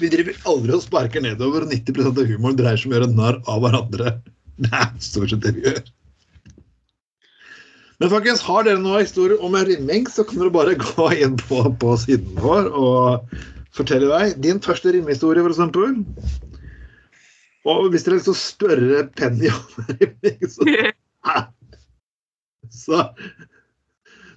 Vi 0.00 0.08
driver 0.08 0.36
aldri 0.48 0.72
og 0.72 0.82
sparker 0.82 1.20
nedover. 1.20 1.66
og 1.66 1.72
90% 1.72 2.18
av 2.18 2.26
humoren 2.26 2.56
dreier 2.56 2.80
seg 2.80 2.88
om 2.88 2.94
å 2.94 2.98
gjøre 2.98 3.14
narr 3.14 3.40
av 3.46 3.60
hverandre. 3.62 4.12
Det 4.56 4.70
er 4.72 4.92
stort 4.98 5.30
sett 5.30 5.42
det 5.44 5.52
vi 5.58 5.66
gjør. 5.66 5.82
Men 8.00 8.08
folkens, 8.08 8.40
har 8.40 8.64
dere 8.64 8.80
noen 8.80 9.04
historier 9.04 9.42
om 9.44 9.54
en 9.54 9.66
rimming, 9.68 10.08
så 10.08 10.24
kan 10.24 10.40
dere 10.40 10.54
bare 10.54 10.78
gå 10.86 11.10
inn 11.20 11.36
på, 11.36 11.62
på 11.82 11.96
siden 12.00 12.32
vår 12.40 12.72
og 12.72 13.36
fortelle 13.76 14.08
deg 14.08 14.40
din 14.40 14.62
første 14.64 14.96
rimmehistorie, 14.96 15.44
f.eks. 15.44 16.40
Og 17.68 17.90
hvis 17.92 18.06
dere 18.06 18.16
har 18.16 18.22
lyst 18.22 18.30
til 18.30 18.34
å 18.34 18.40
spørre 18.40 19.04
Penny 19.20 19.52
om 19.52 19.94
rimming, 20.00 20.40
så 20.48 20.64
så, 22.70 23.02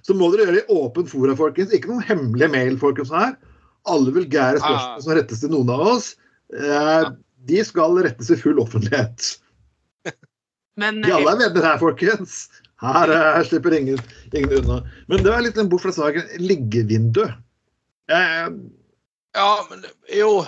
så 0.04 0.14
må 0.16 0.28
dere 0.32 0.44
gjøre 0.46 0.56
det 0.58 0.64
i 0.66 0.74
åpen 0.76 1.06
fora, 1.08 1.34
folkens. 1.38 1.72
Ikke 1.72 1.88
noen 1.92 2.04
hemmelige 2.04 2.50
mail, 2.52 2.76
folkens. 2.80 3.10
her. 3.14 3.36
Alle 3.88 4.12
vulgære 4.12 4.60
spørsmål 4.60 4.96
Ah. 4.96 5.00
som 5.04 5.12
rettes 5.16 5.40
til 5.40 5.50
noen 5.52 5.70
av 5.72 5.80
oss, 5.80 6.14
eh, 6.56 7.10
de 7.48 7.64
skal 7.64 7.96
rettes 8.04 8.30
i 8.32 8.36
full 8.40 8.60
offentlighet. 8.60 9.38
Men 10.80 11.02
de 11.02 11.12
alle 11.12 11.32
er 11.34 11.40
venner 11.44 11.62
her, 11.68 11.78
folkens. 11.78 12.48
Her, 12.80 13.08
eh, 13.12 13.42
slipper 13.48 13.72
ingen, 13.76 13.98
ingen 14.34 14.52
unna. 14.60 14.80
Men 15.08 15.22
det 15.24 15.32
er 15.32 15.44
litt 15.46 15.58
en 15.60 15.68
bort 15.72 15.84
fra 15.84 15.92
saken. 15.92 16.24
Liggevindu. 16.40 17.22
Eh, 18.12 18.48
ja, 19.34 19.50
men 19.70 19.84
jo 20.12 20.44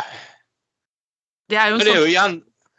det 1.48 1.56
er 1.56 1.70
jo 1.70 1.76
en 1.76 1.78
Men 1.78 1.86
det 1.86 1.88
er 1.88 1.94
sånn 1.94 2.02
jo 2.02 2.10
igjen 2.10 2.34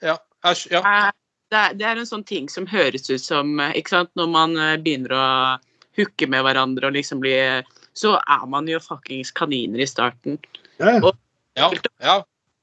Ja. 0.05 0.17
æsj, 0.45 0.67
ja. 0.71 0.81
Eh, 0.85 1.11
det 1.49 1.57
er, 1.57 1.73
det 1.79 1.85
er 1.87 1.97
en 1.97 2.05
sånn 2.05 2.25
ting 2.27 2.47
som 2.51 2.67
høres 2.67 3.09
ut 3.09 3.21
som 3.23 3.59
eh, 3.59 3.73
ikke 3.79 3.89
sant, 3.95 4.11
Når 4.15 4.29
man 4.29 4.53
eh, 4.57 4.77
begynner 4.77 5.15
å 5.17 5.27
hooke 5.97 6.29
med 6.29 6.45
hverandre 6.45 6.89
og 6.89 6.97
liksom 6.97 7.21
bli 7.23 7.35
Så 7.97 8.13
er 8.17 8.45
man 8.49 8.67
jo 8.69 8.79
fuckings 8.83 9.31
kaniner 9.33 9.81
i 9.81 9.89
starten. 9.89 10.37
eh, 10.77 11.01
ja, 11.57 11.71
ja. 12.03 12.17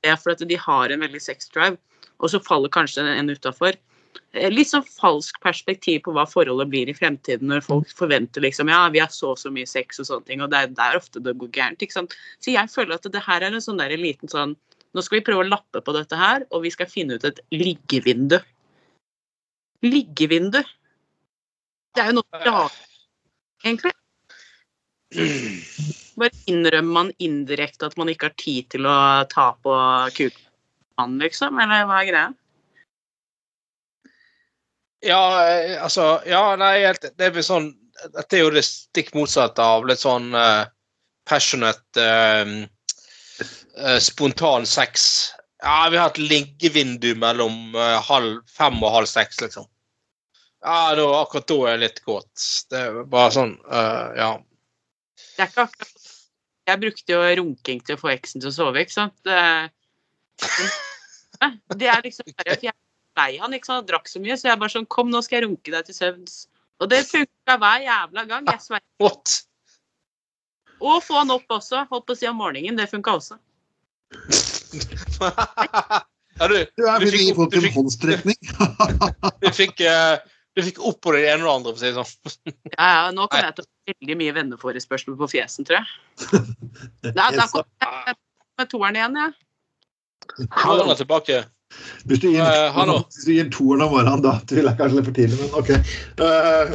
Det 0.04 0.12
er 0.12 0.20
fordi 0.20 0.44
at 0.44 0.50
de 0.52 0.58
har 0.60 0.92
en 0.92 1.02
veldig 1.02 1.20
sex 1.22 1.48
drive, 1.50 1.78
og 2.20 2.30
så 2.30 2.38
faller 2.44 2.70
kanskje 2.70 3.02
en 3.02 3.32
utafor. 3.32 3.74
Litt 4.34 4.70
sånn 4.70 4.84
falsk 4.86 5.40
perspektiv 5.42 6.04
på 6.04 6.14
hva 6.14 6.26
forholdet 6.26 6.70
blir 6.70 6.90
i 6.90 6.94
fremtiden, 6.94 7.48
når 7.50 7.64
folk 7.66 7.90
forventer 7.98 8.44
liksom 8.44 8.70
ja, 8.70 8.84
vi 8.94 9.02
har 9.02 9.10
så 9.14 9.32
og 9.32 9.40
så 9.40 9.50
mye 9.54 9.66
sex 9.66 9.98
og 10.02 10.08
sånne 10.10 10.28
ting, 10.28 10.42
og 10.44 10.52
det 10.52 10.60
er 10.60 10.76
der 10.76 10.98
ofte 10.98 11.22
det 11.22 11.34
går 11.40 11.50
gærent. 11.54 11.82
ikke 11.82 11.96
sant? 11.96 12.14
Så 12.38 12.54
jeg 12.54 12.70
føler 12.70 12.94
at 12.94 13.10
det 13.10 13.22
her 13.26 13.42
er 13.42 13.54
en 13.54 13.64
sånn 13.64 13.80
der 13.82 13.96
liten 13.98 14.30
sånn 14.30 14.56
Nå 14.94 15.02
skal 15.02 15.18
vi 15.18 15.24
prøve 15.26 15.42
å 15.42 15.48
lappe 15.48 15.80
på 15.82 15.90
dette 15.90 16.14
her, 16.14 16.44
og 16.54 16.62
vi 16.62 16.70
skal 16.70 16.86
finne 16.86 17.16
ut 17.18 17.24
et 17.26 17.40
liggevindu. 17.50 18.36
Liggevindu. 19.82 20.60
Det 21.94 22.02
er 22.04 22.12
jo 22.12 22.20
noe 22.20 22.42
rart, 22.46 22.76
egentlig. 23.64 23.92
Bare 26.18 26.30
innrømmer 26.50 26.94
man 26.94 27.12
indirekte 27.22 27.88
at 27.88 27.96
man 27.98 28.10
ikke 28.12 28.30
har 28.30 28.36
tid 28.38 28.70
til 28.74 28.86
å 28.86 28.96
ta 29.30 29.50
på 29.62 29.74
kuken, 30.16 31.18
liksom? 31.22 31.58
Eller 31.62 31.86
hva 31.88 32.00
er 32.00 32.10
greia? 32.10 32.30
Ja, 35.04 35.22
eh, 35.50 35.82
altså 35.82 36.22
Ja, 36.26 36.54
nei, 36.56 36.78
helt, 36.86 37.02
det 37.04 37.26
er 37.26 37.34
vel 37.34 37.44
sånn 37.44 37.72
Dette 38.14 38.38
er 38.38 38.46
jo 38.46 38.54
det 38.54 38.64
stikk 38.66 39.12
motsatte 39.16 39.62
av 39.62 39.84
litt 39.86 40.00
sånn 40.00 40.32
uh, 40.34 40.64
passionate 41.28 42.00
uh, 42.00 43.98
Spontan 44.02 44.66
sex. 44.68 45.04
Ja, 45.62 45.88
vi 45.90 45.98
har 45.98 46.10
et 46.12 46.18
liggevindu 46.20 47.14
mellom 47.18 47.74
halv 48.06 48.42
fem 48.50 48.76
og 48.82 48.92
halv 48.94 49.08
seks, 49.10 49.40
liksom. 49.42 49.66
Ja, 50.64 50.94
da, 50.96 51.04
akkurat 51.20 51.46
da 51.50 51.56
er 51.60 51.70
jeg 51.74 51.80
litt 51.82 51.98
kåt. 52.06 52.44
Det 52.72 52.78
er 52.80 53.02
bare 53.12 53.32
sånn 53.34 53.54
uh, 53.68 54.08
Ja. 54.16 54.30
Det 55.34 55.42
er 55.44 55.50
ikke 55.50 55.66
akkurat 55.68 56.00
Jeg 56.70 56.80
brukte 56.80 57.12
jo 57.12 57.20
runking 57.42 57.82
til 57.84 57.98
å 57.98 58.00
få 58.00 58.08
eksen 58.14 58.40
til 58.40 58.48
å 58.48 58.54
sove, 58.56 58.80
ikke 58.80 58.94
sant. 58.96 59.16
Det, 59.28 59.40
det 61.80 61.88
er 61.92 62.00
liksom 62.06 62.30
bare 62.32 62.56
at 62.56 62.64
Jeg 62.64 62.72
er 62.72 62.80
lei 63.20 63.36
han, 63.42 63.52
ikke 63.54 63.68
sant. 63.68 63.82
Han 63.82 63.90
drakk 63.92 64.08
så 64.10 64.22
mye, 64.24 64.36
så 64.40 64.48
jeg 64.48 64.60
bare 64.62 64.72
sånn 64.72 64.88
Kom, 64.90 65.10
nå 65.12 65.20
skal 65.26 65.38
jeg 65.42 65.46
runke 65.50 65.74
deg 65.74 65.84
til 65.90 65.98
søvns. 65.98 66.38
Og 66.82 66.88
det 66.90 67.04
funka 67.06 67.58
hver 67.60 67.84
jævla 67.84 68.24
gang. 68.30 68.48
Jeg 68.50 68.64
sverger. 68.64 68.88
What? 69.04 69.36
Og 70.84 70.98
få 71.04 71.20
han 71.20 71.30
opp 71.32 71.52
også. 71.60 71.84
Holdt 71.92 72.06
på 72.08 72.16
å 72.16 72.18
si 72.18 72.26
om 72.28 72.40
morgenen. 72.40 72.76
Det 72.80 72.88
funka 72.90 73.14
også. 73.20 73.36
ja, 76.40 76.48
du, 76.50 76.56
Du 76.76 76.82
er 76.88 76.98
Du 77.04 77.06
fikk 77.12 77.36
du 77.52 77.60
fikk- 77.62 77.76
håndstrekning. 77.76 78.38
du 79.44 79.48
fikk, 79.54 79.80
du 80.54 80.62
fikk 80.62 80.78
opp 80.86 81.00
på 81.02 81.14
det 81.16 81.24
ene 81.26 81.42
og 81.42 81.48
det 81.48 81.54
andre, 81.54 81.72
for 81.72 81.78
å 81.78 81.82
si 81.82 81.88
det 81.90 81.96
sånn. 81.98 82.52
Ja, 82.76 82.86
ja, 82.86 83.06
nå 83.14 83.26
kommer 83.30 83.48
jeg 83.48 83.56
til 83.56 83.64
å 83.64 83.68
få 83.68 83.94
veldig 83.94 84.16
mye 84.20 84.34
venneforespørsler 84.36 85.18
på 85.18 85.30
fjesen, 85.32 85.66
tror 85.66 85.80
jeg. 85.80 85.88
Da, 87.16 87.30
da 87.34 87.46
kommer 87.50 87.66
jeg 87.82 88.16
med 88.60 88.70
toeren 88.70 88.98
igjen, 89.00 89.18
jeg. 89.18 89.34
Nå 90.46 90.86
er 90.94 90.98
tilbake. 90.98 91.42
Hvis 92.06 92.20
du 92.22 92.28
gir, 92.30 92.40
Eh, 92.44 92.72
hallo. 92.74 93.00
hvis 93.10 93.26
du 93.26 93.32
gir 93.34 93.50
toeren 93.52 93.82
om 93.86 93.94
morgenen, 93.96 94.22
da 94.24 94.36
tviler 94.46 94.70
jeg 94.70 94.78
kanskje 94.78 94.98
litt 94.98 95.08
for 95.08 95.16
tidlig, 95.18 95.38
men 95.40 95.50
OK. 95.58 95.70
Uh, 96.22 96.66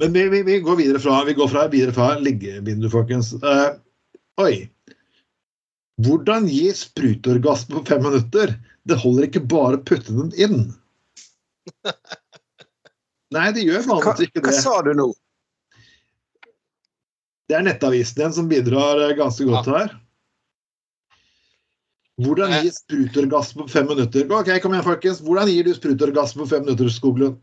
men 0.00 0.14
vi, 0.14 0.26
vi, 0.32 0.42
vi 0.46 0.58
går 0.64 0.78
videre 0.78 1.02
fra, 1.02 1.24
vi 1.26 1.34
går 1.36 1.50
fra, 1.50 1.66
videre 1.72 1.94
fra 1.96 2.12
liggebindu, 2.22 2.88
folkens. 2.92 3.32
Uh, 3.42 3.74
oi. 4.40 4.70
Hvordan 6.00 6.46
gi 6.48 6.70
sprutorgasme 6.72 7.74
på 7.76 7.86
fem 7.90 8.06
minutter? 8.06 8.54
Det 8.88 8.96
holder 9.02 9.26
ikke 9.26 9.44
bare 9.50 9.76
å 9.76 9.84
putte 9.84 10.14
den 10.14 10.30
inn. 10.40 10.70
Nei, 13.34 13.48
det 13.54 13.66
gjør 13.66 13.82
faen 13.86 14.22
ikke 14.26 14.42
hva 14.44 14.54
sa 14.56 14.76
du 14.86 14.92
nå? 14.98 15.08
Det 17.50 17.58
er 17.58 17.66
Nettavisen 17.66 18.20
igjen 18.20 18.34
som 18.34 18.48
bidrar 18.50 18.96
eh, 19.08 19.16
ganske 19.18 19.46
godt 19.46 19.68
her. 19.70 19.94
Hvordan 22.20 22.52
gi 22.60 22.70
sprutorgasme 22.74 23.64
på 23.64 23.72
fem 23.72 23.86
minutter? 23.90 24.26
Ok, 24.36 24.50
kom 24.62 24.74
igjen, 24.76 24.86
folkens. 24.86 25.22
Hvordan 25.24 25.50
gir 25.50 25.66
du 25.66 25.72
sprutorgasme 25.74 26.44
på 26.44 26.50
fem 26.52 26.66
minutter, 26.66 26.90
Skoglund? 26.92 27.40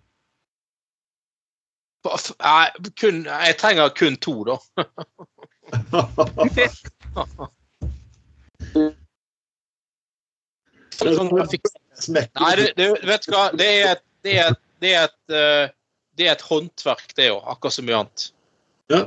Kun, 3.01 3.15
jeg 3.25 3.57
trenger 3.59 3.91
kun 3.97 4.15
to, 4.23 4.35
da. 4.47 4.55
Sånn. 10.97 11.29
Nei, 12.13 12.51
det, 12.57 12.73
det, 12.77 12.87
vet 13.05 13.25
du 13.25 13.33
hva, 13.33 13.47
det 13.57 13.67
er 13.67 13.91
et, 13.95 14.03
det 14.25 14.39
er 14.39 14.51
et, 14.51 14.63
det 14.83 14.95
er 14.95 15.05
et, 15.09 15.21
eh, 15.33 15.69
det 16.17 16.27
er 16.27 16.33
et 16.33 16.47
håndverk, 16.49 17.13
det 17.17 17.31
òg, 17.33 17.41
akkurat 17.53 17.77
som 17.77 17.87
mye 17.87 18.01
annet. 18.01 18.27
Ja. 18.93 19.05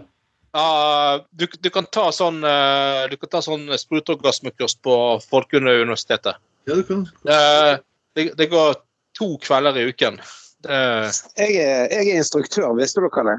Uh, 0.50 1.22
du, 1.38 1.44
du 1.46 1.68
kan 1.70 1.86
ta 1.94 2.08
sånn 2.10 2.40
uh, 2.42 3.04
du 3.06 3.14
kan 3.20 3.30
ta 3.30 3.38
sånn 3.44 3.68
sprutorgasmekurs 3.78 4.74
på 4.82 4.94
Folkeuniversitetet. 5.30 6.40
Ja, 6.66 6.74
du 6.74 6.82
kan. 6.88 7.04
Uh, 7.22 7.78
Det, 8.14 8.32
det 8.34 8.46
går 8.50 8.74
to 9.18 9.36
kvelder 9.42 9.76
i 9.78 9.86
uken. 9.90 10.20
Jeg 10.66 11.12
er, 11.38 11.86
jeg 11.88 12.08
er 12.10 12.16
instruktør, 12.18 12.72
visste 12.76 13.00
dere 13.04 13.22
det? 13.28 13.36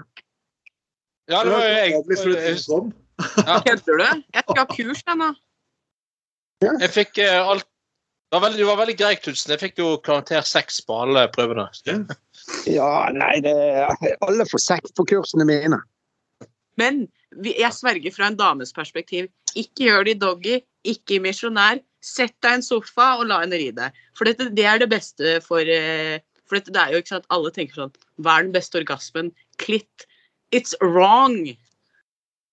ja, 1.29 1.41
det 1.43 1.51
var 1.51 1.65
jeg. 1.67 1.91
Kødder 3.67 3.99
du? 3.99 4.05
Jeg 4.33 4.43
skal 4.45 4.57
ha 4.57 4.65
kurs, 4.71 5.03
ennå. 5.11 5.29
Jeg 6.61 6.89
fikk 6.93 7.19
eh, 7.21 7.35
alt 7.35 7.67
det 8.31 8.37
var, 8.39 8.45
veldig, 8.45 8.59
det 8.61 8.67
var 8.69 8.77
veldig 8.79 8.93
greit, 8.95 9.19
Knutsen. 9.25 9.51
Jeg 9.51 9.59
fikk 9.59 9.79
jo 9.81 9.87
karakter 9.99 10.45
seks 10.47 10.77
på 10.87 11.01
alle 11.03 11.25
prøvene. 11.35 11.67
Ja, 12.65 13.09
nei, 13.13 13.35
det, 13.43 13.51
alle 14.23 14.45
får 14.47 14.61
seks 14.63 14.93
på 14.95 15.03
kursene 15.09 15.43
mine. 15.45 15.77
Men 16.79 17.01
jeg 17.43 17.69
sverger 17.75 18.13
fra 18.15 18.29
en 18.31 18.37
dames 18.39 18.71
perspektiv. 18.75 19.27
Ikke 19.59 19.89
gjør 19.89 20.07
det 20.07 20.13
i 20.15 20.19
doggy, 20.21 20.55
ikke 20.87 21.17
i 21.17 21.21
misjonær. 21.27 21.81
Sett 22.01 22.33
deg 22.39 22.55
i 22.55 22.59
en 22.61 22.65
sofa 22.65 23.09
og 23.19 23.27
la 23.29 23.41
henne 23.43 23.59
ri 23.59 23.67
deg. 23.75 23.99
For 24.17 24.29
dette, 24.29 24.47
det 24.55 24.65
er 24.65 24.79
det 24.79 24.89
beste 24.93 25.35
for 25.45 25.67
eh, 25.67 26.23
For 26.47 26.57
dette, 26.57 26.71
det 26.71 26.81
er 26.81 26.95
jo 26.95 27.03
ikke 27.03 27.13
sant, 27.13 27.27
alle 27.35 27.51
tenker 27.55 27.77
sånn 27.83 27.93
Hva 28.23 28.37
er 28.37 28.47
den 28.47 28.55
beste 28.55 28.79
orgasmen? 28.79 29.33
Klitt. 29.61 30.07
It's 30.55 30.73
wrong. 30.79 31.51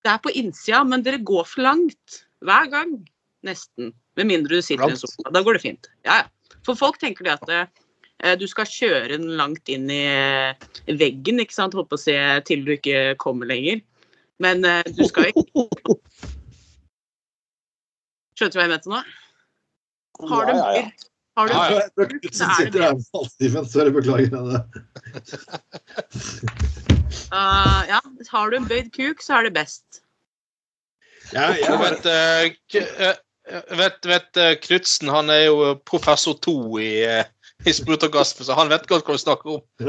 Det 0.03 0.11
er 0.11 0.21
på 0.27 0.35
innsida, 0.35 0.83
men 0.83 1.07
dere 1.07 1.23
går 1.23 1.47
for 1.49 1.65
langt. 1.71 2.21
Hver 2.43 2.67
gang. 2.75 2.99
Nesten. 3.47 3.95
Med 4.19 4.27
mindre 4.27 4.59
du 4.59 4.65
sitter 4.65 4.89
i 4.91 4.95
en 4.97 4.99
sofa. 5.01 5.31
Da 5.35 5.43
går 5.47 5.59
det 5.59 5.63
fint. 5.65 5.89
Ja, 6.07 6.23
ja. 6.25 6.55
For 6.67 6.77
folk 6.77 6.99
tenker 7.01 7.25
det 7.25 7.37
at 7.39 7.49
eh, 7.55 8.35
du 8.37 8.45
skal 8.51 8.67
kjøre 8.69 9.15
den 9.15 9.29
langt 9.39 9.71
inn 9.73 9.87
i 9.95 10.03
eh, 10.11 10.67
veggen, 10.99 11.39
ikke 11.41 11.55
sant, 11.55 11.77
holdt 11.79 11.89
på 11.93 11.97
å 11.97 12.03
si, 12.03 12.17
til 12.49 12.65
du 12.67 12.75
ikke 12.75 13.15
kommer 13.23 13.49
lenger. 13.49 13.81
Men 14.43 14.67
eh, 14.67 14.83
du 14.95 15.05
skal 15.09 15.31
ikke 15.31 15.47
Skjønte 18.39 18.55
du 18.55 18.59
hva 18.61 18.67
jeg 18.69 18.75
mente 18.77 18.91
nå? 18.93 18.99
Har 20.31 20.45
du 20.47 20.53
Ja, 20.55 20.59
ja, 20.59 20.83
ja. 20.83 20.91
Har 21.39 21.47
du 21.49 21.55
Ja, 21.55 21.63
ja. 21.71 22.07
Jeg 22.23 22.35
sitter 22.35 22.83
her 22.83 22.95
med 22.99 23.07
halvstiven, 23.15 23.67
så 23.71 23.85
jeg 23.87 23.95
beklager 23.95 24.31
det. 24.35 24.61
Uh, 27.31 27.81
ja, 27.93 28.01
har 28.33 28.51
du 28.51 28.59
en 28.59 28.67
bøyd 28.71 28.91
kuk, 28.95 29.23
så 29.23 29.39
er 29.39 29.49
det 29.49 29.55
best. 29.59 30.03
Ja, 31.33 31.49
Jeg 31.55 31.67
ja. 31.67 31.77
vet, 31.83 32.07
uh, 32.07 32.45
K- 32.73 32.87
eh, 33.07 33.15
vet, 33.79 34.07
vet 34.07 34.37
eh, 34.41 34.57
Knutsen 34.63 35.09
han 35.13 35.31
er 35.33 35.43
jo 35.47 35.57
professor 35.89 36.35
to 36.45 36.57
i, 36.83 36.91
sprut 37.07 37.69
i 37.69 37.71
sprutorgasme, 37.77 38.43
så 38.47 38.53
han 38.59 38.73
vet 38.73 38.89
godt 38.91 39.05
hva 39.07 39.15
du 39.17 39.21
snakker 39.25 39.49
om. 39.59 39.63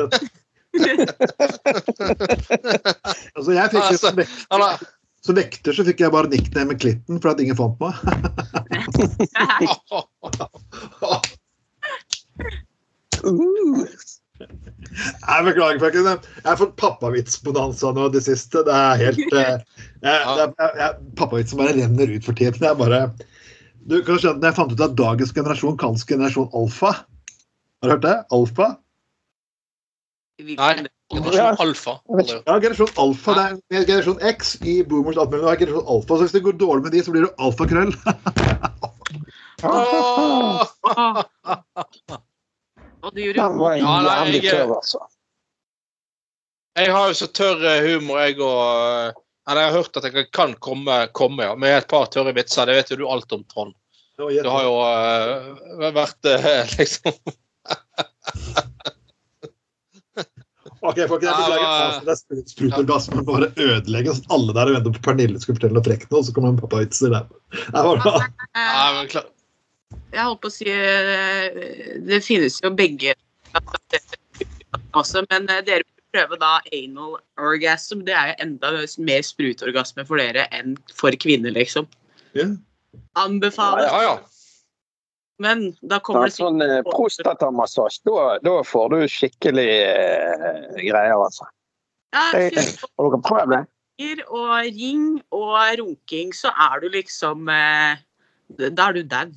Altså, 3.35 3.51
jeg 3.55 3.67
fikk 3.71 3.81
Altså, 3.81 3.97
som, 3.97 4.15
vekter, 4.19 4.77
som 5.25 5.35
vekter 5.39 5.71
så 5.73 5.83
fikk 5.87 5.99
jeg 6.03 6.13
bare 6.13 6.29
nickname 6.29 6.69
med 6.75 6.81
Klitten 6.83 7.15
for 7.23 7.29
at 7.31 7.41
ingen 7.41 7.57
fant 7.57 7.77
meg. 7.81 7.93
Nei, 13.19 13.85
Jeg 14.39 15.45
beklager, 15.45 15.79
folkens. 15.81 16.27
Jeg 16.37 16.47
har 16.47 16.59
fått 16.59 16.77
pappavitsbonanza 16.79 17.91
nå 17.95 18.03
det 18.13 18.21
siste. 18.25 18.57
Det 18.67 18.75
er 18.75 19.01
helt 19.03 19.25
eh, 19.25 19.49
jeg, 19.49 19.57
det 20.05 20.13
er, 20.13 20.21
jeg, 20.47 20.69
jeg, 20.79 20.91
Pappavitsen 21.19 21.59
bare 21.59 21.75
renner 21.75 22.07
ut 22.13 22.25
for 22.25 22.33
tiden. 22.39 22.63
Er 22.63 22.75
bare 22.79 22.99
du 23.87 24.01
kan 24.03 24.17
skjønne, 24.19 24.39
når 24.41 24.47
Jeg 24.51 24.55
fant 24.59 24.71
ut 24.75 24.81
at 24.85 24.95
dagens 24.99 25.31
generasjon 25.33 25.77
kalles 25.79 26.05
generasjon 26.05 26.49
alfa. 26.53 26.91
Har 27.79 27.87
du 27.87 27.89
hørt 27.95 28.01
det? 28.03 28.15
Alfa? 28.35 28.67
nei, 30.39 30.87
generasjon 31.13 31.59
alfa. 31.65 31.93
Ja, 32.47 32.59
generasjon 32.59 32.91
alfa. 32.97 33.35
Det 33.69 33.77
er 33.81 33.85
generasjon 33.87 34.19
X 34.33 34.55
i 34.61 34.81
boomers 34.83 35.17
alt 35.17 35.31
mulig. 35.31 35.47
Er 35.51 35.55
generasjon 35.63 35.87
alfa, 35.95 36.15
så 36.15 36.21
Hvis 36.27 36.35
det 36.37 36.43
går 36.43 36.57
dårlig 36.59 36.83
med 36.83 36.91
de, 36.97 37.03
så 37.03 37.11
blir 37.15 37.25
det 37.27 37.33
alfakrøll. 37.39 37.93
Åh! 39.63 40.63
Og 42.99 43.15
du 43.15 43.21
gjorde 43.23 43.39
Den 43.39 43.59
Ja, 43.79 43.95
nei, 44.03 44.39
jeg- 44.43 44.69
altså. 44.75 44.99
Jeg 46.77 46.91
har 46.95 47.07
jo 47.07 47.13
så 47.13 47.27
tørr 47.27 47.63
eh, 47.67 47.81
humor, 47.89 48.19
jeg 48.23 48.39
og 48.39 49.07
eh, 49.07 49.13
Eller 49.49 49.65
jeg 49.65 49.71
har 49.71 49.77
hørt 49.81 49.97
at 49.97 50.05
jeg 50.05 50.29
kan 50.35 50.53
komme, 50.61 50.95
komme 51.17 51.47
ja, 51.47 51.55
med 51.57 51.73
et 51.79 51.87
par 51.89 52.05
tørre 52.13 52.33
vitser. 52.37 52.69
Det 52.69 52.77
vet 52.77 52.91
jo 52.93 52.99
du 53.01 53.05
alt 53.09 53.31
om, 53.33 53.43
Trond. 53.49 53.73
Det 54.19 54.43
har 54.51 54.65
jo 54.65 54.73
uh, 54.83 55.91
vært 55.95 56.27
uh, 56.27 56.63
liksom 56.79 57.15
Ok, 60.79 60.99
folk, 61.07 61.23
jeg 61.23 61.33
beklager. 61.35 61.65
Altså, 61.65 62.03
det 62.05 62.13
er 62.13 62.19
sprut- 62.19 62.51
Sprutorgasmen 62.53 63.25
bare 63.27 63.49
ødelegger 63.59 64.15
så 64.15 64.23
alle 64.35 64.55
der 64.55 64.69
og 64.69 64.77
venter 64.77 64.95
på 64.95 65.03
Pernille 65.09 65.41
skulle 65.41 65.57
fortelle 65.57 65.75
noe 65.75 65.83
frekt 65.87 66.13
nå, 66.13 66.21
så 66.23 66.35
kommer 66.35 66.51
det 66.51 66.55
en 66.55 66.61
pappavitser 66.61 67.11
der. 67.15 67.25
Det 67.57 67.83
var 67.87 67.99
bra. 68.05 68.13
ja, 68.55 68.85
men 68.95 69.09
klar. 69.11 69.27
Jeg 70.13 70.23
holdt 70.23 70.41
på 70.43 70.49
å 70.49 70.53
si 70.53 70.69
eh, 70.69 71.97
Det 72.05 72.19
finnes 72.25 72.59
jo 72.63 72.71
begge 72.77 73.15
også, 74.97 75.25
men 75.29 75.49
eh, 75.49 75.63
dere 75.65 75.85
prøve 76.13 76.39
da 76.41 76.57
anal 76.75 77.19
orgasm. 77.37 78.03
Det 78.07 78.15
er 78.15 78.31
jo 78.31 78.39
enda 78.45 78.73
mer 79.05 79.23
sprutorgasme 79.25 80.05
for 80.07 80.21
dere 80.21 80.47
enn 80.55 80.75
for 80.95 81.15
kvinner, 81.21 81.53
liksom. 81.55 81.87
Yeah. 82.33 82.57
Anbefales. 83.19 83.89
Ja, 83.89 84.01
ja. 84.03 84.17
Men 85.39 85.69
da 85.87 86.01
kommer 86.03 86.27
det 86.27 86.35
sånn 86.35 86.59
eh, 86.61 86.81
prostatamassasje, 86.83 88.03
da, 88.09 88.23
da 88.43 88.57
får 88.67 88.89
du 88.91 88.97
skikkelig 89.07 89.69
eh, 89.71 90.79
greier, 90.83 91.15
altså. 91.15 91.47
ja, 92.11 92.25
Har 92.33 92.49
dere 93.07 93.21
prøvd 93.23 93.55
det? 93.55 93.65
og 94.27 94.51
ring 94.63 95.21
og 95.35 95.55
runking, 95.79 96.33
så 96.35 96.51
er 96.55 96.79
du 96.79 96.89
liksom 96.93 97.49
eh, 97.51 97.99
Da 98.49 98.89
er 98.89 98.93
du 98.95 99.03
dau. 99.03 99.31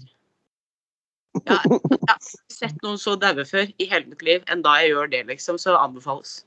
Ja, 1.48 1.58
jeg 1.64 1.80
har 2.08 2.18
sett 2.52 2.82
noen 2.84 2.98
så 3.00 3.14
daue 3.16 3.44
før 3.48 3.70
i 3.80 3.86
hele 3.88 4.10
mitt 4.10 4.22
liv 4.22 4.42
enn 4.52 4.62
da 4.64 4.76
jeg 4.80 4.92
gjør 4.92 5.10
det, 5.12 5.22
liksom. 5.30 5.58
Så 5.58 5.74
anbefales. 5.78 6.42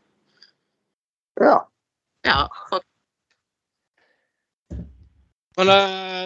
Ja. 1.41 1.55
Ja. 2.25 2.49
Men 5.55 5.71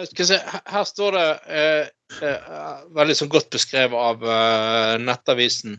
skal 0.08 0.24
jeg 0.24 0.28
se, 0.32 0.38
her, 0.72 0.86
står 0.88 1.14
det 1.14 1.26
eh, 1.54 1.90
eh, 2.26 2.80
veldig 2.96 3.14
sånn 3.18 3.30
godt 3.30 3.52
beskrevet 3.54 3.94
av 3.94 4.24
eh, 4.26 4.94
Nettavisen. 5.02 5.76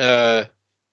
Eh, 0.00 0.46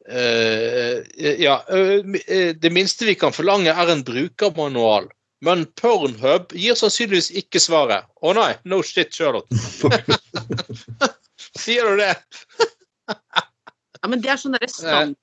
eh, 0.09 0.97
ja, 1.39 1.61
det 1.69 2.73
minste 2.75 3.07
vi 3.07 3.15
kan 3.19 3.35
forlange, 3.35 3.71
er 3.71 3.93
en 3.93 4.03
brukermanual. 4.07 5.07
Men 5.45 5.63
Pornhub 5.79 6.51
gir 6.51 6.75
sannsynligvis 6.75 7.29
ikke 7.39 7.61
svaret. 7.63 8.09
Å 8.19 8.33
nei, 8.35 8.51
no 8.67 8.81
shit, 8.83 9.13
Charlotte. 9.15 9.55
Sier 11.59 11.87
du 11.87 12.01
det? 12.01 12.11
Ja, 13.07 14.11
men 14.11 14.19
det 14.23 14.33
er 14.33 14.41
sånn 14.41 14.57
derre 14.57 14.67
stand 14.71 15.15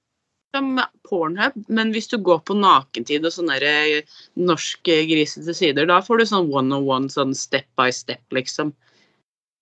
som 0.57 0.81
Pornhub, 1.07 1.57
men 1.69 1.93
hvis 1.95 2.09
du 2.11 2.17
går 2.25 2.41
på 2.49 2.57
nakentid 2.59 3.27
og 3.29 3.35
sånne 3.35 3.59
derre 3.61 4.03
norske 4.41 4.99
grisete 5.11 5.55
sider, 5.57 5.89
da 5.89 6.01
får 6.05 6.23
du 6.23 6.29
sånn 6.33 6.49
one 6.51 6.75
on 6.75 6.89
one, 6.89 7.13
sånn 7.13 7.35
step 7.37 7.69
by 7.79 7.91
step, 7.95 8.25
liksom. 8.35 8.73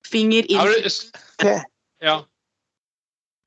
Finger 0.07 0.47
Ja, 0.49 0.65
inn. 0.65 0.91
men- 1.43 1.65
ja. 2.05 2.23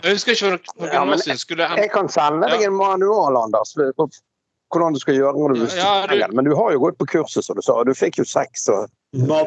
Jeg 0.03 0.13
husker 0.13 0.35
ikke 0.35 0.45
hva 0.45 0.57
noen 0.57 0.93
Ja, 0.93 1.05
men 1.05 1.17
siden 1.19 1.77
Jeg 1.77 1.91
kan 1.91 2.09
sende 2.09 2.49
deg 2.49 2.61
en 2.67 2.73
manual, 2.77 3.37
Anders, 3.37 3.73
på 3.73 4.09
hvordan 4.73 4.93
du 4.93 4.99
skal 4.99 5.15
gjøre 5.15 5.33
når 5.33 5.55
du 5.55 5.75
Ja, 5.75 6.05
ja, 6.05 6.27
du-. 6.27 6.35
Men 6.35 6.45
du 6.45 6.55
har 6.55 6.71
jo 6.71 6.79
gått 6.79 6.97
på 6.99 7.07
kurset, 7.07 7.43
som 7.43 7.55
du 7.55 7.61
sa, 7.61 7.79
og 7.79 7.87
du 7.87 7.93
fikk 7.93 8.19
jo 8.19 8.23
sex. 8.23 8.67
Og... 8.69 8.89
du 9.13 9.25
Ja, 9.25 9.43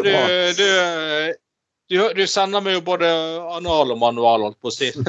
du, 0.00 0.54
du, 0.56 1.34
du, 1.90 1.96
du 2.14 2.26
sender 2.30 2.62
meg 2.64 2.78
jo 2.78 2.82
både 2.86 3.08
anal 3.56 3.94
og 3.94 3.98
manual, 4.00 4.46
holdt 4.46 4.60
på 4.62 4.70
å 4.70 4.74
si. 4.74 4.90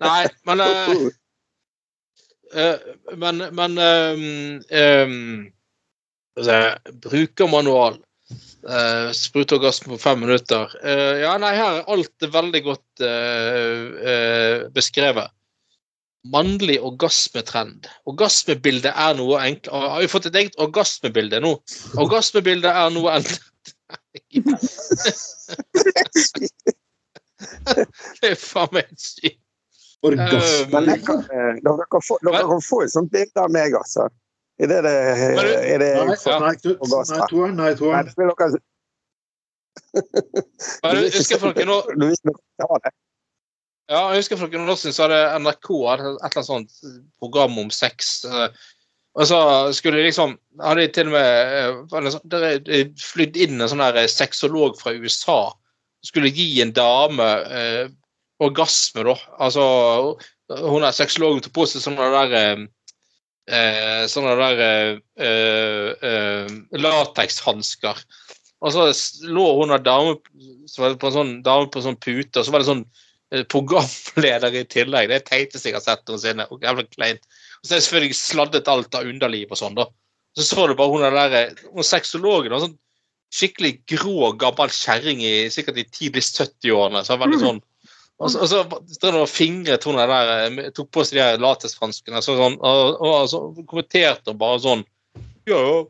Nei, 0.00 0.22
men 0.48 0.62
uh, 0.64 1.08
eh, 2.54 2.76
Men, 3.20 3.36
men 3.56 3.78
um, 3.78 4.62
um, 4.70 5.50
altså, 6.38 6.60
Brukermanual. 7.02 7.98
Uh, 8.60 9.08
Sprutorgasme 9.16 9.94
på 9.94 9.98
fem 9.98 10.20
minutter. 10.22 10.70
Uh, 10.84 11.16
ja, 11.22 11.34
nei, 11.40 11.54
her 11.56 11.80
er 11.80 11.90
alt 11.90 12.30
veldig 12.30 12.60
godt 12.66 13.04
eh, 13.04 13.84
eh, 14.12 14.56
beskrevet. 14.74 15.32
Mannlig 16.30 16.76
orgasmetrend. 16.84 17.88
Orgasmebildet 18.10 18.92
er 18.92 19.14
noe 19.16 19.38
enklere 19.40 19.94
Har 19.94 20.02
vi 20.02 20.10
fått 20.12 20.26
et 20.28 20.36
eget 20.36 20.58
orgasmebilde 20.60 21.40
nå? 21.40 21.54
Orgasmebildet 22.02 22.68
er 22.68 22.92
noe 22.92 23.14
enklere 23.16 23.49
Det 28.20 28.30
er 28.30 28.36
faen 28.40 28.74
meg 28.74 28.90
sykt. 29.00 29.38
orgasme. 30.02 30.80
Men 30.80 31.04
kan, 31.04 31.18
eh, 31.18 31.54
dere, 31.64 31.86
kan 31.92 32.02
få, 32.02 32.18
dere 32.24 32.60
få 32.64 32.82
et 32.84 32.92
sånt 32.92 33.12
bilde 33.12 33.40
av 33.40 33.52
meg, 33.52 33.74
altså. 33.76 34.08
Er 34.60 34.68
det 34.68 34.80
det, 34.84 34.96
Men 35.36 35.46
er 35.48 35.78
det 35.80 35.90
Nei, 35.96 36.04
nei, 36.06 36.54
Nei, 37.16 37.28
toeren. 37.32 37.56
Nei, 37.56 37.74
Nei, 40.84 40.92
det 40.94 41.04
Men 41.04 41.16
husker 41.16 41.40
for 41.40 41.56
noen 41.56 41.72
år. 41.76 42.90
Ja, 43.90 44.02
jeg 44.12 44.20
husker 44.20 44.38
for 44.38 44.52
noen 44.52 44.68
år 44.70 44.78
siden 44.80 44.94
så 44.94 45.06
hadde 45.06 45.22
NRK 45.40 45.70
et 45.70 46.02
eller 46.04 46.28
annet 46.28 46.46
sånt 46.46 46.76
program 47.22 47.56
om 47.58 47.72
sex. 47.74 48.20
Eh, 49.14 49.20
Og 49.20 49.26
så 49.26 49.40
skulle 49.74 50.04
liksom 50.04 50.36
hadde 50.62 50.84
de 50.84 50.92
til 50.94 51.10
og 51.10 51.14
med 51.16 52.68
eh, 52.70 52.84
flydd 53.00 53.36
inn 53.36 53.60
en 53.60 53.70
sånn 53.70 53.82
der 53.82 54.06
sexolog 54.10 54.78
fra 54.80 54.92
USA. 54.94 55.40
Skulle 56.06 56.32
gi 56.32 56.60
en 56.62 56.72
dame 56.72 57.26
eh, 57.50 57.88
orgasme, 58.40 59.04
da. 59.04 59.16
Altså 59.38 60.16
Hun 60.50 60.82
er 60.82 60.94
sexologen 60.96 61.42
tok 61.44 61.54
på 61.54 61.66
seg 61.68 61.84
sånne 61.84 62.08
der 62.14 62.36
eh, 62.38 62.64
eh, 63.50 64.06
Sånne 64.10 64.36
der 64.40 64.64
eh, 64.64 65.92
eh, 66.10 66.56
latekshansker. 66.78 68.00
Og 68.60 68.74
så 68.74 68.88
lå 69.24 69.46
hun 69.62 69.72
en 69.72 69.84
dame 69.84 70.16
på 70.20 70.88
en 71.08 71.14
sånn 71.14 71.36
dame 71.44 71.70
på 71.72 71.80
en 71.80 71.86
sånn 71.90 72.02
pute, 72.02 72.40
og 72.40 72.44
så 72.44 72.52
var 72.52 72.60
det 72.60 72.68
sånn 72.68 72.82
eh, 73.32 73.44
programleder 73.48 74.58
i 74.60 74.66
tillegg. 74.68 75.08
Det 75.08 75.16
er 75.16 75.28
teiteste 75.28 75.70
jeg 75.70 75.78
har 75.78 75.84
sett 75.84 76.04
noensinne. 76.08 76.44
Og 76.52 76.64
jævla 76.64 76.84
kleint. 76.92 77.24
Og 77.60 77.68
så 77.68 77.74
er 77.74 77.80
det 77.80 77.86
selvfølgelig 77.86 78.18
sladdet 78.18 78.70
alt 78.72 78.94
av 78.96 79.08
underliv 79.08 79.50
og 79.52 79.60
sånn, 79.60 79.76
da. 79.76 79.88
Så 80.38 80.46
så 80.46 80.68
du 80.70 80.76
bare 80.78 80.92
hun 80.92 81.02
der 81.02 81.58
hun 81.74 81.86
sexologen, 81.86 82.54
sånn 82.62 82.78
skikkelig 83.34 83.74
grå, 83.90 84.32
gammel 84.38 84.72
kjerring 84.74 85.20
i 85.22 85.34
sikkert 85.52 85.78
i 85.78 85.86
tidlig 85.86 86.24
70-årene. 86.26 87.02
Så 87.06 87.18
veldig 87.20 87.42
sånn 87.42 87.60
og 88.20 88.28
så, 88.28 88.42
og 88.44 88.48
så 88.92 89.10
og 89.16 89.28
fingret 89.32 89.86
hun 89.88 89.96
der, 89.96 90.10
eh, 90.12 90.66
tok 90.76 90.90
på 90.92 91.04
seg 91.08 91.16
de 91.16 91.22
her 91.24 91.40
latexhanskene 91.40 92.20
så 92.20 92.36
sånn, 92.36 92.58
og, 92.60 93.00
og, 93.00 93.14
så 93.32 93.40
kommenterte 93.64 94.34
hun 94.34 94.40
bare 94.40 94.60
sånn 94.60 94.84
Ja, 95.48 95.86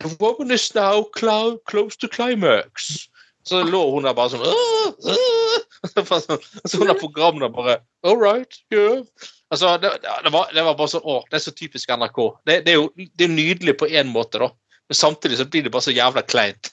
the 0.00 0.14
woman 0.18 0.50
is 0.50 0.72
now 0.74 1.04
close 1.12 1.96
to 2.00 2.08
climax. 2.08 3.08
Så 3.48 3.62
lå 3.64 3.80
hun 3.94 4.04
der 4.04 4.16
bare 4.16 4.34
sånn 4.34 4.44
«Åh, 4.48 4.92
åh!» 5.14 5.56
Sånn, 5.78 6.40
Så 6.66 6.80
hun 6.80 6.88
der 6.90 6.98
programmet 6.98 7.54
bare 7.54 7.78
All 8.06 8.18
right, 8.18 8.58
yeah. 8.74 9.02
Altså, 9.48 9.76
det, 9.80 9.92
det, 10.02 10.32
var, 10.34 10.50
det 10.54 10.64
var 10.66 10.76
bare 10.78 10.92
sånn 10.92 11.06
Å, 11.06 11.20
det 11.30 11.38
er 11.38 11.44
så 11.44 11.54
typisk 11.56 11.92
NRK. 11.92 12.18
Det, 12.48 12.58
det 12.66 12.74
er 12.74 12.80
jo 12.82 12.88
det 12.96 13.28
er 13.28 13.32
nydelig 13.32 13.78
på 13.80 13.88
én 13.88 14.10
måte, 14.12 14.42
da. 14.42 14.50
Men 14.88 14.98
samtidig 14.98 15.38
så 15.40 15.46
blir 15.48 15.64
det 15.64 15.72
bare 15.72 15.86
så 15.88 15.94
jævla 15.94 16.24
kleint. 16.28 16.72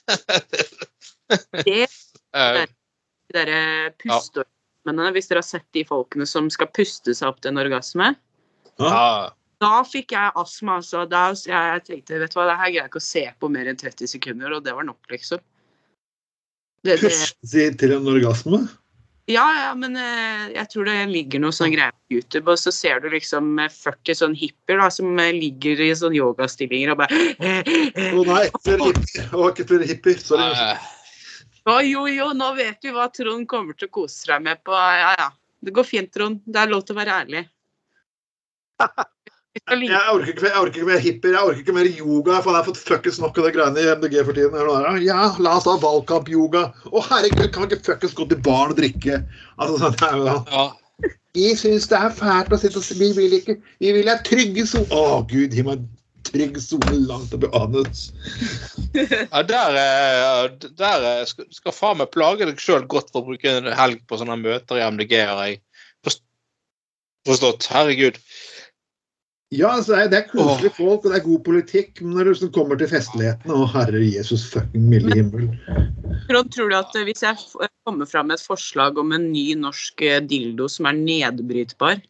Det 1.26 1.86
er 2.36 2.68
de 2.68 3.34
derre 3.34 3.60
pusteorgasmene, 3.98 5.08
hvis 5.16 5.26
dere 5.30 5.40
har 5.40 5.46
sett 5.48 5.64
de 5.74 5.82
folkene 5.88 6.26
som 6.28 6.46
skal 6.52 6.68
puste 6.76 7.14
seg 7.16 7.32
opp 7.32 7.40
til 7.40 7.54
en 7.54 7.64
orgasme. 7.64 8.12
ja. 8.82 9.32
Da 9.56 9.80
fikk 9.88 10.12
jeg 10.12 10.34
astma, 10.36 10.74
altså. 10.82 11.06
Da 11.08 11.30
jeg, 11.32 11.48
jeg 11.48 11.84
tenkte 11.86 12.18
vet 12.20 12.34
du 12.34 12.36
hva, 12.36 12.44
det 12.50 12.58
her 12.60 12.68
greier 12.68 12.82
jeg 12.82 12.90
ikke 12.90 13.00
å 13.00 13.06
se 13.06 13.22
på 13.40 13.48
mer 13.54 13.70
enn 13.70 13.78
30 13.80 14.10
sekunder, 14.12 14.52
og 14.52 14.66
det 14.66 14.74
var 14.76 14.84
nok, 14.84 15.00
liksom. 15.08 15.40
Det, 16.86 16.98
det, 17.52 17.70
til 17.80 17.96
en 17.96 18.10
orgasme? 18.10 18.66
ja, 19.26 19.44
ja, 19.58 19.70
men 19.74 19.96
eh, 19.98 20.42
jeg 20.54 20.68
tror 20.70 20.86
det 20.86 20.96
ligger 21.10 21.42
noe 21.42 21.54
sånn 21.54 21.72
greier 21.74 21.94
på 21.94 22.18
YouTube, 22.18 22.52
og 22.52 22.60
så 22.62 22.70
ser 22.74 23.00
du 23.02 23.08
liksom 23.10 23.56
eh, 23.58 23.72
40 23.72 24.18
sånn 24.20 24.36
hippier 24.38 24.78
da, 24.78 24.86
som 24.94 25.18
eh, 25.18 25.32
ligger 25.34 25.82
i 25.82 25.88
sånn 25.98 26.14
yogastillinger 26.14 26.92
og 26.94 27.00
bare 27.00 27.18
Å 28.14 28.22
nei, 28.28 28.44
flere 28.62 28.92
hippier. 28.92 29.32
Å, 29.32 29.48
ikke 29.50 29.66
flere 29.72 29.90
hippier. 29.90 30.22
Sorry. 30.22 30.46
Eh, 30.54 30.86
Å 31.66 31.80
jo, 31.82 32.06
jo, 32.12 32.30
nå 32.38 32.52
vet 32.54 32.86
vi 32.86 32.94
hva 32.94 33.08
Trond 33.10 33.48
kommer 33.50 33.74
til 33.74 33.90
å 33.90 33.94
kose 33.98 34.28
seg 34.28 34.46
med 34.46 34.62
på 34.66 34.76
Ja, 34.76 35.10
ja. 35.18 35.32
Det 35.66 35.72
går 35.74 35.86
fint, 35.88 36.12
Trond. 36.14 36.38
Det 36.46 36.62
er 36.62 36.70
lov 36.70 36.84
til 36.86 36.94
å 36.94 37.00
være 37.00 37.18
ærlig. 37.24 37.46
Skal 39.56 39.82
Jeg 39.86 40.12
orker 40.12 40.32
ikke, 40.32 40.46
jeg 40.46 40.60
orker 40.60 40.80
ikke 40.80 40.88
mer 40.88 41.02
hippier, 41.02 41.34
jeg 41.36 41.50
orker 41.50 41.60
ikke 41.62 41.74
mer 41.76 41.88
yoga. 41.88 42.40
For 42.44 42.52
jeg 42.52 42.58
har 42.58 42.66
fått 42.68 42.80
fuckings 42.82 43.20
nok 43.22 43.38
av 43.40 43.48
det 43.48 43.52
greiene 43.56 43.82
i 43.82 43.92
MDG 43.96 44.16
for 44.28 44.36
tiden. 44.36 45.04
Ja, 45.04 45.28
la 45.42 45.54
oss 45.58 45.68
ha 45.68 45.76
valgkamp-yoga. 45.82 46.64
Å 46.92 47.04
herregud, 47.08 47.48
kan 47.54 47.64
vi 47.64 47.76
ikke 47.76 47.92
fuckings 47.92 48.16
gå 48.18 48.28
til 48.30 48.42
baren 48.44 48.74
og 48.74 48.80
drikke? 48.80 49.22
Altså, 49.56 49.78
sånn, 49.82 49.96
det 49.96 50.10
er 50.10 50.18
jo 50.20 50.26
da. 50.28 50.40
ja. 50.52 50.66
Vi 51.36 51.50
syns 51.52 51.84
det 51.90 51.98
er 52.00 52.14
fælt 52.16 52.54
å 52.54 52.58
sitte 52.60 52.80
og 52.80 52.96
Vi 52.96 53.10
vil 53.12 53.34
ikke 53.36 53.58
Vi 53.82 53.90
vil 53.92 54.08
ha 54.08 54.16
trygge 54.24 54.64
soner. 54.68 54.92
Å 54.96 55.20
gud, 55.28 55.52
gi 55.52 55.64
meg 55.66 55.84
trygg 56.26 56.56
sone 56.62 56.98
langt 57.06 57.34
oppi 57.36 57.50
anus. 57.54 58.08
Ja, 58.96 59.42
der, 59.46 59.76
er 59.76 60.48
der 60.78 61.04
eh, 61.10 61.22
skal, 61.28 61.46
skal 61.52 61.74
faen 61.76 62.00
meg 62.00 62.10
plage 62.14 62.48
deg 62.48 62.60
sjøl 62.62 62.86
godt 62.90 63.12
for 63.12 63.22
å 63.22 63.28
bruke 63.28 63.52
en 63.60 63.68
helg 63.76 64.00
på 64.08 64.18
sånne 64.18 64.38
møter 64.40 64.80
i 64.80 64.86
MDG, 64.88 65.18
har 65.28 65.42
jeg 65.50 65.60
forstått. 67.26 67.68
Herregud. 67.74 68.18
Ja, 69.54 69.68
altså, 69.76 69.94
det 69.94 70.00
er, 70.02 70.08
det 70.10 70.18
er 70.18 70.30
koselige 70.32 70.72
folk, 70.74 71.04
og 71.06 71.12
det 71.12 71.18
er 71.20 71.24
god 71.24 71.42
politikk. 71.46 72.00
Men 72.02 72.16
når 72.16 72.24
det 72.26 72.32
liksom 72.34 72.48
kommer 72.56 72.78
til 72.80 72.88
festlighetene 72.90 73.54
Å, 73.54 73.66
herre 73.70 74.00
Jesus 74.02 74.42
fucking 74.50 74.88
milde 74.90 75.14
himmel. 75.14 75.44
Trond, 76.26 76.50
tror 76.56 76.72
du 76.72 76.76
at 76.80 76.96
eh, 76.98 77.04
hvis 77.06 77.22
jeg 77.22 77.38
kommer 77.86 78.08
fram 78.10 78.26
med 78.32 78.40
et 78.40 78.46
forslag 78.46 78.98
om 78.98 79.12
en 79.14 79.28
ny 79.30 79.44
norsk 79.60 80.02
eh, 80.02 80.18
dildo 80.26 80.66
som 80.72 80.88
er 80.90 80.98
nedbrytbar, 80.98 82.02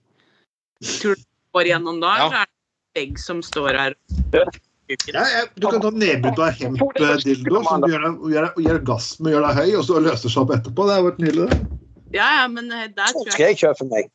tror 0.96 1.18
du 1.18 1.20
det 1.20 1.28
går 1.58 1.70
gjennom 1.74 2.00
da, 2.00 2.14
Ja. 2.16 2.24
eller 2.24 2.40
er 2.40 2.48
det 2.48 2.54
en 2.56 3.02
vegg 3.02 3.20
som 3.20 3.44
står 3.44 3.70
her? 3.82 3.98
Ja, 4.32 5.24
jeg, 5.28 5.46
du 5.60 5.68
kan 5.68 5.80
ta 5.84 5.90
nedbrytbar 5.92 6.56
hemp-dildo 6.56 7.62
som 7.68 7.84
gjør 7.84 8.04
deg, 8.08 8.18
gjør, 8.32 8.48
deg- 8.48 8.64
gjør 8.70 8.82
gass 8.94 9.12
med 9.20 9.32
å 9.34 9.36
gjøre 9.36 9.52
deg 9.52 9.60
høy, 9.60 9.76
og 9.80 9.84
så 9.90 10.00
løser 10.08 10.32
seg 10.32 10.44
opp 10.46 10.56
etterpå. 10.56 10.88
Det 10.88 10.96
har 10.96 11.04
vært 11.10 11.20
nydelig. 11.20 11.48
det. 11.52 11.60
Ja, 12.16 12.28
ja, 12.40 12.44
men 12.48 12.72
eh, 12.72 12.88
der 12.96 13.12
tror 13.12 13.28
jeg 13.28 13.36
skal 13.36 13.50
jeg 13.52 13.60
kjøpe 13.66 13.92
meg. 13.92 14.08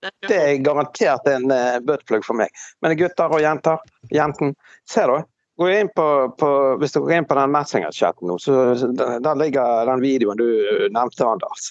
Det 0.00 0.36
er 0.36 0.62
garantert 0.64 1.26
en 1.28 1.50
uh, 1.52 1.76
buttplug 1.84 2.24
for 2.24 2.38
meg. 2.38 2.48
Men 2.80 2.96
gutter 2.96 3.34
og 3.34 3.42
jenter, 3.44 3.82
jenten, 4.14 4.54
se 4.88 5.04
da. 5.10 5.20
På, 5.60 6.04
på, 6.40 6.48
hvis 6.80 6.94
du 6.94 7.02
går 7.02 7.18
inn 7.18 7.26
på 7.28 7.36
den 7.36 7.52
Messenger-chatten 7.52 8.30
nå, 8.30 8.38
så 8.40 8.72
der, 8.96 9.34
ligger 9.36 9.84
den 9.90 10.00
videoen 10.00 10.38
du 10.40 10.46
eh, 10.48 10.86
nevnte, 10.88 11.26
Anders. 11.28 11.66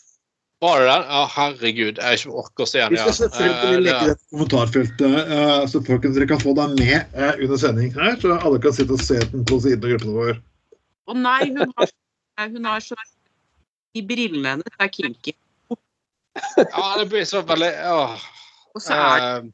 Var 0.61 0.83
det 0.83 0.89
den? 0.91 1.05
Ja, 1.09 1.21
herregud. 1.33 2.01
Jeg 2.03 2.19
ikke 2.19 2.35
orker 2.43 2.65
å 2.65 2.69
se 2.69 2.83
den. 2.83 2.93
Vi 2.93 2.99
skal 2.99 3.15
selvfølgelig 3.17 3.79
Eh, 3.79 3.81
legge 3.87 4.07
det- 4.11 4.13
det 4.19 4.29
kommentarfeltet, 4.29 5.15
eh, 5.37 5.65
så 5.71 5.81
folkens, 5.87 6.15
dere 6.19 6.27
kan 6.29 6.41
få 6.43 6.53
den 6.53 6.75
med 6.77 7.17
eh, 7.17 7.33
under 7.41 7.57
sending 7.57 7.93
her, 7.95 8.13
så 8.21 8.35
alle 8.37 8.59
kan 8.61 8.75
sitte 8.77 8.93
og 8.93 9.01
se 9.01 9.17
den 9.31 9.45
på 9.45 9.57
siden 9.63 9.81
av 9.81 9.89
gruppene 9.95 10.13
våre. 10.19 10.35
Å 11.09 11.17
nei, 11.17 11.39
hun 11.49 11.73
har, 11.73 11.89
hun 12.53 12.65
har 12.65 12.79
så 12.85 12.99
De 13.95 14.03
brillene 14.05 14.45
hennes 14.53 14.75
er 14.77 14.89
kinky. 14.93 15.33
Ja, 16.57 16.95
det 16.99 17.07
blir 17.11 17.25
så 17.27 17.41
veldig 17.41 17.71
åh. 17.89 18.27
Og 18.75 18.83
så 18.83 18.93
er 18.95 19.19
det 19.19 19.29
Eh, 19.39 19.47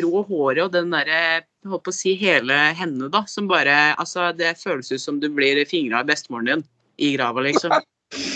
grå 0.00 0.22
håret 0.28 0.64
og 0.64 0.72
den 0.74 0.92
derre 0.94 1.16
jeg 1.20 1.44
holdt 1.68 1.84
på 1.86 1.92
å 1.92 1.96
si 1.96 2.14
hele 2.18 2.56
henne, 2.76 3.10
da, 3.12 3.24
som 3.28 3.48
bare 3.50 3.94
Altså, 4.00 4.30
det 4.36 4.56
føles 4.60 4.90
ut 4.92 5.02
som 5.02 5.20
du 5.20 5.28
blir 5.32 5.60
fingra 5.68 6.00
av 6.00 6.08
bestemoren 6.08 6.48
din 6.48 6.64
i 7.00 7.14
grava, 7.16 7.44
liksom. 7.44 7.72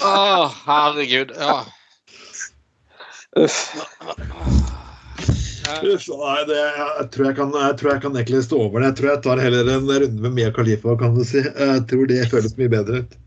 Å, 0.04 0.14
herregud. 0.64 1.34
Ja. 1.36 1.64
Uff. 3.40 3.58
Uff, 5.84 6.06
Nei, 6.08 6.40
det, 6.48 6.60
jeg, 6.60 7.06
tror 7.12 7.26
jeg, 7.26 7.36
kan, 7.38 7.52
jeg 7.56 7.76
tror 7.80 7.90
jeg 7.94 8.02
kan 8.04 8.16
egentlig 8.16 8.42
stå 8.46 8.60
over 8.66 8.80
det. 8.80 8.92
Jeg 8.92 8.98
tror 9.00 9.10
jeg 9.10 9.22
tar 9.24 9.42
heller 9.42 9.72
en 9.72 9.88
runde 9.88 10.24
med 10.26 10.36
Mia 10.36 10.52
Khalifa, 10.54 10.96
kan 11.00 11.16
du 11.16 11.24
si. 11.28 11.40
Jeg 11.40 11.84
tror 11.90 12.08
det 12.08 12.28
føles 12.32 12.56
mye 12.60 12.72
bedre 12.72 13.02
ut. 13.04 13.18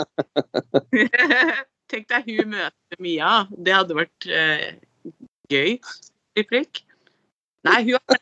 Tenk 1.90 2.06
deg 2.10 2.28
hun 2.30 2.52
møter 2.54 3.02
Mia. 3.02 3.32
Det 3.50 3.74
hadde 3.74 3.96
vært 3.98 4.26
eh, 4.30 4.66
gøy. 5.50 5.78
Prikk. 6.40 6.84
Nei, 7.66 7.80
hun 7.90 7.98
har 7.98 8.20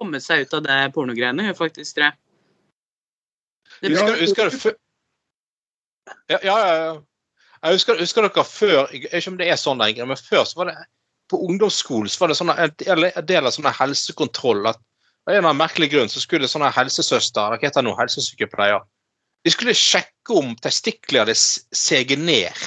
kommet 0.00 0.24
seg 0.24 0.46
ut 0.46 0.56
av 0.56 0.64
det 0.66 0.78
pornogreiene, 0.96 1.44
hun 1.46 1.58
faktisk, 1.58 1.94
tror 1.94 2.08
jeg. 2.08 2.20
Husker, 3.84 4.16
husker 4.20 4.50
før 4.54 4.74
ja, 6.30 6.38
ja, 6.44 6.56
ja. 6.68 6.90
Jeg 7.64 7.78
husker, 7.78 7.98
husker 7.98 8.26
dere 8.26 8.44
før 8.46 8.90
Jeg 8.92 9.06
vet 9.06 9.14
ikke 9.18 9.32
om 9.32 9.38
det 9.40 9.48
er 9.50 9.60
sånn 9.60 9.80
lenger, 9.80 10.08
men 10.08 10.20
før 10.20 10.44
så 10.48 10.60
var 10.60 10.70
det 10.70 10.76
på 11.32 11.40
ungdomsskolen 11.46 12.10
så 12.12 12.20
var 12.20 12.30
det 12.30 12.36
sånne, 12.36 12.54
en 12.60 13.26
del- 13.26 13.48
av 13.48 13.54
sånne 13.54 13.72
helsekontroll 13.72 14.66
at 14.68 14.76
av 14.76 15.32
en 15.32 15.38
eller 15.38 15.48
annen 15.48 15.62
merkelig 15.62 15.88
grunn 15.94 16.10
så 16.12 16.20
skulle 16.20 16.50
sånne 16.50 16.68
helsesøster, 16.76 17.54
hva 17.54 17.56
heter 17.56 17.80
det 17.80 17.86
nå, 17.86 17.94
helsesykepleier, 17.96 18.84
de 19.44 19.52
skulle 19.52 19.74
sjekke 19.76 20.38
om 20.40 20.54
testiklene 20.64 21.26
hadde 21.26 21.36
seget 21.36 22.18
ned. 22.18 22.64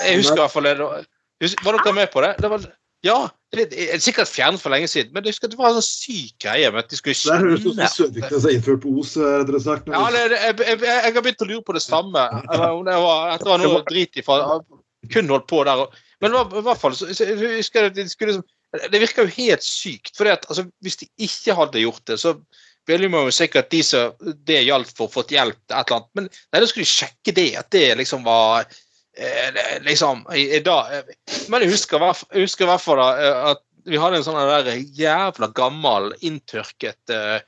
Jeg 0.00 0.20
husker 0.20 0.38
i 0.38 0.42
hvert 0.44 0.54
fall 0.54 0.68
Var 0.70 1.78
dere 1.78 1.94
med 1.96 2.10
på 2.12 2.22
det? 2.24 2.34
det 2.40 2.50
var, 2.50 2.62
ja, 3.04 3.16
det 3.52 3.66
er 3.94 4.00
sikkert 4.00 4.30
fjernet 4.30 4.62
for 4.62 4.72
lenge 4.72 4.88
siden, 4.88 5.10
men 5.12 5.26
jeg 5.26 5.34
husker 5.34 5.50
at 5.50 5.52
det 5.52 5.58
var 5.58 5.74
en 5.74 5.76
sånn 5.76 5.84
syk 5.84 6.38
greie 6.46 6.70
med 6.72 6.86
at 6.86 6.90
de 6.94 6.96
skulle 6.96 7.18
Det 7.18 7.40
høres 7.42 7.60
ut 7.60 7.66
som 7.66 7.74
kjenne 7.74 7.90
Søviknes 7.92 8.46
har 8.46 8.54
innført 8.56 8.86
Os, 8.88 9.12
rett 9.20 9.52
og 9.52 9.64
sagt. 9.66 9.90
ja, 9.92 10.04
det, 10.14 10.22
jeg, 10.32 10.56
jeg, 10.64 10.80
jeg 10.88 11.12
har 11.18 11.26
begynt 11.26 11.44
å 11.44 11.50
lure 11.50 11.66
på 11.66 11.76
det 11.76 11.82
samme. 11.84 12.24
Eller 12.48 12.66
om 12.78 12.86
det 12.88 12.96
var, 13.04 13.34
at 13.34 13.44
det 13.44 13.50
var 13.52 13.60
noe 13.64 13.82
drit 13.90 14.16
i 14.22 14.24
Kun 15.12 15.28
holdt 15.28 15.46
på 15.50 15.64
der. 15.68 15.84
og- 15.84 15.92
Men 16.24 16.32
i 16.32 16.62
hvert 16.64 16.80
fall 16.80 16.94
jeg 16.96 17.36
husker 17.58 17.90
at 17.90 17.94
de 17.98 18.08
skulle, 18.08 18.32
liksom- 18.38 18.88
Det 18.90 19.00
virker 19.02 19.22
jo 19.28 19.34
helt 19.36 19.62
sykt. 19.62 20.16
For 20.16 20.24
altså, 20.24 20.64
hvis 20.82 20.96
de 20.96 21.06
ikke 21.18 21.54
hadde 21.54 21.82
gjort 21.84 22.04
det, 22.06 22.16
så 22.18 22.32
ville 22.86 23.08
man 23.08 23.28
jo 23.28 23.34
sikkert 23.34 23.70
de 23.72 23.82
som 23.86 24.32
det 24.46 24.62
gjaldt 24.66 24.92
for, 24.96 25.12
fått 25.12 25.32
hjelp 25.34 25.56
til 25.56 25.76
et 25.76 25.86
eller 25.86 25.98
annet. 25.98 26.10
Men 26.18 26.28
nei, 26.28 26.60
da 26.60 26.68
skulle 26.68 26.86
de 26.86 26.92
sjekke 26.92 27.36
det. 27.36 27.48
At 27.60 27.70
det 27.74 27.84
liksom 28.00 28.24
var 28.26 28.64
eh, 29.16 29.80
liksom 29.86 30.24
i, 30.34 30.48
i 30.58 30.62
dag, 30.64 30.92
eh, 30.98 31.38
Men 31.48 31.64
jeg 31.64 31.74
husker, 31.74 32.04
jeg 32.32 32.46
husker 32.48 32.66
i 32.66 32.72
hvert 32.72 32.84
fall 32.84 33.02
eh, 33.04 33.42
at 33.54 33.64
vi 33.84 34.00
hadde 34.00 34.20
en 34.20 34.24
sånn 34.24 34.40
der 34.48 34.70
jævla 34.96 35.50
gammel, 35.56 36.12
inntørket 36.24 37.12
eh, 37.12 37.38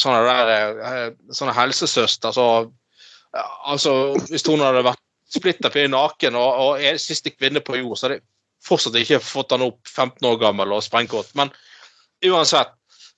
sånne 0.00 0.22
der 0.48 1.12
sånne 1.36 1.52
helsesøster 1.52 2.32
så 2.32 2.46
altså 3.68 4.14
hvis 4.30 4.46
hun 4.48 4.62
hadde 4.64 4.84
vært 4.86 5.02
splitter 5.34 5.72
pinn 5.72 5.92
naken 5.94 6.38
og, 6.38 6.60
og 6.62 6.82
er 6.82 7.00
siste 7.02 7.32
kvinne 7.34 7.62
på 7.64 7.76
jord, 7.80 7.98
så 7.98 8.06
hadde 8.06 8.18
jeg 8.20 8.26
fortsatt 8.64 8.96
ikke 9.00 9.20
fått 9.24 9.52
han 9.54 9.66
opp 9.66 9.80
15 9.90 10.28
år 10.28 10.38
gammel 10.40 10.72
og 10.76 10.84
sprengkåt. 10.84 11.34
Men 11.38 11.50
uansett 12.24 12.72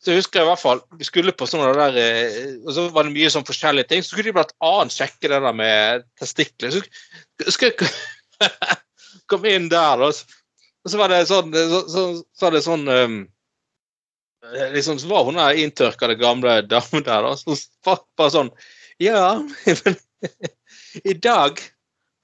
så 0.07 0.15
husker 0.15 0.39
jeg 0.39 0.47
i 0.47 0.51
hvert 0.53 0.63
fall 0.63 0.81
vi 1.01 1.07
skulle 1.09 1.33
på 1.35 1.49
sånne 1.51 1.73
der 1.75 1.97
eh, 1.99 2.51
og 2.63 2.69
så 2.77 2.85
var 2.95 3.09
det 3.09 3.15
mye 3.17 3.31
sånn 3.33 3.47
forskjellige 3.47 3.89
ting. 3.91 4.05
Så 4.05 4.13
skulle 4.13 4.29
de 4.29 4.37
blant 4.37 4.53
annet 4.63 4.95
sjekke 4.95 5.31
det 5.33 5.41
der 5.43 5.57
med 5.59 6.05
testikler. 6.21 6.77
Så 6.77 7.55
skal 7.57 7.73
jeg 7.73 8.53
komme 9.33 9.51
inn 9.57 9.67
der, 9.73 9.99
da. 9.99 10.13
Og 10.87 10.93
så 10.93 11.01
var 11.01 11.11
det 11.11 11.25
sånn 11.27 11.51
Så, 11.51 11.81
så, 11.91 12.05
så 12.39 12.53
det 12.55 12.63
sånn 12.63 12.87
um, 12.87 13.19
liksom, 14.77 15.01
Så 15.03 15.11
var 15.11 15.27
hun 15.27 15.41
der 15.41 15.59
inntørka, 15.59 16.07
det 16.07 16.21
gamle 16.23 16.61
damen 16.71 17.03
der, 17.03 17.27
da. 17.27 17.35
Så 17.35 17.59
bare, 17.83 18.31
sånn 18.31 18.55
Ja, 19.03 19.41
men 19.67 19.99
i 21.11 21.19
dag 21.19 21.59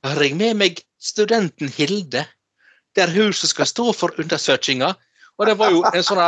har 0.06 0.22
jeg 0.22 0.38
med 0.38 0.62
meg 0.62 0.86
studenten 1.02 1.74
Hilde. 1.74 2.28
Det 2.94 3.08
er 3.08 3.18
hun 3.18 3.34
som 3.34 3.50
skal 3.50 3.66
stå 3.66 3.90
for 3.96 4.14
undersøkinga. 4.22 4.94
Og 5.40 5.50
det 5.50 5.58
var 5.58 5.74
jo 5.74 5.82
en 5.90 6.06
sånn 6.06 6.22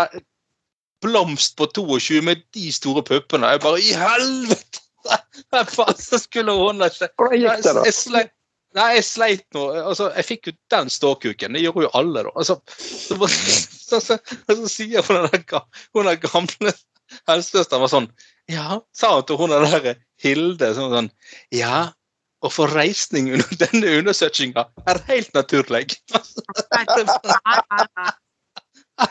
blomst 1.04 1.56
på 1.58 1.68
22 1.76 2.22
med 2.24 2.42
de 2.56 2.70
store 2.72 3.04
puppene. 3.06 3.52
Jeg 3.54 3.62
bare 3.64 3.82
I 3.82 3.92
helvete! 3.98 4.80
Jeg 5.54 6.20
skulle 6.20 6.54
hun 6.56 6.80
da 6.80 6.88
ikke 6.88 7.10
Hvordan 7.20 7.40
gikk 7.40 7.64
det, 7.64 7.72
da? 7.76 7.82
jeg 7.84 7.96
sleit, 7.96 8.30
nei, 8.78 8.86
jeg 8.96 9.06
sleit 9.06 9.44
nå. 9.56 9.64
Altså, 9.82 10.08
jeg 10.16 10.28
fikk 10.30 10.48
jo 10.48 10.54
den 10.72 10.92
ståkuken. 10.92 11.56
Det 11.56 11.64
gjorde 11.64 11.86
jo 11.86 11.92
alle, 12.00 12.24
da. 12.26 12.32
Altså, 12.40 12.56
så, 12.78 13.28
så, 13.90 14.00
så, 14.00 14.18
så, 14.48 14.70
sier 14.70 15.04
hun 15.04 15.28
den, 15.28 15.44
hun 15.94 16.08
den 16.08 16.22
gamle 16.24 16.74
helsesøsteren 17.28 17.84
var 17.84 17.92
sånn 17.92 18.08
Ja, 18.50 18.80
sa 18.96 19.12
hun 19.18 19.28
til 19.28 19.38
hun 19.40 19.52
der 19.52 19.94
Hilde 20.24 20.72
sånn, 20.76 20.94
sånn 20.94 21.12
Ja, 21.54 21.92
å 22.44 22.50
få 22.52 22.66
reisning 22.72 23.30
under 23.36 23.60
denne 23.60 23.98
undersøkelsen 24.00 24.56
er 24.56 25.00
helt 25.08 25.32
naturlig. 25.36 25.86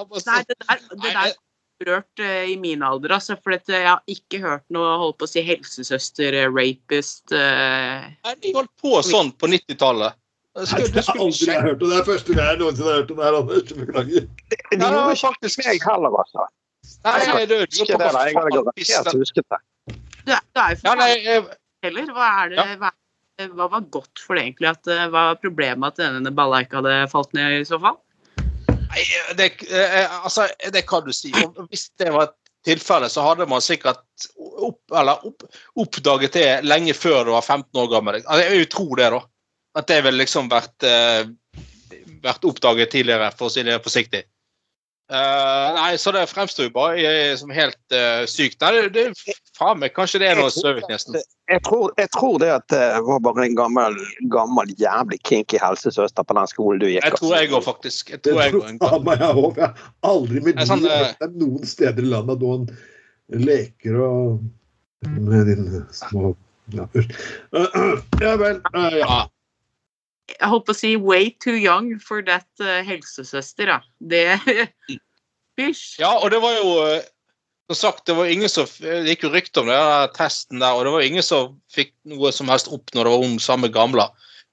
Nei, 0.00 0.08
nei, 0.08 0.16
nei. 0.16 0.20
Jeg 0.20 0.26
Nei, 0.26 0.42
det 0.48 0.56
der, 0.64 0.82
det 0.90 1.12
der 1.12 1.38
rørt 1.86 2.20
uh, 2.20 2.44
i 2.50 2.56
min 2.60 2.82
alder, 2.84 3.14
altså. 3.16 3.36
For 3.40 3.54
dette, 3.54 3.74
jeg 3.74 3.88
har 3.88 4.00
ikke 4.10 4.40
hørt 4.42 4.64
noe 4.74 4.96
holdt 5.00 5.20
på 5.20 5.28
å 5.28 5.30
si 5.30 5.44
helsesøster, 5.44 6.36
eh, 6.36 6.48
rapist 6.52 7.32
uh, 7.34 8.08
Nei, 8.26 8.34
De 8.42 8.54
holdt 8.56 8.72
på 8.82 9.00
sånn 9.06 9.32
på 9.40 9.50
90-tallet. 9.52 10.18
Skulle- 10.66 10.90
det 10.90 11.04
du 11.06 11.12
har 11.12 11.20
aldri 11.24 11.56
hørt, 11.56 11.82
og 11.82 11.92
det 11.92 11.98
er 12.00 12.06
første 12.08 12.34
gang 12.34 12.48
jeg 12.50 12.60
noensinne 12.60 12.90
har 12.90 12.96
hørt 13.00 13.12
om 13.14 13.20
det 13.20 13.26
her, 13.28 13.36
Anders. 13.40 13.74
Beklager. 13.80 14.26
De 14.26 14.56
Ja, 14.58 14.70
det 14.70 14.80
gjorde 14.80 15.04
var 15.06 15.20
faktisk 15.22 15.62
meg 15.64 15.86
heller, 15.86 16.16
altså. 16.24 16.48
Nei, 17.06 17.18
nei, 17.20 17.44
du, 17.44 17.54
du, 17.60 17.78
det, 17.78 17.98
da. 18.00 18.24
Jeg 18.26 18.36
hadde 18.36 18.54
garantert 18.56 19.20
husket 19.20 19.46
det. 19.46 19.60
Du 20.26 20.32
er, 20.34 20.42
du 20.42 20.60
er 20.60 20.74
jo 20.74 20.80
Ja, 20.82 20.90
for 20.90 21.00
nei, 21.00 21.10
jeg, 21.14 21.44
heller. 21.86 22.12
Hva, 22.16 22.28
er 22.42 22.52
det, 22.52 22.66
hva, 22.82 22.90
hva 23.54 23.68
var 23.76 23.86
godt 23.94 24.20
for 24.20 24.36
det 24.36 24.48
egentlig? 24.48 24.72
At, 24.74 24.90
eh, 24.90 25.06
hva 25.06 25.30
var 25.30 25.40
problemet 25.40 25.94
at 25.94 26.02
denne 26.02 26.34
balla 26.34 26.64
ikke 26.64 26.80
hadde 26.82 26.96
falt 27.12 27.32
ned 27.36 27.60
i 27.60 27.68
så 27.68 27.78
fall? 27.80 28.00
Nei, 28.90 29.04
det, 29.38 29.52
eh, 29.70 30.24
altså, 30.24 30.48
det 30.72 30.82
kan 30.88 31.04
du 31.06 31.12
si. 31.14 31.30
Hvis 31.70 31.90
det 32.00 32.10
var 32.14 32.32
tilfellet, 32.66 33.12
så 33.12 33.24
hadde 33.24 33.46
man 33.48 33.62
sikkert 33.64 34.02
opp, 34.38 34.80
opp, 34.90 35.44
oppdaget 35.80 36.36
det 36.36 36.48
lenge 36.66 36.94
før 36.96 37.24
du 37.28 37.34
var 37.36 37.46
15 37.46 37.82
år 37.82 37.92
gammel. 37.92 38.20
Altså, 38.24 38.42
jeg 38.48 38.70
tror 38.72 38.96
det, 38.98 39.12
da. 39.14 39.22
At 39.78 39.86
det 39.86 40.00
ville 40.02 40.24
liksom 40.24 40.50
vært, 40.50 40.82
eh, 40.82 41.30
vært 42.24 42.44
oppdaget 42.44 42.90
tidligere, 42.96 43.30
for 43.38 43.48
å 43.48 43.54
si 43.54 43.62
det 43.66 43.78
forsiktig. 43.84 44.24
Eh, 45.10 45.68
nei, 45.74 45.98
så 45.98 46.12
det 46.14 46.22
fremstår 46.30 46.68
jo 46.68 46.70
bare 46.74 47.00
eh, 47.02 47.32
som 47.38 47.50
helt 47.50 47.78
uh, 47.90 48.22
sykt. 48.30 48.60
Nei, 48.62 48.84
det, 48.94 49.08
det, 49.10 49.32
faen 49.58 49.80
meg, 49.82 49.90
kanskje 49.96 50.20
det 50.22 50.28
er 50.30 50.38
noe 50.38 50.52
Søviknesen. 50.54 51.18
Jeg 51.50 51.64
tror, 51.66 51.90
jeg 51.98 52.12
tror 52.14 52.36
det 52.38 52.50
at 52.54 52.66
det 52.70 52.84
var 53.08 53.18
bare 53.24 53.48
en 53.48 53.56
gammel, 53.58 53.96
gammel 54.30 54.70
jævlig 54.78 55.18
kinky 55.26 55.58
helsesøster 55.58 56.22
på 56.22 56.36
den 56.38 56.50
skolen 56.52 56.78
du 56.82 56.86
gikk 56.92 57.08
Jeg 57.08 57.18
tror 57.18 57.34
jeg 57.34 57.50
går 57.50 57.64
faktisk. 57.66 58.14
Jeg 58.14 58.22
tror 58.22 58.38
jeg 58.44 58.54
går 58.54 58.68
en 58.68 58.78
jeg. 58.78 59.32
Har 59.32 59.82
aldri 60.12 60.44
med 60.46 60.60
Det 60.60 60.68
sånn, 60.70 60.86
uh, 60.86 61.26
noen 61.34 61.66
steder 61.66 62.06
i 62.06 62.12
landet 62.14 62.38
at 62.38 62.46
noen 62.46 62.70
leker 63.50 63.98
og 64.06 64.46
med 65.10 65.50
dine 65.50 65.82
små 65.96 66.36
ja. 66.76 66.86
Ja 68.22 68.36
vel. 68.38 68.62
eh, 68.74 68.96
ja. 69.02 69.20
Jeg 70.38 70.48
holdt 70.52 70.66
på 70.68 70.74
å 70.74 70.78
si 70.78 70.90
'way 70.96 71.30
too 71.42 71.56
young 71.58 71.98
for 72.00 72.22
that 72.26 72.46
uh, 72.62 72.80
helsesøster', 72.86 73.66
da. 73.70 73.78
Det 74.00 74.38
Hysj. 75.60 75.98
Ja, 76.00 76.14
og 76.16 76.30
det 76.32 76.38
var 76.40 76.54
jo 76.56 76.68
eh, 76.86 77.02
Som 77.70 77.76
sagt, 77.76 78.06
det 78.08 78.14
var 78.16 78.26
ingen 78.32 78.48
som 78.48 78.64
Det 78.80 79.02
gikk 79.12 79.22
jo 79.26 79.32
rykter 79.34 79.60
om 79.62 79.68
den 79.70 79.76
der 79.76 80.08
testen 80.16 80.58
der, 80.62 80.72
og 80.74 80.84
det 80.86 80.92
var 80.94 81.02
ingen 81.06 81.22
som 81.22 81.58
fikk 81.74 81.92
noe 82.08 82.32
som 82.34 82.48
helst 82.50 82.68
opp 82.72 82.86
når 82.96 83.02
det 83.06 83.12
var 83.14 83.24
om 83.26 83.36
samme 83.42 83.68
gamle. 83.72 84.06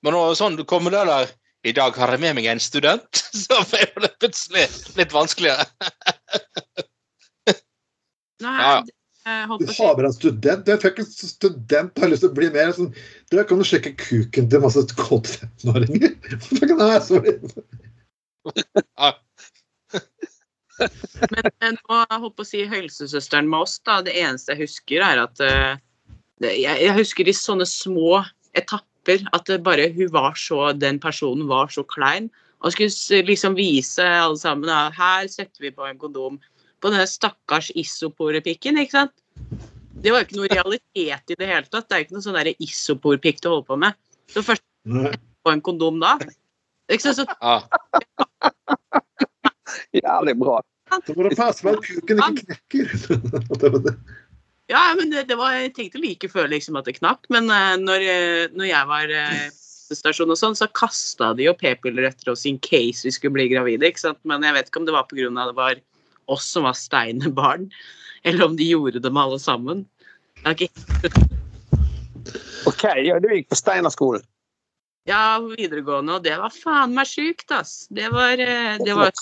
Men 0.06 0.14
når 0.14 0.36
sånn, 0.38 0.58
du 0.60 0.64
kommer 0.68 0.92
der 0.94 1.06
der 1.10 1.26
I 1.66 1.74
dag 1.74 1.96
har 1.98 2.10
jeg 2.14 2.22
med 2.22 2.36
meg 2.38 2.46
en 2.52 2.62
student, 2.62 3.10
så 3.46 3.56
ble 3.72 3.88
det 4.04 4.12
plutselig 4.22 4.68
litt 5.00 5.12
vanskeligere. 5.16 5.66
Nei, 8.44 8.58
Ja, 8.62 8.70
ja. 8.78 8.84
Holdt 9.50 9.66
Du 9.66 9.74
har 9.78 9.96
med 9.96 10.04
deg 10.04 10.10
en 10.10 10.16
student. 10.16 10.70
Jeg 10.72 10.82
tror 10.82 10.94
ikke 10.94 11.06
en 11.06 11.32
student 11.32 12.02
har 12.02 12.12
lyst 12.12 12.24
til 12.26 12.32
å 12.32 12.38
bli 12.38 12.50
mer 12.54 12.74
sånn 12.76 12.92
Du 13.32 13.38
kan 13.38 13.62
jo 13.62 13.68
sjekke 13.68 13.94
kuken 14.00 14.50
til 14.52 14.64
masse 14.64 14.84
kåte 15.00 15.34
15-åringer. 15.42 16.16
Nei, 16.78 17.00
sorry. 17.06 17.36
Men 21.34 21.48
eh, 21.50 21.74
nå 21.74 22.02
holdt 22.12 22.36
på 22.38 22.46
å 22.46 22.48
si 22.48 22.66
helsesøsteren 22.70 23.50
med 23.50 23.66
oss, 23.66 23.78
da. 23.88 24.00
Det 24.06 24.16
eneste 24.18 24.54
jeg 24.54 24.68
husker, 24.68 25.04
er 25.04 25.24
at 25.26 25.42
eh, 25.44 25.80
det, 26.44 26.54
jeg, 26.62 26.84
jeg 26.86 26.98
husker 27.00 27.30
i 27.30 27.36
sånne 27.36 27.68
små 27.70 28.22
etapper 28.58 29.24
at 29.34 29.48
det 29.50 29.62
bare 29.66 29.88
hun 29.96 30.12
var 30.12 30.36
så 30.40 30.74
Den 30.76 31.00
personen 31.02 31.48
var 31.50 31.72
så 31.74 31.86
klein. 31.88 32.30
Og 32.66 32.74
skulle 32.74 33.22
liksom 33.28 33.58
vise 33.58 34.04
alle 34.04 34.38
sammen 34.40 34.70
Her 34.70 35.28
setter 35.30 35.68
vi 35.68 35.74
på 35.74 35.86
en 35.86 36.00
kondom. 36.02 36.40
På 36.82 36.92
denne 36.94 37.08
stakkars 37.10 37.72
isoporepikken, 37.78 38.78
ikke 38.82 39.00
sant. 39.00 39.16
Det 39.98 40.14
var 40.14 40.22
jo 40.22 40.28
ikke 40.28 40.38
noe 40.38 40.52
realitet 40.52 41.34
i 41.34 41.38
det 41.40 41.48
hele 41.50 41.66
tatt. 41.66 41.88
Det 41.88 41.96
er 41.96 42.02
jo 42.02 42.08
ikke 42.08 42.18
noe 42.18 42.26
sånn 42.26 42.52
isoporpikk 42.68 43.42
du 43.42 43.50
holder 43.50 43.68
på 43.70 43.80
med. 43.82 43.98
Så 44.30 44.44
først 44.46 44.66
på 44.86 45.54
en 45.54 45.64
kondom 45.66 46.00
da. 46.04 46.18
Ikke 46.92 47.10
sant? 47.10 47.24
Så, 47.24 47.26
Ja. 47.42 47.62
Jævlig 49.96 50.36
bra. 50.40 50.60
Så 51.06 51.16
må 51.18 51.28
du 51.28 51.36
passe 51.36 51.64
på 51.66 51.74
at 51.74 51.84
kuken 51.84 52.22
ikke 52.24 52.46
knekker. 52.46 52.86
ja, 54.74 54.84
men 55.00 55.12
det, 55.12 55.26
det 55.32 55.38
var, 55.40 55.56
jeg 55.58 55.74
tenkte 55.76 56.02
like 56.04 56.30
før 56.32 56.48
liksom 56.52 56.80
at 56.80 56.88
det 56.88 56.98
knakk, 57.00 57.28
men 57.34 57.50
uh, 57.52 57.76
når, 57.82 58.06
eh, 58.08 58.44
når 58.56 58.70
jeg 58.70 58.90
var 58.92 59.12
uh, 59.12 59.44
stasjon 59.98 60.32
og 60.32 60.40
sånn, 60.40 60.56
så 60.60 60.70
kasta 60.72 61.34
de 61.36 61.48
jo 61.48 61.56
p-piller 61.58 62.08
etter 62.08 62.32
oss 62.32 62.46
in 62.48 62.60
case 62.64 63.08
vi 63.08 63.14
skulle 63.16 63.36
bli 63.36 63.50
gravide. 63.52 63.90
ikke 63.90 64.06
sant? 64.06 64.22
Men 64.28 64.46
jeg 64.48 64.56
vet 64.56 64.72
ikke 64.72 64.84
om 64.84 64.88
det 64.88 64.96
var 64.96 65.08
pga. 65.10 65.28
det 65.28 65.58
var 65.58 65.84
oss 66.32 66.46
som 66.52 66.68
var 66.68 66.78
steinebarn, 66.78 67.70
eller 68.24 68.46
om 68.46 68.58
de 68.60 68.70
gjorde 68.70 69.00
det 69.00 69.12
med 69.12 69.24
alle 69.24 69.40
sammen. 69.40 69.86
Ok. 70.46 70.68
OK, 72.68 72.84
ja, 72.84 73.20
du 73.20 73.30
gikk 73.32 73.50
på 73.50 73.56
Steinerskolen. 73.56 74.24
Ja, 75.08 75.38
på 75.40 75.56
videregående, 75.56 76.18
og 76.18 76.24
det 76.26 76.36
var 76.36 76.52
faen 76.52 76.96
meg 76.96 77.08
sjukt, 77.08 77.48
ass. 77.56 77.86
Det 77.90 78.10
var, 78.12 78.34
eh, 78.36 78.76
det 78.84 78.96
var 78.96 79.14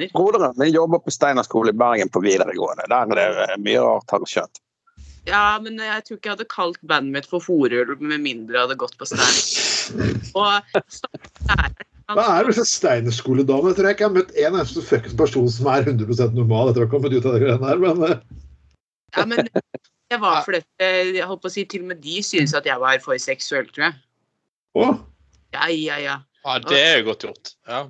Jeg 0.00 0.10
Broderen 0.12 0.56
min 0.56 0.72
jobber 0.72 1.00
på 1.04 1.12
Steinerskolen 1.12 1.74
i 1.74 1.78
Bergen 1.78 2.08
på 2.08 2.20
videregående. 2.20 2.84
Der 2.88 3.16
er 3.16 3.38
det 3.40 3.60
mye 3.64 3.80
rart, 3.80 4.10
har 4.10 4.20
jeg 4.24 4.34
skjønt. 4.34 4.60
Ja, 5.28 5.58
men 5.60 5.76
jeg 5.80 6.04
tror 6.04 6.16
ikke 6.16 6.28
jeg 6.28 6.36
hadde 6.36 6.48
kalt 6.52 6.80
bandet 6.80 7.12
mitt 7.16 7.28
for 7.28 7.44
Forulv 7.44 8.00
med 8.00 8.20
mindre 8.24 8.56
jeg 8.56 8.66
hadde 8.66 8.78
gått 8.80 8.96
på 9.00 9.08
Steinar. 9.08 9.40
Og 10.40 10.52
læreren, 11.48 11.89
Hva 12.16 12.26
er 12.38 12.48
det 12.48 12.56
for 12.56 12.68
steinerskoledame? 12.68 13.70
Jeg 13.70 13.78
tror 13.78 13.88
jeg 13.88 13.96
ikke 13.96 14.04
jeg 14.04 14.10
har 14.10 14.16
møtt 14.16 14.32
en 14.34 14.56
eneste 14.58 14.82
fuckings 14.86 15.16
person 15.18 15.48
som 15.52 15.68
er 15.72 15.84
100% 15.86 16.34
normal 16.38 16.70
etter 16.72 16.84
å 16.84 16.88
ha 16.88 16.92
kommet 16.92 17.14
ut 17.14 17.26
av 17.26 17.36
det 17.36 17.42
greiene 17.44 17.68
her, 17.70 17.82
men 17.82 18.02
eh, 18.08 18.16
Ja, 19.16 19.26
men 19.30 19.46
det 20.10 20.18
var 20.22 20.42
fordi 20.46 20.62
eh, 20.82 21.12
jeg 21.18 21.28
holdt 21.30 21.44
på 21.44 21.50
å 21.50 21.54
si 21.54 21.64
til 21.70 21.84
og 21.84 21.92
med 21.92 22.02
de 22.04 22.18
synes 22.26 22.54
at 22.58 22.66
jeg 22.66 22.82
var 22.82 22.98
for 23.04 23.20
seksuell, 23.22 23.68
tror 23.70 23.88
jeg. 23.88 24.00
å, 24.78 24.88
Ja, 25.54 25.68
ja, 25.74 26.00
ja. 26.02 26.16
ja, 26.46 26.58
det 26.66 26.80
er 26.80 26.98
jo 27.00 27.08
godt 27.10 27.26
gjort. 27.28 27.54
Ja. 27.68 27.84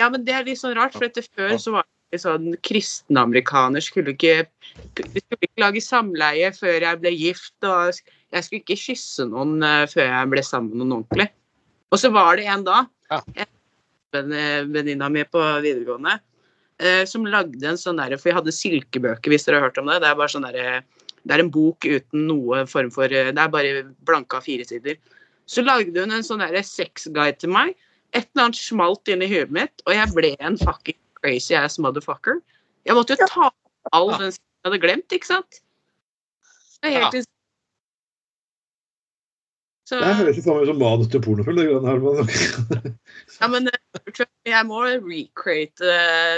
Ja, 0.00 0.08
men 0.12 0.26
det 0.26 0.34
er 0.36 0.44
litt 0.44 0.60
sånn 0.60 0.76
rart, 0.76 0.92
for 0.92 1.06
etter 1.08 1.24
før 1.24 1.56
så 1.60 1.72
var 1.78 1.86
det 2.12 2.20
sånn 2.20 2.50
kristne 2.64 3.22
amerikaner 3.24 3.82
skulle 3.82 4.12
ikke 4.12 4.44
Vi 5.00 5.22
skulle 5.24 5.48
ikke 5.48 5.62
lage 5.64 5.80
samleie 5.82 6.52
før 6.54 6.84
jeg 6.84 7.00
ble 7.00 7.12
gift, 7.16 7.54
og 7.64 7.96
jeg 7.96 8.44
skulle 8.44 8.60
ikke 8.62 8.78
kysse 8.78 9.24
noen 9.30 9.58
eh, 9.64 9.84
før 9.90 10.08
jeg 10.10 10.32
ble 10.32 10.44
sammen 10.44 10.72
med 10.74 10.84
noen 10.84 10.98
ordentlig. 11.00 11.30
Og 11.94 12.00
så 12.02 12.10
var 12.12 12.36
det 12.40 12.46
en 12.52 12.64
da, 12.66 12.84
Ja. 13.10 13.20
en 13.36 13.52
venninna 14.72 15.08
mi 15.12 15.24
på 15.24 15.42
videregående, 15.64 16.18
eh, 16.80 17.04
som 17.08 17.26
lagde 17.26 17.68
en 17.68 17.80
sånn 17.80 18.00
derre 18.00 18.18
For 18.20 18.30
vi 18.30 18.36
hadde 18.38 18.54
silkebøker, 18.54 19.32
hvis 19.32 19.46
dere 19.46 19.60
har 19.60 19.68
hørt 19.68 19.78
om 19.82 19.90
det. 19.90 20.00
Det 20.04 20.10
er 20.10 20.20
bare 20.20 20.32
sånn 20.32 20.46
derre 20.48 20.82
Det 21.26 21.34
er 21.34 21.42
en 21.42 21.50
bok 21.50 21.84
uten 21.84 22.26
noe 22.28 22.64
form 22.70 22.90
for 22.94 23.10
eh, 23.10 23.32
Det 23.32 23.42
er 23.42 23.52
bare 23.52 23.84
blanke 24.06 24.38
av 24.38 24.46
fire 24.46 24.64
sider. 24.68 24.96
Så 25.46 25.62
lagde 25.62 26.00
hun 26.00 26.14
en 26.14 26.26
sånn 26.26 26.42
derre 26.42 26.62
sexguide 26.66 27.38
til 27.42 27.54
meg 27.54 27.74
et 28.14 28.26
eller 28.32 28.48
annet 28.48 28.58
smalt 28.58 29.10
inn 29.12 29.22
i 29.24 29.28
huet 29.28 29.52
mitt, 29.52 29.82
og 29.84 29.92
jeg 29.92 30.14
ble 30.14 30.32
en 30.40 30.56
fucking 30.60 30.98
crazy 31.20 31.56
ass 31.58 31.78
motherfucker. 31.82 32.40
Jeg 32.86 32.96
måtte 32.96 33.16
jo 33.16 33.28
ta 33.28 33.50
all 33.94 34.12
den 34.14 34.30
jeg 34.30 34.70
hadde 34.70 34.82
glemt, 34.82 35.14
ikke 35.14 35.28
sant? 35.28 35.62
Det 36.82 36.90
er 36.90 37.00
helt 37.00 37.18
Ja. 37.20 37.24
Så, 39.86 40.00
Det 40.02 40.14
høres 40.18 40.38
ut 40.38 40.42
som 40.42 40.78
manus 40.80 41.06
til 41.12 41.20
pornofilm. 41.22 41.86
ja, 43.40 43.48
men 43.52 43.68
eh, 43.70 43.76
jeg 44.46 44.66
må 44.68 44.82
recreate 44.86 45.94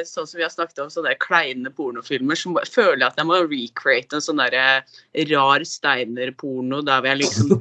sånn 0.08 0.26
som 0.28 0.38
vi 0.38 0.44
har 0.44 0.52
snakket 0.52 0.82
om, 0.84 0.92
sånne 0.92 1.14
kleine 1.22 1.72
pornofilmer. 1.74 2.38
Så 2.38 2.54
føler 2.72 3.02
jeg 3.02 3.10
at 3.10 3.20
jeg 3.20 3.28
må 3.28 3.40
recreate 3.44 4.18
en 4.18 4.24
sånn 4.24 4.42
der 4.42 4.84
rar 5.32 5.66
steiner-porno 5.66 6.82
der 6.86 7.02
hvor 7.02 7.12
jeg 7.12 7.22
liksom 7.24 7.58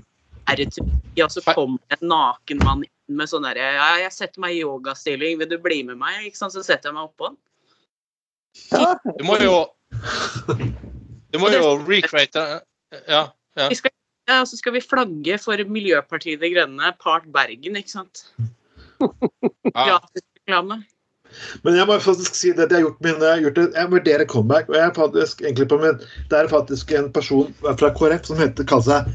er 0.47 0.63
et 0.63 0.79
og 1.17 1.33
så 1.33 1.41
kommer 1.49 1.79
en 1.95 2.07
naken 2.11 2.61
mann 2.61 2.83
inn 2.85 3.17
med 3.17 3.29
sånn 3.29 3.45
derre 3.47 3.71
Ja, 3.73 3.87
jeg 4.03 4.13
setter 4.13 4.43
meg 4.43 4.53
i 4.53 4.61
yogastilling, 4.61 5.39
vil 5.41 5.49
du 5.49 5.57
bli 5.61 5.81
med 5.87 5.97
meg? 5.97 6.27
Ikke 6.27 6.37
sant? 6.37 6.53
Så 6.53 6.61
setter 6.65 6.91
jeg 6.91 6.97
meg 6.97 7.07
oppå 7.09 7.31
den. 7.31 7.39
Du 9.17 9.23
må 9.25 9.37
jo 9.41 9.65
Du 11.33 11.39
må 11.41 11.49
jo 11.53 11.77
recreate 11.87 12.43
Ja. 13.07 13.23
ja. 13.57 13.69
Ja, 14.27 14.41
og 14.41 14.49
så 14.49 14.57
skal 14.59 14.75
vi 14.75 14.83
flagge 14.83 15.37
for 15.39 15.61
Miljøpartiet 15.71 16.41
De 16.41 16.49
Grønne, 16.51 16.91
part 16.99 17.25
Bergen, 17.31 17.77
ikke 17.79 17.93
sant? 17.93 18.25
Ja. 18.99 19.99
Gratis. 20.47 20.85
Men 21.65 21.75
jeg 21.75 21.87
må 21.89 21.97
faktisk 21.99 22.35
si 22.39 22.53
det 22.55 22.67
at 22.67 22.71
jeg 22.71 22.79
har 22.79 22.85
gjort 22.85 23.01
min, 23.03 23.17
jeg 23.19 23.33
har 23.33 23.41
gjort 23.43 23.57
et, 23.61 23.73
jeg 23.75 23.91
vurderer 23.91 24.29
comeback. 24.31 24.69
og 24.69 24.75
jeg 24.75 24.85
er 24.85 24.93
faktisk 24.95 25.41
egentlig 25.43 25.67
på 25.67 25.79
min, 25.81 25.99
Det 26.29 26.37
er 26.39 26.47
faktisk 26.47 26.91
en 26.91 27.11
person 27.13 27.53
fra 27.63 27.89
KrF 27.93 28.29
som 28.29 28.39
heter, 28.39 28.63
kaller 28.63 28.87
seg 28.87 29.11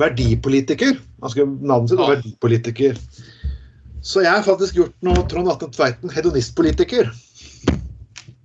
verdipolitiker. 0.00 0.96
Han 1.22 1.30
skrev 1.30 1.52
navnet 1.60 1.90
sitt, 1.92 2.00
Ja. 2.00 2.08
verdipolitiker. 2.14 2.96
Så 4.02 4.24
jeg 4.24 4.32
har 4.32 4.42
faktisk 4.42 4.74
gjort 4.74 4.94
noe 5.02 5.26
Trond 5.28 5.48
Atle 5.52 5.68
Tveiten, 5.70 6.10
hedonistpolitiker. 6.10 7.12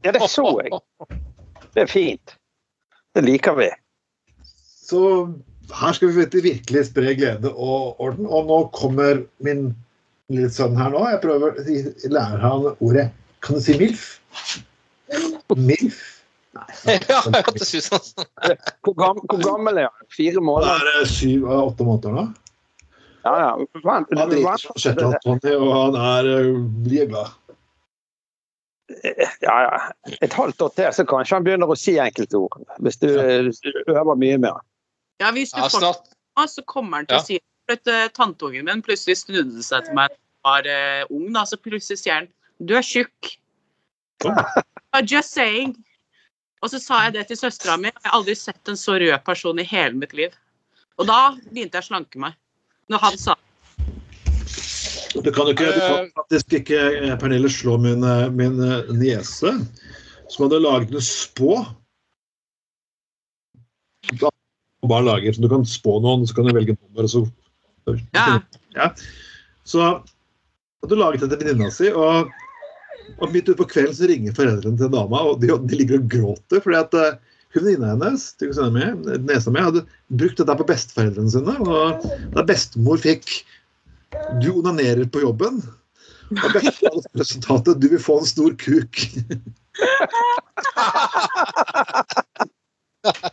Ja, 0.06 0.12
det 0.12 0.22
så 0.30 0.46
jeg. 0.62 0.72
Det 1.74 1.82
er 1.82 1.90
fint. 1.90 2.36
Det 3.16 3.24
liker 3.24 3.56
vi. 3.58 3.70
Så 4.88 5.34
her 5.74 5.94
skal 5.94 6.12
vi 6.14 6.28
virkelig 6.42 6.86
spre 6.92 7.16
glede 7.16 7.50
og 7.52 8.00
orden. 8.00 8.28
Og 8.28 8.46
nå 8.48 8.60
kommer 8.74 9.24
min 9.44 9.76
lille 10.34 10.50
sånn 10.52 10.78
her 10.80 10.92
nå. 10.94 11.04
Jeg 11.12 11.22
prøver 11.24 11.58
å 11.58 12.14
lære 12.14 12.42
han 12.44 12.68
ordet 12.74 13.08
Kan 13.46 13.60
du 13.60 13.64
si 13.64 13.78
MILF? 13.80 14.06
MILF? 15.56 16.02
Nei. 16.58 16.68
ja 17.12 17.22
jeg 17.22 17.46
hørtes 17.46 17.74
ut 17.76 17.86
sånn. 17.86 18.28
Hvor, 18.84 18.96
gam, 18.98 19.22
hvor 19.30 19.42
gammel 19.44 19.84
er 19.84 19.90
han? 19.90 20.12
Fire 20.14 20.44
måneder? 20.44 20.92
er 21.02 21.10
syv 21.12 21.48
av 21.48 21.72
åtte 21.72 21.88
måneder 21.88 22.18
nå. 22.18 22.28
Ja, 23.28 23.34
ja. 23.44 23.82
Han 23.84 24.06
driter 24.08 24.62
som 24.64 24.96
Tony, 25.24 25.54
og 25.58 25.74
han 25.76 25.98
er 26.00 26.30
blir 26.86 27.10
glad. 27.12 27.36
Ja, 29.44 29.56
ja. 29.66 30.14
Et 30.24 30.34
halvt 30.34 30.62
år 30.64 30.72
til, 30.78 30.88
så 30.96 31.04
kanskje 31.08 31.36
han 31.36 31.48
begynner 31.48 31.72
å 31.72 31.76
si 31.76 31.98
enkelte 32.00 32.40
ord. 32.40 32.62
Hvis 32.84 33.02
du 33.04 33.10
øver 33.12 34.16
mye 34.16 34.40
mer. 34.40 34.62
Ja, 35.20 35.34
hvis 35.36 35.52
du 35.52 35.60
Ja, 35.60 35.68
får 35.74 35.84
det, 35.84 35.94
så 36.54 36.64
kommer 36.70 37.02
han 37.02 37.10
til 37.10 37.20
å 37.20 37.26
si 37.26 37.40
for 37.68 37.76
at 37.76 37.92
eh, 37.92 38.08
Tanteungen 38.16 38.66
min 38.68 38.82
plutselig 38.86 39.20
snudde 39.20 39.64
seg 39.66 39.86
til 39.88 39.98
meg 39.98 40.10
da 40.14 40.16
jeg 40.16 40.24
var 40.48 40.68
uh, 40.72 41.16
ung, 41.18 41.28
da, 41.36 41.42
så 41.44 41.58
plutselig 41.60 42.00
sier 42.00 42.22
han 42.22 42.28
Du 42.64 42.72
er 42.78 42.86
tjukk. 42.86 43.34
Ja, 44.24 45.02
Just 45.12 45.34
saying. 45.36 45.74
Og 46.64 46.72
så 46.72 46.80
sa 46.82 47.04
jeg 47.06 47.18
det 47.18 47.26
til 47.30 47.38
søstera 47.38 47.76
mi. 47.78 47.92
Jeg 47.92 48.06
har 48.08 48.16
aldri 48.18 48.34
sett 48.40 48.72
en 48.72 48.80
så 48.80 48.96
rød 48.98 49.18
person 49.28 49.60
i 49.60 49.66
hele 49.68 50.00
mitt 50.00 50.16
liv. 50.18 50.32
Og 50.98 51.06
da 51.10 51.36
begynte 51.52 51.78
jeg 51.78 51.84
å 51.84 51.90
slanke 51.90 52.22
meg. 52.22 52.38
Når 52.90 53.04
han 53.04 53.20
sa 53.20 53.36
Du 55.18 55.30
kan 55.34 55.50
jo 55.50 55.54
ikke, 55.54 55.68
du 55.76 55.82
kan 55.84 56.08
faktisk 56.22 56.56
ikke 56.62 56.80
eh, 57.02 57.14
Pernille, 57.20 57.52
slå 57.52 57.76
min, 57.82 58.06
eh, 58.08 58.30
min 58.32 58.58
eh, 58.64 58.90
niese, 58.96 59.52
som 60.32 60.46
hadde 60.48 60.62
laget 60.64 60.96
en 60.96 61.04
spå. 61.04 61.60
Da- 64.22 64.32
Bare 64.88 65.04
lager, 65.04 65.34
så 65.36 65.42
Du 65.44 65.50
kan 65.52 65.66
spå 65.68 65.98
noen, 66.02 66.24
så 66.28 66.38
kan 66.38 66.48
du 66.48 66.54
velge 66.56 66.78
nummer, 66.78 67.04
og 67.04 67.12
så 67.12 67.26
Ja. 68.16 68.42
Ja. 68.76 68.92
Så 69.68 69.84
hadde 69.84 70.92
du 70.92 71.00
laget 71.00 71.24
det 71.24 71.32
til 71.32 71.42
venninna 71.42 71.72
si, 71.74 71.90
og, 71.92 72.30
og 73.18 73.32
midt 73.34 73.50
utpå 73.52 73.68
kvelden 73.72 73.96
så 73.98 74.10
ringer 74.10 74.36
foreldrene 74.38 74.80
til 74.80 74.92
dama, 74.94 75.24
og 75.32 75.42
de, 75.42 75.48
de 75.68 75.80
ligger 75.80 76.02
og 76.02 76.12
gråter 76.12 76.64
fordi 76.64 76.80
at 76.80 76.94
eh, 77.00 77.18
hun 77.56 77.64
venninna 77.64 77.94
hennes, 77.96 78.22
nesa 79.26 79.50
mi, 79.54 79.64
hadde 79.64 79.86
brukt 80.20 80.38
dette 80.40 80.58
på 80.60 80.68
besteforeldrene 80.68 81.32
sine. 81.34 81.56
Og 81.64 82.06
da 82.36 82.42
bestemor 82.48 82.98
fikk 83.02 83.26
Du 84.44 84.50
onanerer 84.54 85.08
på 85.12 85.20
jobben. 85.24 85.56
Og 86.32 86.54
bestefar 86.54 87.00
resultatet 87.20 87.82
Du 87.82 87.88
vil 87.92 88.04
få 88.04 88.20
en 88.22 88.30
stor 88.30 88.52
kuk. 88.60 88.94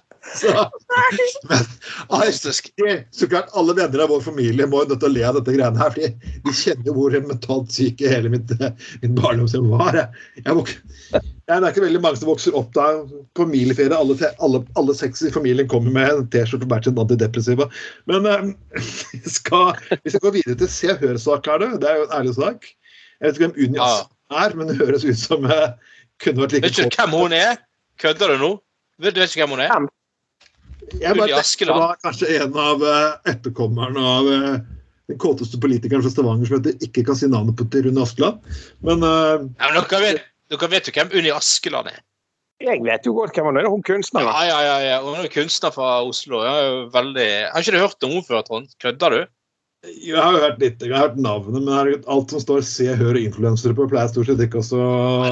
Så, 0.34 0.50
men, 0.50 1.64
Fantastisk. 2.08 2.70
så 3.14 3.28
klart 3.30 3.52
alle 3.54 3.74
venner 3.78 4.02
av 4.04 4.10
vår 4.10 4.22
familie 4.24 4.66
må 4.66 4.80
jo 4.82 4.88
nødt 4.90 5.00
til 5.04 5.10
å 5.10 5.14
le 5.14 5.22
av 5.28 5.36
dette 5.38 5.54
greiene 5.54 5.78
her, 5.78 5.92
fordi 5.94 6.40
de 6.44 6.54
kjenner 6.58 6.88
jo 6.90 6.94
hvor 6.96 7.16
mentalt 7.28 7.74
syke 7.74 8.10
hele 8.10 8.32
mitt, 8.32 8.50
mitt 9.02 9.14
barndomshjem 9.18 9.68
var. 9.72 9.98
Jeg, 10.00 10.24
jeg, 10.42 10.56
vok- 10.58 10.72
jeg, 11.14 11.22
det 11.46 11.56
er 11.60 11.68
ikke 11.70 11.84
veldig 11.86 12.02
mange 12.04 12.20
som 12.20 12.30
vokser 12.32 12.56
opp 12.58 12.72
da 12.76 12.86
på 13.06 13.44
familieferie. 13.44 13.94
Alle, 13.94 14.16
alle, 14.42 14.62
alle 14.80 14.96
seks 14.98 15.22
i 15.28 15.32
familien 15.34 15.70
kommer 15.70 15.94
med 15.94 16.10
en 16.16 16.26
T-skjorte 16.34 16.66
og 16.66 16.74
hvert 16.74 16.88
sin 16.88 16.98
antidepressiva. 17.04 17.68
Men 18.10 18.26
eh, 18.30 18.46
vi, 19.14 19.22
skal, 19.38 19.74
vi 20.00 20.14
skal 20.14 20.24
gå 20.26 20.34
videre 20.40 20.58
til 20.64 20.72
Se 20.72 20.90
og 20.96 21.04
Hør-sak 21.04 21.50
her, 21.52 21.62
du. 21.62 21.78
Det 21.82 21.90
er 21.92 22.00
jo 22.02 22.08
en 22.08 22.16
ærlig 22.20 22.34
sak. 22.40 22.70
Jeg 23.20 23.28
vet 23.28 23.36
ikke 23.38 23.46
hvem 23.48 23.58
Unni 23.68 23.82
Ja. 23.84 23.92
Er, 24.34 24.54
men 24.56 24.66
det 24.70 24.78
høres 24.80 25.04
ut 25.04 25.18
som 25.20 25.44
eh, 25.46 25.74
kunne 26.24 26.42
vært 26.46 26.54
like 26.56 26.66
Vet 26.72 26.78
ikke 26.80 26.90
du 26.96 27.02
hvem 27.04 27.18
hun 27.20 27.34
er? 27.36 27.58
Kødder 28.02 28.32
du 28.34 28.40
nå? 28.40 28.48
Vet 29.04 29.14
du 29.14 29.20
ikke 29.22 29.44
hvem 29.44 29.52
hun 29.54 29.62
er? 29.62 29.84
Jeg 31.00 31.18
bare 31.18 31.40
tenkte 31.40 31.68
det 31.68 31.76
var 31.76 32.00
kanskje 32.04 32.30
en 32.38 32.56
av 32.60 32.86
eh, 32.88 33.32
etterkommerne 33.32 34.06
av 34.14 34.30
eh, 34.32 34.56
den 35.10 35.20
kåteste 35.20 35.60
politikeren 35.60 36.04
fra 36.04 36.12
Stavanger 36.12 36.48
som 36.48 36.58
heter 36.58 36.86
ikke 36.86 37.04
kan 37.08 37.18
si 37.18 37.28
navnet 37.30 37.58
på 37.58 37.66
til 37.72 37.88
Rune 37.88 38.04
Askeland. 38.04 38.40
Men 38.86 39.04
uh, 39.04 39.44
Ja, 39.60 39.70
men 39.70 39.78
dere, 39.80 40.00
vet, 40.04 40.26
dere 40.52 40.70
vet 40.72 40.88
jo 40.88 40.96
hvem 40.96 41.12
Unni 41.20 41.32
Askeland 41.34 41.92
er? 41.92 42.02
Jeg 42.62 42.80
vet 42.86 43.06
jo 43.06 43.12
godt 43.16 43.36
hvem 43.36 43.50
hun 43.50 43.60
er. 43.60 43.68
Hun 43.68 43.84
kunstneren. 43.84 44.30
Ja, 44.30 44.44
ja, 44.48 44.60
ja, 44.64 44.76
ja. 44.94 44.98
Hun 45.04 45.20
er 45.20 45.32
kunstner 45.32 45.74
fra 45.74 45.98
Oslo. 46.06 46.40
Veldig... 46.94 47.30
Har 47.52 47.64
ikke 47.64 47.74
du 47.74 47.82
hørt 47.82 48.06
om 48.06 48.14
henne 48.14 48.28
før, 48.28 48.44
Trond? 48.46 48.70
Kødder 48.80 49.16
du? 49.16 49.24
Jeg 49.84 50.16
har 50.16 50.32
jo 50.32 50.42
hørt 50.46 50.62
litt, 50.62 50.80
jeg 50.80 50.94
har 50.94 51.10
hørt 51.10 51.18
navnet, 51.20 51.60
men 51.60 52.04
alt 52.08 52.30
som 52.32 52.40
står 52.40 52.62
'se, 52.64 52.86
hør' 52.96 53.18
og 53.18 53.20
'influensere' 53.20 53.76
på, 53.76 53.88
pleier 53.90 54.08
stort 54.08 54.30
sett 54.30 54.40
ikke 54.40 54.62
også 54.62 54.78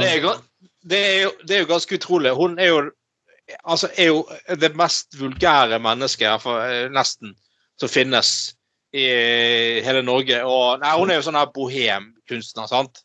Det 0.03 0.11
er, 0.11 0.27
det, 0.85 0.99
er 0.99 1.23
jo, 1.23 1.31
det 1.47 1.57
er 1.57 1.63
jo 1.63 1.71
ganske 1.71 1.97
utrolig. 1.97 2.35
Hun 2.37 2.59
er 2.59 2.69
jo, 2.69 2.83
altså, 3.63 3.91
er 3.97 4.11
jo 4.11 4.25
det 4.61 4.75
mest 4.79 5.19
vulgære 5.19 5.79
mennesket, 5.83 6.47
eh, 6.47 6.89
nesten, 6.93 7.35
som 7.81 7.91
finnes 7.91 8.53
i 8.93 9.07
hele 9.85 10.03
Norge. 10.05 10.43
Og, 10.45 10.81
nei, 10.83 10.93
hun 10.99 11.11
er 11.11 11.19
jo 11.19 11.27
sånn 11.27 11.39
her 11.41 11.53
bohemkunstner, 11.55 12.69
sant? 12.71 13.03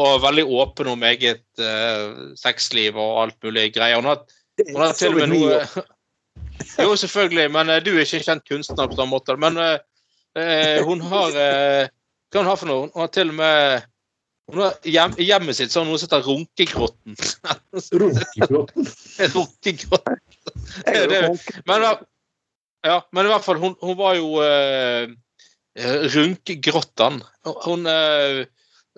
Og 0.00 0.20
veldig 0.22 0.44
åpen 0.60 0.92
om 0.92 1.02
eget 1.04 1.44
uh, 1.60 2.30
sexliv 2.38 2.96
og 2.96 3.22
alt 3.24 3.38
mulig 3.44 3.70
greier. 3.74 3.98
Hun 3.98 4.08
har, 4.08 4.20
hun 4.60 4.80
har 4.80 4.94
til 4.96 5.16
og 5.16 5.18
med 5.18 5.32
noe 5.32 5.86
Jo, 6.84 6.92
selvfølgelig, 6.96 7.48
men 7.52 7.72
uh, 7.72 7.80
du 7.82 7.90
er 7.94 8.04
ikke 8.04 8.22
kjent 8.22 8.46
kunstner 8.48 8.88
på 8.88 8.96
samme 8.96 9.16
måte. 9.16 9.36
Men 9.40 9.58
uh, 9.58 10.84
hun 10.86 11.02
har 11.10 11.34
Hva 12.30 12.38
hun 12.44 12.46
har 12.52 12.60
for 12.60 12.70
noe? 12.70 12.88
Hun 12.94 13.02
har 13.02 13.10
til 13.12 13.32
og 13.32 13.40
med 13.40 13.88
hun 14.54 14.62
har 14.64 14.74
hjem, 14.88 15.12
I 15.18 15.24
hjemmet 15.28 15.56
sitt 15.58 15.72
så 15.72 15.76
har 15.80 15.84
hun 15.86 15.92
noe 15.94 16.00
som 16.00 16.08
heter 16.08 16.26
Runkegrotten. 16.28 17.12
runkegrotten? 18.02 18.82
Runkegrotten. 19.34 20.16
Det- 21.10 21.38
Men, 21.68 21.80
ja, 22.86 22.96
men 23.12 23.26
i 23.26 23.28
hvert 23.32 23.44
fall, 23.44 23.58
hun, 23.62 23.74
hun 23.82 23.96
var 23.98 24.12
jo 24.16 24.26
uh, 24.40 25.04
Runkegrottan. 26.14 27.14
Hun, 27.66 27.80
uh, 27.86 28.38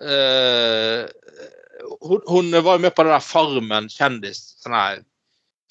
uh, 0.03 1.01
hun 2.03 2.19
hun 2.29 2.45
var 2.63 2.73
jo 2.77 2.81
med 2.85 2.93
på 2.95 3.03
den 3.03 3.13
der 3.13 3.19
Farmen 3.25 3.89
kjendis. 3.91 4.39
Sånn 4.63 4.75
her 4.77 4.95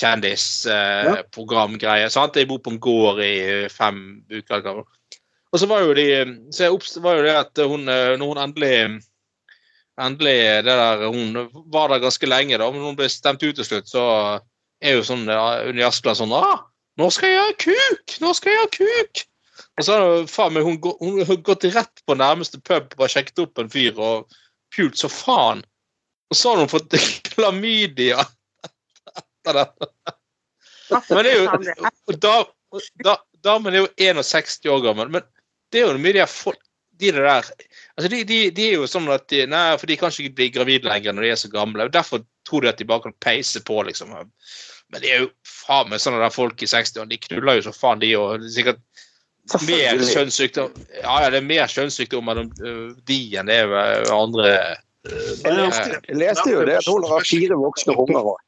kjendisprogramgreie. 0.03 2.09
sant? 2.11 2.37
Jeg 2.37 2.49
bor 2.51 2.59
på 2.63 2.71
en 2.75 2.81
gård 2.83 3.19
i 3.23 3.33
eh, 3.65 3.69
fem 3.73 3.99
uker. 4.33 4.83
Og 5.53 5.57
så 5.61 5.67
var 5.71 5.81
jo 5.85 5.95
de 5.95 6.07
så 6.55 6.61
jeg 6.67 6.73
var 7.05 7.15
jo 7.19 7.23
det 7.27 7.37
at 7.39 7.55
hun, 7.69 7.83
eh, 7.89 8.17
når 8.19 8.27
hun 8.33 8.43
endelig 8.43 8.75
endelig 10.01 10.37
det 10.65 10.77
der, 10.79 11.07
Hun 11.13 11.37
var 11.73 11.89
der 11.89 12.03
ganske 12.03 12.27
lenge, 12.27 12.59
da, 12.59 12.71
men 12.71 12.85
hun 12.85 12.97
ble 12.97 13.09
stemt 13.13 13.43
ut 13.43 13.57
til 13.57 13.67
slutt, 13.67 13.91
så 13.91 14.05
er 14.83 14.97
jo 14.97 15.05
sånn 15.07 15.27
under 15.27 15.69
Unni 15.71 15.85
Askeland 15.87 16.19
sånn 16.19 16.33
ah, 16.37 16.65
'Nå 16.99 17.09
skal 17.11 17.31
jeg 17.31 17.41
ha 17.41 17.53
kuk! 17.57 18.17
Nå 18.21 18.33
skal 18.37 18.53
jeg 18.53 18.61
ha 18.61 18.71
kuk!' 18.73 19.27
Og 19.81 19.85
så 19.87 19.97
har 19.97 20.65
hun, 20.65 20.79
hun, 21.01 21.23
hun 21.25 21.45
gått 21.45 21.65
rett 21.73 22.03
på 22.05 22.17
nærmeste 22.19 22.61
pub 22.61 22.93
og 22.99 23.09
sjekket 23.09 23.45
opp 23.47 23.61
en 23.61 23.71
fyr 23.73 23.97
og 23.97 24.35
pult 24.75 24.99
så 25.01 25.09
faen. 25.09 25.63
Og 26.33 26.37
så 26.37 26.53
har 26.53 26.61
hun 26.61 26.73
fått 26.73 26.97
klamydia 27.33 28.25
etter 29.17 29.63
dette. 29.63 29.89
Men 31.09 31.25
det 31.25 31.33
er 31.33 31.39
jo 31.41 32.17
da, 32.21 32.35
da, 33.05 33.17
Damen 33.43 33.75
er 33.75 33.87
jo 33.87 33.89
61 33.97 34.69
år 34.71 34.85
gammel, 34.85 35.09
men 35.11 35.25
det 35.73 35.81
er 35.81 35.89
jo 35.89 36.03
mye 36.03 36.15
de 36.15 36.23
har 36.23 36.31
fått 36.31 36.61
de 37.03 37.13
der 37.17 37.31
altså 37.33 38.09
de, 38.09 38.23
de, 38.29 38.39
de 38.55 38.67
er 38.69 38.77
jo 38.81 38.89
sånn 38.91 39.11
at 39.13 39.27
de, 39.33 39.45
Nei, 39.51 39.65
for 39.81 39.91
de 39.91 39.99
kan 40.01 40.15
ikke 40.15 40.37
bli 40.39 40.51
gravide 40.55 40.91
lenger 40.91 41.17
når 41.17 41.27
de 41.27 41.33
er 41.35 41.41
så 41.43 41.51
gamle. 41.53 41.87
og 41.87 41.95
Derfor 41.95 42.23
tror 42.49 42.65
de 42.65 42.73
at 42.73 42.81
de 42.81 42.89
bare 42.89 43.07
kan 43.09 43.17
peise 43.23 43.63
på, 43.67 43.81
liksom. 43.89 44.15
Men 44.93 45.03
det 45.03 45.11
er 45.11 45.25
jo 45.25 45.33
faen 45.49 45.91
meg 45.91 46.03
sånne 46.03 46.23
der 46.23 46.35
folk 46.35 46.63
i 46.63 46.69
60-årene. 46.71 47.13
De 47.13 47.21
knuller 47.27 47.59
jo 47.59 47.67
så 47.69 47.75
faen, 47.77 48.03
de 48.03 48.15
òg. 48.19 48.47
Sikkert 48.53 48.83
mer 49.67 49.99
kjønnssykdom 50.07 50.71
Ja, 51.03 51.17
ja, 51.25 51.31
det 51.31 51.41
er 51.41 51.47
mer 51.47 51.71
kjønnssykdom 51.71 52.25
mellom 52.29 52.53
øh, 52.63 52.93
de 53.09 53.19
enn 53.39 53.51
det 53.51 53.57
er 53.65 53.71
ved 53.73 54.11
andre 54.15 54.53
Jeg 54.53 55.57
leste, 55.57 55.99
jeg 56.07 56.19
leste 56.21 56.53
jo 56.53 56.63
det 56.69 56.79
at 56.79 56.87
hun 56.87 57.07
har 57.11 57.27
fire 57.27 57.59
voksne 57.59 57.97
unger 57.99 58.29
òg. 58.37 58.39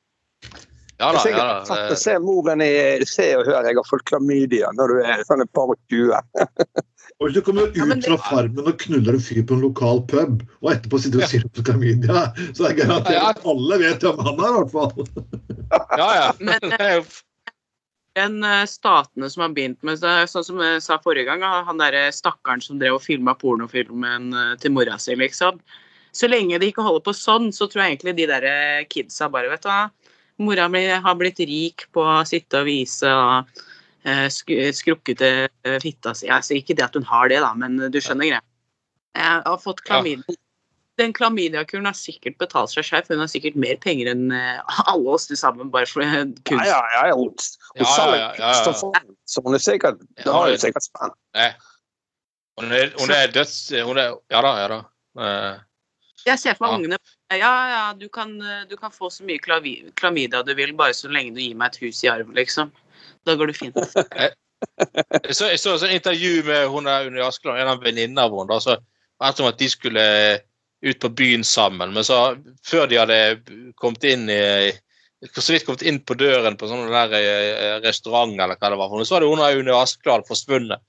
Ja 1.03 1.09
da. 1.11 1.23
Ja 1.27 1.39
da. 1.41 1.65
sett 1.67 1.99
Se 1.99 2.15
moren 2.23 2.63
i 2.63 3.03
Se 3.11 3.27
og 3.35 3.49
Hør, 3.49 3.67
jeg 3.67 3.75
har 3.81 3.89
fått 3.89 4.05
klamydia 4.07 4.71
når 4.79 4.93
du 4.93 5.01
er 5.03 5.25
sånn 5.27 5.43
et 5.43 5.51
par 5.57 5.73
og 5.75 5.81
tjue. 5.91 6.21
Og 7.21 7.29
hvis 7.29 7.37
du 7.37 7.43
kommer 7.47 7.69
ut 7.69 7.77
Ja, 7.79 7.85
det- 7.87 8.05
fra 8.05 8.17
farmen 8.19 8.67
og 8.67 8.79
knuller 8.79 9.15
en 9.15 9.21
fyr 9.21 9.43
på 9.47 9.55
en 9.55 9.61
lokal 9.63 10.03
pub, 10.11 10.43
og 10.63 10.73
etterpå 10.73 10.99
sitter 11.01 11.19
du 11.19 11.25
og 11.25 11.31
sier 11.31 11.45
opp 11.45 11.53
til 11.55 11.65
klamydia, 11.65 12.25
så 12.53 12.65
er 12.67 12.75
det 12.75 12.81
garantert 12.83 13.15
Ja. 13.15 13.29
at 13.31 13.45
alle 13.47 13.79
vet 13.79 14.01
hvem 14.01 14.19
han 14.19 14.41
er, 14.41 14.51
i 14.51 14.57
hvert 14.59 14.73
fall. 14.73 15.07
Ja, 15.99 16.09
ja. 16.15 16.33
Men, 16.41 16.61
er 16.81 17.05
enn 18.17 18.45
eh, 18.47 18.65
statene 18.67 19.31
som 19.31 19.43
har 19.43 19.55
begynt 19.55 19.83
med 19.83 20.01
det. 20.03 20.29
Sånn 20.31 20.45
som 20.45 20.59
jeg 20.63 20.83
sa 20.83 20.99
forrige 20.99 21.27
gang, 21.27 21.43
han 21.43 21.79
derre 21.79 22.13
stakkaren 22.15 22.63
som 22.63 22.79
drev 22.79 22.99
og 22.99 23.03
filma 23.03 23.35
pornofilmen 23.35 24.33
eh, 24.35 24.57
til 24.63 24.75
mora 24.75 24.99
si, 24.99 25.15
liksom. 25.19 25.61
Så 26.15 26.29
lenge 26.31 26.59
de 26.61 26.71
ikke 26.71 26.83
holder 26.87 27.03
på 27.03 27.15
sånn, 27.15 27.51
så 27.55 27.67
tror 27.67 27.83
jeg 27.83 27.97
egentlig 27.99 28.17
de 28.17 28.27
der 28.31 28.45
eh, 28.51 28.85
kidsa 28.87 29.31
bare, 29.31 29.51
vet 29.51 29.63
du 29.63 29.69
hva. 29.71 29.91
Mora 30.39 30.69
mi 30.69 30.85
har 30.87 31.15
blitt 31.19 31.39
rik 31.47 31.87
på 31.95 32.03
å 32.03 32.23
sitte 32.27 32.63
og 32.63 32.67
vise 32.67 33.07
og 33.07 33.47
eh, 33.47 33.65
skrukkete 34.05 35.29
eh, 35.65 35.79
fitta 35.83 36.13
si. 36.15 36.29
Altså, 36.29 36.55
ikke 36.59 36.77
det 36.77 36.85
at 36.85 36.95
hun 36.99 37.07
har 37.09 37.29
det, 37.33 37.41
da, 37.45 37.53
men 37.57 37.79
eh, 37.81 37.91
du 37.93 38.01
skjønner 38.05 38.29
greia. 38.29 38.43
Jeg 39.17 39.43
har 39.47 39.61
fått 39.63 39.81
klamydia. 39.87 40.37
Den 41.01 41.11
klamydiakuren 41.13 41.89
har 41.89 41.97
sikkert 41.99 42.37
betalt 42.39 42.71
seg 42.71 42.85
skjev, 42.87 43.09
hun 43.11 43.19
har 43.25 43.31
sikkert 43.33 43.57
mer 43.59 43.75
penger 43.83 44.13
enn 44.13 44.29
eh, 44.31 44.61
alle 44.93 45.15
oss 45.17 45.27
til 45.31 45.39
sammen, 45.41 45.71
bare 45.75 45.89
for 45.91 46.05
eh, 46.07 46.21
kunst. 46.47 46.69
Ja, 46.71 46.81
ja, 46.95 47.07
ja. 47.11 47.15
Hun, 47.19 47.33
hun 47.35 47.83
Ja, 47.83 47.87
ja, 47.87 47.95
selger 47.97 48.19
ja, 48.19 48.27
ja, 48.29 48.35
ja. 48.39 48.51
kunst 48.53 48.71
og 48.71 48.77
form, 48.83 49.15
så 49.27 49.43
hun 49.47 49.55
er 49.59 49.65
sikkert 49.65 50.05
Hun 50.23 50.33
har 50.37 50.53
jo 50.53 50.61
sikkert 50.67 50.87
spenn. 50.87 51.17
Hun 52.61 52.71
er, 52.71 52.93
hun 53.01 53.11
er 53.11 53.33
døds... 53.35 53.57
Hun 53.83 53.99
er, 53.99 54.13
ja 54.31 54.43
da, 54.47 54.53
ja 54.63 54.69
da. 54.71 54.81
Eh, 55.19 55.57
Jeg 56.29 56.39
ser 56.39 56.55
for 56.61 56.69
Ja. 56.71 56.77
meg 56.77 56.85
ungene 56.85 56.99
Ja, 57.35 57.53
ja, 57.73 57.83
du 57.99 58.07
kan, 58.09 58.37
du 58.71 58.77
kan 58.79 58.93
få 58.95 59.11
så 59.11 59.25
mye 59.27 59.41
klamydia 59.43 60.45
du 60.47 60.55
vil, 60.55 60.73
bare 60.79 60.95
så 60.95 61.11
lenge 61.11 61.35
du 61.35 61.41
gir 61.43 61.57
meg 61.59 61.73
et 61.75 61.81
hus 61.83 62.05
i 62.05 62.13
arv, 62.13 62.31
liksom. 62.37 62.71
Da 63.25 63.37
går 63.39 63.51
det 63.51 63.57
fint. 63.59 63.77
Jeg 65.25 65.35
så, 65.37 65.51
jeg 65.51 65.61
så 65.61 65.75
et 65.77 65.99
intervju 65.99 66.43
med 66.47 66.69
hun 66.73 66.89
der 66.89 67.09
under 67.11 67.27
Askeland, 67.27 67.61
en 67.61 67.73
av 67.75 67.83
venninnene 67.85 68.25
av 68.25 68.33
henne. 68.39 68.61
så 68.63 68.79
at 69.25 69.41
om 69.41 69.47
at 69.49 69.59
de 69.61 69.69
skulle 69.71 70.05
ut 70.85 71.01
på 71.01 71.09
byen 71.17 71.45
sammen. 71.45 71.93
Men 71.95 72.05
så, 72.05 72.37
før 72.67 72.89
de 72.91 72.99
hadde 73.01 73.19
kommet 73.81 74.05
inn 74.09 74.29
i 74.33 74.73
så 75.33 75.55
vidt 75.55 75.65
kommet 75.65 75.83
inn 75.89 76.03
på 76.05 76.17
døren 76.21 76.57
på 76.61 76.69
sånn 76.69 76.91
der 76.93 77.15
eh, 77.17 77.79
restaurant, 77.85 78.35
eller 78.37 78.59
hva 78.61 78.71
det 78.71 78.77
var, 78.77 78.91
for 78.93 79.09
så 79.09 79.17
hadde 79.17 79.31
hun 79.31 79.41
der 79.41 79.61
Unni 79.61 79.73
Askeland 79.73 80.27
forsvunnet. 80.29 80.83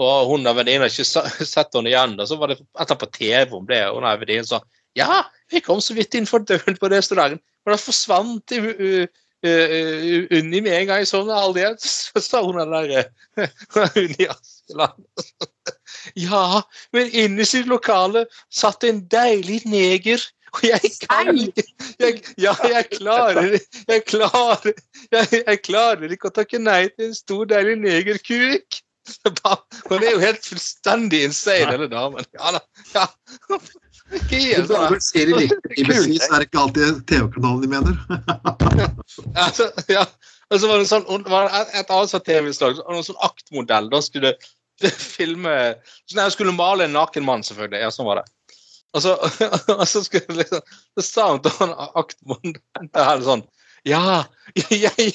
Og 0.00 0.30
hun 0.30 0.46
der 0.46 0.56
venninnen 0.56 0.88
ikke 0.88 1.04
sett 1.04 1.76
henne 1.76 1.92
igjen. 1.92 2.16
Og 2.16 2.30
så 2.30 2.38
var 2.40 2.52
det 2.52 2.62
etter 2.80 2.96
på 2.96 3.10
TV 3.12 3.52
hun 3.52 3.68
ble, 3.68 3.82
og 3.90 4.00
hun 4.00 4.08
venninnen 4.22 4.48
sa 4.48 4.62
ja, 4.96 5.22
vi 5.48 5.60
kom 5.64 5.80
så 5.80 5.94
vidt 5.96 6.14
inn 6.18 6.28
for 6.28 6.44
døren 6.44 6.76
på 6.76 6.88
restauranten, 6.92 7.40
men 7.64 7.72
da 7.72 7.78
forsvant 7.80 8.52
u- 8.52 9.06
u- 9.42 10.16
u- 10.16 10.28
Unni 10.38 10.60
med 10.64 10.76
en 10.80 10.86
gang 10.90 11.02
jeg 11.02 11.10
sånn 11.10 11.30
aldri 11.34 11.64
igjen. 11.64 11.78
Så 11.82 12.22
sa 12.22 12.42
hun 12.44 12.58
den 12.60 12.72
der 12.74 12.92
eh, 13.02 13.48
Unni 14.02 14.28
Askeland. 14.30 15.02
Ja, 16.18 16.62
men 16.92 17.10
inne 17.14 17.44
i 17.44 17.46
sitt 17.46 17.68
lokale 17.70 18.24
satt 18.50 18.82
en 18.88 19.04
deilig 19.12 19.60
neger. 19.70 20.22
Og 20.52 20.64
jeg 20.66 20.90
kan 21.04 21.30
ikke 21.38 21.62
jeg, 22.02 22.16
Ja, 22.42 22.52
jeg 22.66 22.88
klarer. 22.96 23.54
Jeg 23.88 24.02
klarer, 24.10 24.72
jeg, 25.14 25.28
jeg 25.46 25.60
klarer 25.62 26.12
ikke 26.16 26.28
å 26.32 26.34
takke 26.34 26.58
nei 26.60 26.88
til 26.90 27.06
en 27.10 27.14
stor, 27.16 27.44
deilig 27.52 27.76
negerkuk. 27.84 28.80
Hun 29.88 30.02
er 30.02 30.10
jo 30.12 30.20
helt 30.22 30.44
fullstendig 30.46 31.22
insane, 31.28 31.70
denne 31.70 31.88
damen. 31.92 32.26
Ja 32.38 32.52
da. 32.58 32.60
Ja. 32.96 33.06
Ikke 34.18 34.40
helt 34.40 34.68
sånn. 34.70 34.82
her. 34.84 35.00
Ser 35.04 35.30
de 35.30 35.38
riktig 35.40 35.86
er 35.86 36.42
det 36.42 36.48
ikke 36.48 36.62
alltid 36.62 37.00
TV-kanalen 37.10 37.62
de 37.64 37.70
mener. 37.72 37.96
Altså, 39.36 39.68
ja. 39.92 40.04
Og 40.52 40.60
så 40.60 40.68
var 40.68 40.80
det 40.80 40.88
sånn, 40.88 41.04
det 41.24 41.38
et, 41.42 41.72
et 41.80 41.90
annet 41.92 42.26
TV-slag, 42.26 42.80
en 42.84 43.04
sånn 43.06 43.24
aktmodell. 43.24 43.88
Da 43.92 44.00
skulle 44.04 44.34
filme 45.16 45.56
så 46.10 46.18
Hun 46.18 46.34
skulle 46.34 46.54
male 46.56 46.88
en 46.88 46.96
naken 46.96 47.24
mann, 47.24 47.44
selvfølgelig. 47.46 47.82
Ja, 47.84 47.90
sånn 47.94 48.08
var 48.08 48.20
det. 48.20 48.56
Og 48.92 49.04
så, 49.04 49.16
og 49.78 49.86
så 49.88 50.02
skulle 50.04 50.42
liksom 50.42 50.60
Så 50.98 51.06
sa 51.06 51.28
hun 51.30 51.42
til 51.44 51.54
han 51.60 51.72
aktmodellen 51.96 53.24
sånn 53.24 53.46
Ja, 53.82 54.24
jeg, 54.70 55.14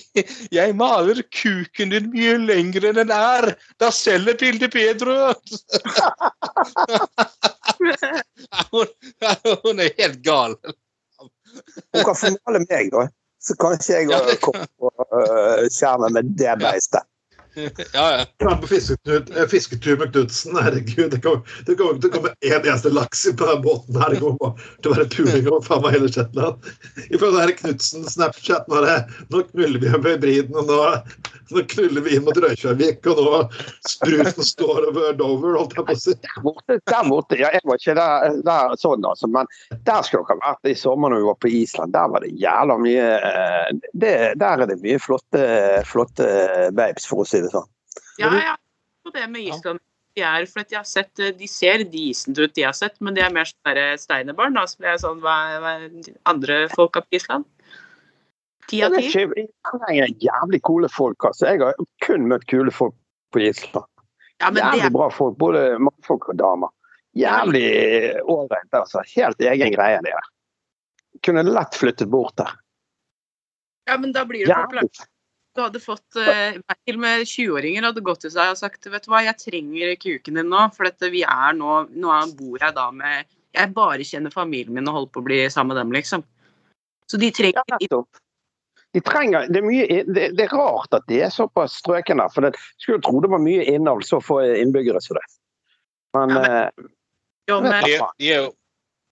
jeg 0.51 0.75
maler 0.75 1.21
kuken 1.31 1.93
din 1.93 2.09
mye 2.11 2.35
lengre 2.41 2.89
enn 2.91 2.99
den 2.99 3.13
er. 3.15 3.53
Da 3.79 3.91
selger 3.95 4.37
bildet 4.39 4.73
bedre. 4.75 5.33
Hun, 8.71 8.87
hun 9.63 9.79
er 9.83 9.91
helt 9.99 10.23
gal. 10.25 10.55
Hun 11.93 12.03
kan 12.07 12.15
få 12.17 12.31
male 12.33 12.63
meg, 12.63 12.89
da. 12.93 13.03
Så 13.43 13.53
kanskje 13.61 13.99
jeg 13.99 14.09
Ja, 14.09 14.19
det 14.25 14.39
kommer 14.41 14.65
på 14.81 14.89
øh, 14.89 15.67
skjermen 15.71 16.15
med 16.17 16.31
det 16.39 16.55
beistet. 16.59 17.05
Ja, 17.93 18.25
ja. 18.37 18.55
På 18.55 18.67
fisketur, 18.67 19.37
eh, 19.37 19.47
fisketur 19.47 19.97
med 19.97 20.11
Knutsen. 20.11 20.57
Herregud, 20.57 21.11
det 21.11 21.21
kommer 21.21 21.41
det 21.65 21.75
kommer 21.75 21.95
ikke 21.95 22.03
til 22.03 22.11
å 22.11 22.15
komme 22.17 22.33
én 22.45 22.59
eneste 22.59 22.91
laks 22.93 23.23
på 23.39 23.47
den 23.49 23.63
båten 23.63 23.97
her. 23.97 24.13
Det 24.13 24.19
kommer 24.21 24.37
bare 24.43 24.67
til 24.83 24.91
å 24.91 24.97
være 24.97 25.09
puling 25.15 25.49
over 25.49 25.65
faen 25.65 25.81
meg 25.85 25.97
hele 25.97 26.11
Shetland. 26.13 26.69
Ifølge 27.09 27.55
Knutsen 27.61 28.05
Snapchat 28.11 28.69
nå, 28.69 28.83
er 28.85 29.47
knuller 29.51 29.81
vi 29.81 29.89
over 29.89 30.13
hybriden, 30.13 30.57
og 30.59 30.69
nå, 30.69 30.77
nå 31.55 31.63
knuller 31.73 32.05
vi 32.05 32.17
inn 32.17 32.27
mot 32.27 32.37
Røykjarvik, 32.43 33.09
og 33.09 33.23
nå 33.25 33.41
spruten 33.89 34.47
står 34.51 34.89
over 34.91 35.17
Dover, 35.17 35.57
holdt 35.57 35.77
jeg 35.79 35.87
på 35.87 35.97
å 35.97 36.01
si. 36.03 36.15
Der 36.27 36.45
borte, 36.45 36.79
der 36.93 37.09
borte, 37.09 37.41
ja, 37.41 37.51
jeg 37.55 37.65
var 37.65 37.81
ikke 37.81 37.97
der, 37.97 38.39
der 38.45 38.77
sånn, 38.83 39.07
altså, 39.07 39.31
men 39.33 39.49
der 39.89 40.05
skulle 40.05 40.29
dere 40.29 40.43
vært 40.43 40.69
i 40.69 40.77
sommer 40.77 41.13
når 41.13 41.23
vi 41.23 41.29
var 41.31 41.41
på 41.41 41.53
Island. 41.63 41.95
Der 41.97 42.13
var 42.13 42.25
det 42.25 42.33
jævla 42.37 42.77
mye 42.85 43.09
eh, 43.17 43.73
det, 43.97 44.15
Der 44.37 44.63
er 44.63 44.69
det 44.69 44.79
mye 44.83 45.01
flotte, 45.01 45.43
flotte 45.89 46.29
babes, 46.77 47.09
for 47.09 47.23
å 47.23 47.27
si 47.27 47.41
det 47.41 47.46
sånn. 47.53 47.67
Ja, 48.21 48.31
ja. 48.33 48.55
På 49.05 49.13
det 49.15 49.27
med 49.31 49.45
Island 49.47 49.79
de 50.17 50.25
er 50.25 50.47
For 50.49 50.63
at 50.63 50.73
jeg 50.73 50.79
har 50.79 50.89
sett 50.89 51.21
eh, 51.21 51.33
De 51.37 51.49
ser 51.49 51.85
decent 51.91 52.39
ut, 52.39 52.53
de 52.55 52.65
har 52.65 52.75
sett, 52.77 52.97
men 53.03 53.17
de 53.17 53.23
er 53.23 53.33
mer 53.33 53.47
sånn 53.49 54.01
steinerbarn. 54.01 54.57
Da, 54.57 54.65
så 54.69 54.81
blir 54.81 55.01
sånn 55.01 55.21
Hva 55.25 55.35
hva 55.63 55.75
er 55.77 56.15
andre 56.29 56.63
folk 56.73 56.99
av 56.99 57.07
Island? 57.15 57.45
Ti 58.67 58.81
av 58.83 58.97
ti? 58.97 59.11
trenger 59.63 60.09
jævlig 60.19 60.59
kule 60.67 60.89
folk. 60.91 61.23
Altså. 61.23 61.45
Jeg 61.47 61.61
har 61.61 61.77
kun 62.03 62.25
møtt 62.27 62.43
kule 62.51 62.73
folk 62.75 62.95
på 63.31 63.45
Island. 63.45 63.85
Ja, 64.41 64.49
men 64.49 64.59
det 64.59 64.65
Jævlig 64.65 64.87
er 64.89 64.95
bra 64.97 65.07
folk, 65.13 65.37
både 65.39 65.61
mannfolk 65.79 66.27
og 66.33 66.39
damer. 66.41 66.73
Jævlig 67.17 67.69
ålreit, 68.27 68.67
altså. 68.75 69.05
Helt 69.15 69.39
egen 69.39 69.71
greie, 69.73 70.01
det 70.03 70.11
der. 70.11 70.27
Kunne 71.23 71.45
lett 71.47 71.79
flyttet 71.79 72.11
bort 72.11 72.35
der. 72.37 72.51
Ja, 73.87 73.95
men 73.97 74.11
da 74.11 74.25
blir 74.27 74.43
det 74.43 74.57
populært. 74.67 75.07
Du 75.57 75.63
hadde 75.63 75.79
fått 75.81 76.19
eh, 76.21 76.59
Til 76.85 76.99
med 77.01 77.25
20-åringer 77.25 77.87
hadde 77.89 78.03
gått 78.05 78.21
til 78.27 78.33
seg 78.33 78.51
og 78.53 78.59
sagt 78.59 78.85
vet 78.93 79.07
du 79.07 79.09
hva, 79.09 79.23
jeg 79.25 79.39
trenger 79.41 79.95
kuken 79.97 80.37
din 80.37 80.51
nå, 80.53 80.67
for 80.75 80.85
dette, 80.85 81.09
vi 81.13 81.23
er 81.25 81.57
nå 81.57 81.79
Nå 81.97 82.19
bor 82.37 82.61
jeg 82.61 82.75
da 82.77 82.87
med 82.93 83.25
Jeg 83.57 83.73
bare 83.73 84.05
kjenner 84.05 84.33
familien 84.33 84.75
min 84.77 84.91
og 84.91 84.99
holder 84.99 85.13
på 85.15 85.23
å 85.23 85.27
bli 85.31 85.39
sammen 85.49 85.73
med 85.73 85.81
dem, 85.81 85.95
liksom. 85.97 86.23
Så 87.09 87.17
de 87.17 87.31
trenger 87.33 87.63
Ja, 87.63 87.65
nettopp. 87.73 88.21
De 88.95 89.01
trenger, 89.03 89.47
det, 89.51 89.59
er 89.59 89.65
mye, 89.65 90.03
det, 90.07 90.27
det 90.37 90.45
er 90.45 90.53
rart 90.55 90.93
at 90.95 91.03
de 91.09 91.19
er 91.25 91.33
såpass 91.33 91.75
strøkne. 91.81 92.27
For 92.33 92.45
det, 92.45 92.53
skulle 92.81 93.01
tro 93.03 93.19
det 93.23 93.29
var 93.33 93.41
mye 93.43 93.65
innhold 93.67 94.05
så 94.07 94.19
få 94.23 94.39
innbyggere 94.61 95.01
som 95.03 95.17
det. 95.17 95.25
Men, 96.15 96.35
Ja, 96.37 96.37
men- 96.37 96.51
eh, 96.51 96.87
jo, 97.49 97.59
men 97.63 97.75
De, 97.83 97.97
de 98.19 98.29
er 98.31 98.41
jo, 98.45 98.53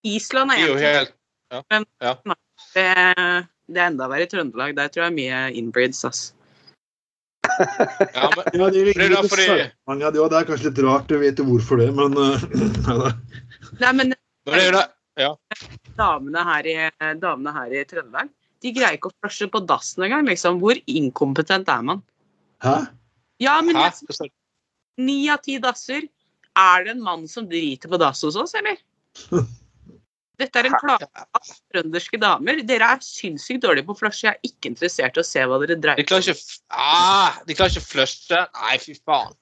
Island 0.06 0.52
er 0.52 0.62
jo 0.62 0.76
en 0.76 0.84
ja, 0.86 0.94
helt 0.94 1.14
Det, 2.76 2.88
det 3.72 3.82
er 3.82 3.92
enda 3.92 4.08
verre 4.12 4.28
i 4.28 4.32
Trøndelag. 4.32 4.76
Der 4.78 4.90
tror 4.92 5.06
jeg 5.06 5.12
er 5.12 5.16
mye 5.16 5.42
inbreeds, 5.60 6.04
ass. 6.08 6.24
ja, 8.16 8.30
men, 8.34 8.46
Ja, 8.58 8.70
de 8.74 8.82
Det 8.82 8.82
er 8.82 8.88
ringer 8.90 9.12
litt 9.12 9.18
derfor 9.20 9.42
ja, 10.02 10.10
det 10.12 10.40
er 10.40 10.48
kanskje 10.48 10.72
litt 10.72 10.82
rart, 10.86 11.12
å 11.14 11.22
vet 11.22 11.40
jo 11.40 11.46
hvorfor 11.48 11.82
det, 11.82 11.92
men 11.96 12.18
uh, 12.18 12.42
ja, 12.88 12.96
da. 13.04 13.12
Nei, 13.84 13.92
men 14.00 14.16
er 14.50 14.74
det. 14.74 14.86
damene 15.96 16.44
her 16.48 16.68
i, 16.68 16.76
damene 17.22 17.54
her 17.56 17.76
i 17.76 17.86
Trøndelag, 17.88 18.32
de 18.66 18.74
greier 18.76 18.98
ikke 18.98 19.12
å 19.12 19.18
flushe 19.22 19.48
på 19.52 19.62
dassen 19.70 20.08
engang, 20.08 20.26
liksom. 20.30 20.60
Hvor 20.64 20.80
inkompetent 20.90 21.70
er 21.72 21.86
man? 21.86 22.02
Hæ? 22.66 22.80
Ja, 23.44 23.60
men 23.66 23.78
ni 24.98 25.26
av 25.30 25.44
ti 25.46 25.58
dasser. 25.62 26.08
Er 26.56 26.86
det 26.86 26.94
en 26.94 27.04
mann 27.04 27.26
som 27.28 27.50
driter 27.52 27.92
på 27.92 28.00
dass 28.00 28.22
hos 28.24 28.38
oss, 28.40 28.54
eller? 28.56 28.80
Dette 30.40 30.60
er 30.62 30.68
en 30.70 30.76
klage 30.82 31.08
av 31.16 31.50
trønderske 31.74 32.20
damer. 32.22 32.62
Dere 32.68 32.92
er 32.96 33.04
sinnssykt 33.06 33.64
dårlige 33.64 33.88
på 33.88 33.96
flush. 34.00 34.24
Jeg 34.26 34.36
er 34.36 34.50
ikke 34.50 34.72
interessert 34.74 35.18
i 35.18 35.24
å 35.24 35.26
se 35.28 35.44
hva 35.48 35.60
dere 35.62 35.76
De 35.78 35.82
dreier 35.88 36.08
klarer 36.08 36.28
ikke 36.28 36.38
f- 36.40 36.62
ah, 36.76 37.38
De 37.48 37.56
klarer 37.58 37.76
ikke 37.76 37.84
å 37.86 37.90
flushe. 37.90 38.46
Nei, 38.62 38.78
fy 38.84 38.96
faen. 39.06 39.36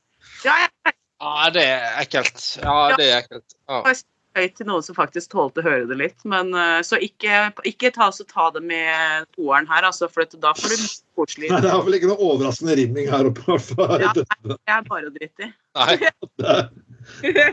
Ja, 0.46 0.58
ja. 0.66 0.94
Ah, 1.24 1.46
det 1.56 1.64
er 1.64 1.86
ekkelt. 2.04 2.42
Ja, 2.62 2.78
det 3.00 3.06
er 3.10 3.22
ekkelt. 3.22 3.56
Ja. 3.70 3.84
er 3.94 4.02
høyt 4.36 4.56
til 4.58 4.66
noen 4.68 4.82
som 4.84 4.96
faktisk 4.98 5.30
tålte 5.32 5.62
å 5.62 5.66
høre 5.66 5.86
det 5.88 5.98
litt. 6.00 6.24
Men 6.28 6.50
eh, 6.58 6.80
så 6.86 6.98
ikke, 7.02 7.46
ikke 7.70 7.94
ta, 7.96 8.10
så 8.12 8.26
ta 8.28 8.50
det 8.56 8.64
med 8.66 9.28
toeren 9.38 9.70
her, 9.70 9.86
altså, 9.88 10.10
for 10.12 10.26
da 10.42 10.52
får 10.58 10.74
du 10.74 10.88
koselig. 11.16 11.52
Det 11.54 11.70
er 11.70 11.86
vel 11.86 12.00
ikke 12.00 12.10
noe 12.12 12.32
overraskende 12.34 12.76
rimming 12.82 13.08
her 13.14 13.30
oppe. 13.30 13.60
Ja. 14.02 14.12
Det 14.18 14.58
er 14.68 14.90
bare 14.90 15.10
å 15.10 15.14
drite 15.16 15.48
i. 15.48 15.54
Nei. 15.80 16.12
det 17.24 17.44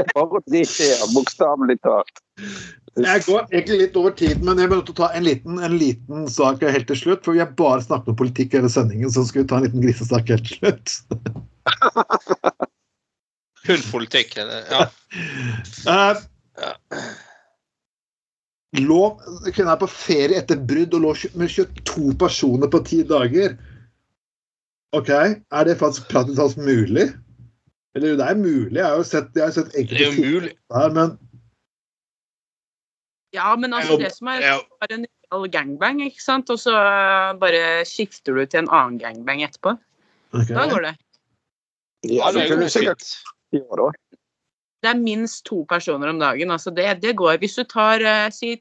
er 0.00 0.08
bare 0.14 0.38
å 0.38 0.42
drite 0.46 0.86
i 0.86 1.08
bokstavelig 1.14 1.78
talt. 1.84 2.22
Jeg 2.94 3.24
går 3.26 3.48
egentlig 3.50 3.78
litt 3.80 3.96
over 3.98 4.14
tiden, 4.14 4.44
men 4.46 4.60
jeg 4.62 4.70
må 4.70 4.78
ta 4.86 5.08
en 5.16 5.26
liten, 5.26 5.58
en 5.58 5.76
liten 5.78 6.28
sak 6.30 6.62
helt 6.62 6.86
til 6.90 7.00
slutt. 7.00 7.24
For 7.26 7.34
vi 7.34 7.42
har 7.42 7.50
bare 7.58 7.82
snakket 7.82 8.12
om 8.12 8.18
politikk 8.20 8.54
hele 8.58 8.70
sendingen, 8.70 9.10
så 9.10 9.24
skal 9.26 9.42
vi 9.42 9.48
ta 9.50 9.58
en 9.58 9.66
liten 9.66 9.82
grisesak 9.82 10.30
helt 10.30 10.46
til 10.46 10.56
slutt. 10.60 10.86
Kun 13.64 13.84
politikk. 13.90 14.36
Ja. 14.38 14.86
Eh, 15.90 16.14
lå 18.84 19.02
kvinna 19.48 19.74
er 19.74 19.80
på 19.80 19.88
ferie 19.90 20.40
etter 20.42 20.60
brudd 20.60 20.94
og 20.98 21.06
lå 21.06 21.12
med 21.40 21.50
22 21.50 22.14
personer 22.20 22.70
på 22.70 22.82
ti 22.86 23.02
dager. 23.08 23.56
OK, 24.94 25.10
er 25.10 25.66
det 25.68 25.76
faktisk 25.80 26.08
praktisk 26.12 26.38
talt 26.38 26.58
mulig? 26.60 27.10
Eller 27.94 28.16
det 28.18 28.26
er 28.26 28.38
mulig, 28.38 28.78
jeg 28.78 28.86
har 28.86 28.98
jo 28.98 29.06
sett, 29.06 29.30
jeg 29.34 29.44
har 29.46 29.54
sett 29.54 29.70
Det 29.70 29.78
er 29.78 29.84
enkelte 29.84 30.10
filmer 30.16 30.48
her, 30.74 30.94
men 30.96 31.14
Ja, 33.34 33.54
men 33.58 33.74
altså, 33.74 33.98
det 33.98 34.12
som 34.14 34.30
er 34.30 34.42
bare 34.82 34.98
en 34.98 35.06
real 35.06 35.48
gangbang, 35.50 36.02
ikke 36.06 36.22
sant, 36.22 36.50
og 36.50 36.58
så 36.62 36.74
eh, 36.78 37.32
bare 37.38 37.82
skifter 37.88 38.36
du 38.38 38.44
til 38.46 38.62
en 38.62 38.70
annen 38.70 39.00
gangbang 39.02 39.42
etterpå. 39.42 39.74
Okay. 40.34 40.54
Da 40.54 40.68
går 40.70 40.86
det. 40.86 40.94
Ja, 42.04 42.28
Ja, 42.28 42.30
det 42.32 42.44
er 42.44 42.52
kunne 42.52 42.68
jo 42.68 42.74
sikkert. 42.74 43.06
Det 44.84 44.90
er 44.90 45.00
minst 45.00 45.44
to 45.46 45.64
personer 45.68 46.10
om 46.12 46.18
dagen. 46.20 46.50
altså 46.50 46.70
Det, 46.70 47.02
det 47.02 47.16
går. 47.16 47.38
Hvis 47.42 47.54
du 47.54 47.64
tar 47.64 48.02
uh, 48.04 48.30
si 48.30 48.58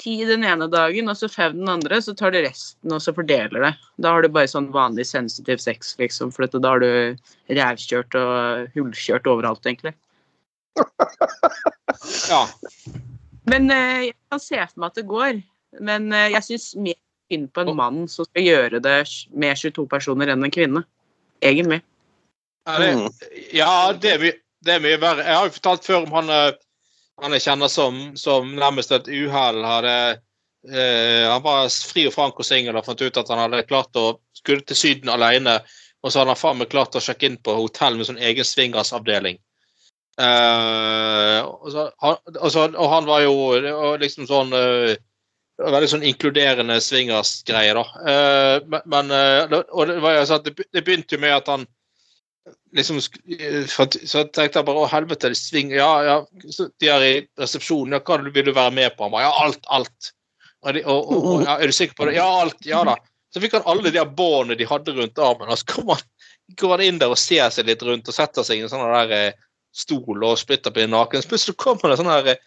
ti 0.00 0.24
den 0.24 0.44
ene 0.48 0.66
dagen 0.72 1.08
og 1.12 1.16
så 1.18 1.28
fem 1.30 1.56
den 1.58 1.68
andre, 1.68 1.98
så 2.02 2.14
tar 2.16 2.32
du 2.32 2.40
resten 2.42 2.92
og 2.94 3.02
så 3.04 3.12
fordeler 3.14 3.66
det. 3.66 3.72
Da 4.02 4.14
har 4.14 4.22
du 4.24 4.28
bare 4.32 4.48
sånn 4.50 4.70
vanlig 4.74 5.04
sensitiv 5.10 5.60
sex, 5.62 5.94
liksom, 6.00 6.32
for 6.32 6.46
dette, 6.46 6.60
da 6.64 6.72
har 6.74 6.80
du 6.82 7.16
rævkjørt 7.52 8.16
og 8.18 8.72
hullkjørt 8.76 9.28
overalt, 9.30 9.66
egentlig. 9.66 9.94
Ja. 12.30 12.46
Men 13.50 13.70
eh, 13.70 14.08
jeg 14.08 14.14
kan 14.32 14.40
se 14.40 14.58
for 14.70 14.80
meg 14.80 14.92
at 14.92 14.98
det 15.00 15.06
går. 15.10 15.40
Men 15.84 16.12
eh, 16.14 16.30
jeg 16.32 16.46
syns 16.46 16.66
mer 16.80 16.96
synd 17.32 17.50
på 17.52 17.64
en 17.64 17.76
mann 17.76 18.02
som 18.10 18.26
skal 18.28 18.46
gjøre 18.46 18.80
det 18.84 18.96
med 19.34 19.58
22 19.60 19.84
personer 19.90 20.32
enn 20.32 20.46
en 20.46 20.54
kvinne. 20.54 20.84
Egentlig. 21.44 21.82
Ja, 22.66 22.78
det, 22.78 22.90
Mm. 22.94 23.08
ja, 23.52 23.70
det 23.98 24.10
er 24.12 24.20
mye, 24.22 24.36
det 24.62 24.74
er 24.76 24.84
mye 24.84 25.00
verre. 25.02 25.24
Jeg 25.26 25.36
har 25.36 25.48
jo 25.48 25.54
fortalt 25.58 25.88
før 25.88 26.04
om 26.06 26.12
han, 26.16 26.30
eh, 26.30 26.52
kjenner 27.20 27.68
som, 27.68 28.16
som 28.16 28.54
nærmest 28.56 28.92
et 28.92 29.08
uhell 29.08 29.62
hadde 29.64 29.94
eh, 30.68 31.28
Han 31.28 31.42
var 31.42 31.68
fri 31.68 32.06
og 32.08 32.14
frank 32.14 32.38
og 32.38 32.46
singel 32.46 32.76
og 32.76 32.86
fant 32.86 33.02
ut 33.02 33.16
at 33.16 33.28
han 33.28 33.38
hadde 33.44 33.66
klart 33.68 33.96
å 33.96 34.18
skulle 34.36 34.64
til 34.66 34.76
Syden 34.76 35.12
alene. 35.12 35.60
Og 36.02 36.10
så 36.10 36.22
hadde 36.22 36.34
han 36.34 36.40
faen 36.40 36.58
meg 36.58 36.70
klart 36.72 36.96
å 36.98 37.02
sjekke 37.02 37.28
inn 37.28 37.38
på 37.38 37.54
hotell 37.54 37.96
med 37.98 38.08
sånn 38.08 38.18
egen 38.18 38.46
swingersavdeling. 38.46 39.38
Eh, 40.20 41.38
og, 41.46 41.76
han, 42.02 42.18
og, 42.36 42.56
og 42.56 42.88
han 42.92 43.06
var 43.08 43.22
jo 43.24 43.96
liksom 43.96 44.28
sånn 44.28 44.52
eh, 44.52 44.98
Veldig 45.62 45.88
sånn 45.88 46.04
inkluderende 46.08 46.78
swingersgreie, 46.82 47.74
da. 47.76 47.82
Eh, 48.10 48.80
men, 48.90 49.12
og 49.52 49.82
det, 49.86 49.98
var 50.02 50.24
sånn 50.26 50.48
det 50.48 50.80
begynte 50.82 51.14
jo 51.14 51.20
med 51.22 51.36
at 51.36 51.50
han 51.52 51.66
liksom 52.76 52.98
eh, 52.98 53.66
Så 53.66 54.24
tenkte 54.24 54.60
jeg 54.60 54.66
bare 54.66 54.82
å 54.82 54.90
helvete, 54.90 55.30
det 55.32 55.38
svinger 55.38 55.78
Ja, 55.78 55.92
ja. 56.06 56.16
Så 56.50 56.68
de 56.82 56.90
er 56.90 57.06
i 57.06 57.14
resepsjonen. 57.40 57.96
Ja, 57.96 58.02
hva 58.04 58.18
vil 58.24 58.48
du 58.48 58.52
være 58.52 58.74
med 58.74 58.96
på? 58.96 59.06
Han 59.06 59.14
bare 59.14 59.28
ja, 59.28 59.32
alt, 59.44 59.64
alt. 59.68 60.12
Og 60.62 60.76
de, 60.76 60.84
og, 60.86 61.12
og, 61.12 61.44
ja, 61.46 61.56
er 61.58 61.70
du 61.70 61.76
sikker 61.76 61.98
på 61.98 62.08
det? 62.08 62.16
Ja, 62.18 62.28
alt. 62.42 62.58
Ja 62.66 62.82
da. 62.86 62.96
Så 63.32 63.40
fikk 63.42 63.56
han 63.56 63.68
alle 63.70 63.90
de 63.90 64.02
båndene 64.04 64.58
de 64.60 64.68
hadde 64.68 64.94
rundt 64.96 65.22
armen. 65.22 65.50
Og 65.50 65.60
så 65.60 65.68
kommer 65.72 65.98
han, 65.98 66.08
går 66.60 66.76
han 66.76 66.84
inn 66.86 67.00
der 67.00 67.14
og 67.14 67.20
ser 67.20 67.48
seg 67.54 67.68
litt 67.70 67.82
rundt 67.86 68.10
og 68.10 68.16
setter 68.16 68.46
seg 68.46 68.60
i 68.60 68.66
en 68.66 68.72
sånn 68.72 68.84
der 68.92 69.14
eh, 69.16 69.40
stol 69.72 70.20
og 70.20 70.38
splitter 70.40 70.74
på 70.74 70.84
en 70.84 70.92
naken. 70.92 71.24
Så 71.24 71.32
plutselig 71.32 71.56
kommer 71.60 71.88
det 71.88 71.96
en 71.96 72.02
sånn 72.02 72.12
her 72.12 72.34
eh, 72.34 72.42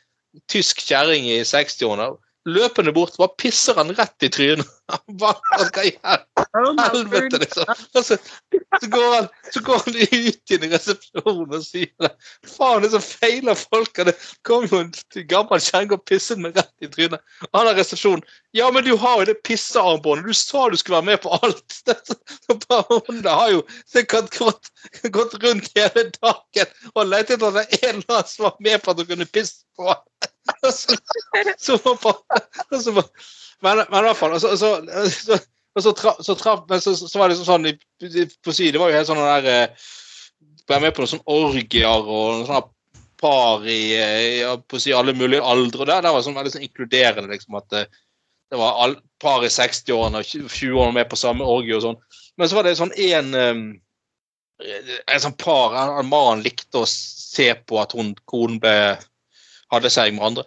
tysk 0.52 0.84
kjerring 0.86 1.28
i 1.32 1.40
60-årene. 1.48 2.12
Løpende 2.46 2.92
bort, 2.94 3.16
bare 3.18 3.34
pisser 3.42 3.74
han 3.80 3.90
rett 3.98 4.24
i 4.24 4.30
trynet. 4.30 4.68
Han 4.94 5.16
bare, 5.18 5.66
Hva 5.74 5.82
i 5.82 5.92
helvete, 6.94 7.40
liksom? 7.42 7.66
Og 7.98 8.04
så, 8.06 8.18
så, 8.54 8.90
går 8.94 9.16
han, 9.16 9.30
så 9.50 9.62
går 9.66 9.80
han 9.82 9.96
ut 9.98 10.54
inn 10.54 10.66
i 10.68 10.70
resepsjonen 10.70 11.56
og 11.58 11.64
sier 11.66 11.90
det. 12.04 12.12
Faen, 12.46 12.84
det 12.84 12.92
så 12.94 13.02
feiler 13.02 13.58
folk. 13.58 13.98
Det 13.98 14.14
kom 14.46 14.68
jo 14.70 14.84
en 14.84 14.92
gammel 15.32 15.64
kjerring 15.66 15.96
og 15.98 16.04
pisset 16.06 16.38
meg 16.44 16.60
rett 16.60 16.86
i 16.86 16.92
trynet. 16.92 17.26
Og 17.50 17.58
han 17.58 17.72
har 17.72 17.80
resepsjonen. 17.80 18.22
Ja, 18.54 18.70
men 18.70 18.86
du 18.86 18.94
har 18.94 19.24
jo 19.24 19.28
det 19.32 19.40
pissearmbåndet. 19.48 20.30
Du 20.30 20.38
sa 20.38 20.68
du 20.70 20.78
skulle 20.78 21.02
være 21.02 21.10
med 21.16 21.26
på 21.26 21.34
alt. 21.40 21.80
Så 22.46 22.60
bare 22.68 23.02
Hun 23.10 23.26
har 23.26 23.50
jo 23.56 23.66
sikkert 23.90 24.38
gått, 24.38 24.70
gått 25.18 25.34
rundt 25.42 25.74
hele 25.74 26.06
dagen 26.22 26.78
og 26.94 27.10
lett 27.10 27.34
etter 27.34 27.50
at 27.50 27.58
det 27.58 27.66
er 27.66 27.90
en 27.90 28.04
eller 28.04 28.20
annen 28.20 28.30
som 28.30 28.52
var 28.52 28.66
med 28.70 28.86
på 28.86 28.94
at 28.94 29.02
hun 29.02 29.14
kunne 29.16 29.32
pisse 29.34 29.66
på 29.74 29.98
så, 30.78 30.98
så, 31.58 31.78
så 32.82 32.94
men, 33.64 33.82
men 33.90 34.00
i 34.00 34.08
hvert 34.08 34.20
fall 34.20 34.36
og 34.36 34.42
så, 34.44 34.54
så, 34.60 34.72
så, 35.80 35.92
tra, 35.98 36.16
så, 36.24 36.36
traf, 36.38 36.66
men 36.70 36.82
så, 36.82 36.96
så 36.96 37.20
var 37.20 37.32
det 37.32 37.40
sånn 37.40 37.68
på 38.44 38.54
si, 38.54 38.72
Det 38.72 38.82
var 38.82 38.92
jo 38.92 39.00
helt 39.00 39.10
sånn 39.10 39.24
der 39.24 39.46
ble 39.46 39.60
Være 40.66 40.82
med 40.82 40.96
på 40.96 41.04
noen 41.04 41.12
sånne 41.12 41.36
orgier 41.36 41.86
og 41.92 42.08
noen 42.10 42.48
sånne 42.48 42.64
par 43.22 43.68
i, 43.70 43.82
eh, 43.98 44.58
på 44.68 44.80
si, 44.82 44.94
alle 44.94 45.14
mulige 45.14 45.44
aldre. 45.46 45.82
og 45.82 45.88
der 45.88 46.02
var 46.02 46.20
det 46.20 46.26
sånn 46.28 46.38
veldig 46.38 46.54
sånn 46.56 46.66
inkluderende. 46.68 47.32
liksom 47.32 47.56
at 47.62 47.74
eh, 47.74 47.86
Det 48.52 48.60
var 48.60 48.82
all, 48.84 48.96
par 49.22 49.46
i 49.46 49.50
60-årene 49.50 50.22
og 50.22 50.26
20-årene 50.26 50.94
med 50.94 51.10
på 51.10 51.18
samme 51.18 51.46
orgie 51.48 51.78
og 51.78 51.86
sånn. 51.86 52.00
Men 52.38 52.50
så 52.50 52.58
var 52.58 52.68
det 52.68 52.76
sånn 52.78 52.94
en 52.94 53.34
eh, 53.36 53.64
En 55.12 55.20
sånn 55.20 55.36
par 55.36 55.74
En 55.76 55.98
en 56.00 56.10
mann 56.10 56.44
likte 56.44 56.80
å 56.80 56.88
se 56.88 57.50
på 57.68 57.80
at 57.82 57.92
hun, 57.92 58.14
konen 58.26 58.60
ble 58.64 58.76
hadde 59.74 59.92
seg 59.92 60.14
med 60.16 60.26
andre. 60.30 60.44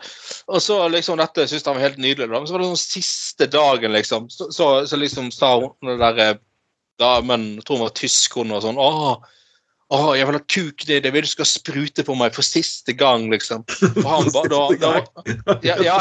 Og 0.51 0.62
så 0.62 0.77
liksom 0.93 1.19
dette 1.21 1.47
syntes 1.49 1.66
han 1.66 1.79
var 1.79 1.89
helt 1.89 2.03
nydelig. 2.03 2.31
Men 2.31 2.47
så 2.47 2.57
var 2.57 2.64
det 2.64 2.71
sånn 2.73 2.85
siste 2.85 3.49
dagen, 3.51 3.95
liksom. 3.97 4.29
Så, 4.33 4.51
så, 4.55 4.69
så 4.89 5.01
liksom 5.01 5.33
sa 5.35 5.57
hun 5.59 5.73
den 5.87 6.03
der 6.03 6.23
eh, 6.25 6.37
damen, 7.03 7.51
jeg 7.59 7.66
tror 7.66 7.81
hun 7.81 7.89
var 7.89 7.99
tysk, 7.99 8.39
hun 8.39 8.55
var 8.55 8.64
sånn 8.64 8.81
åh, 8.83 9.19
Å, 9.89 9.99
jeg 10.12 10.27
vil 10.29 10.37
ha 10.37 10.41
kuk 10.53 10.83
i 10.85 10.99
det, 11.01 11.11
vil 11.14 11.25
du 11.25 11.31
skal 11.31 11.47
sprute 11.49 12.03
på 12.05 12.12
meg 12.21 12.35
for 12.37 12.45
siste 12.45 12.93
gang, 12.93 13.23
liksom. 13.33 13.62
Og 13.89 14.05
han 14.05 14.27
ba, 14.35 14.43
da, 14.53 14.59
da, 14.83 14.91
ja, 15.64 15.79
ja. 15.81 15.95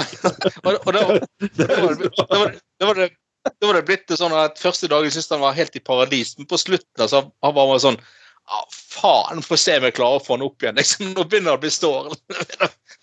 Og, 0.66 0.74
og 0.74 0.90
da, 0.92 1.04
da, 1.62 1.78
var 1.80 1.96
det, 1.96 2.10
da, 2.20 2.28
var 2.36 2.50
det, 2.52 2.60
da, 2.82 2.90
var 2.90 3.00
det, 3.00 3.08
da 3.48 3.70
var 3.70 3.80
det 3.80 3.86
blitt 3.88 4.12
sånn 4.20 4.36
at 4.36 4.60
første 4.60 4.90
dagen 4.92 5.08
syntes 5.08 5.32
han 5.32 5.46
var 5.46 5.56
helt 5.56 5.80
i 5.80 5.84
paradis, 5.88 6.36
men 6.36 6.50
på 6.52 6.60
slutten 6.60 7.06
altså, 7.06 7.30
han 7.46 7.56
var 7.56 7.72
bare 7.72 7.86
sånn 7.86 8.02
ja, 8.48 8.60
faen, 8.72 9.40
får 9.44 9.64
se 9.64 9.78
om 9.80 9.88
jeg 9.88 9.96
klarer 9.96 10.20
å 10.20 10.24
få 10.24 10.36
han 10.36 10.46
opp 10.50 10.64
igjen. 10.64 10.78
Liksom, 10.80 11.14
nå 11.16 11.24
begynner 11.24 11.54
det 11.54 11.58
å 11.58 11.64
bli 11.64 11.72
stor. 11.72 12.12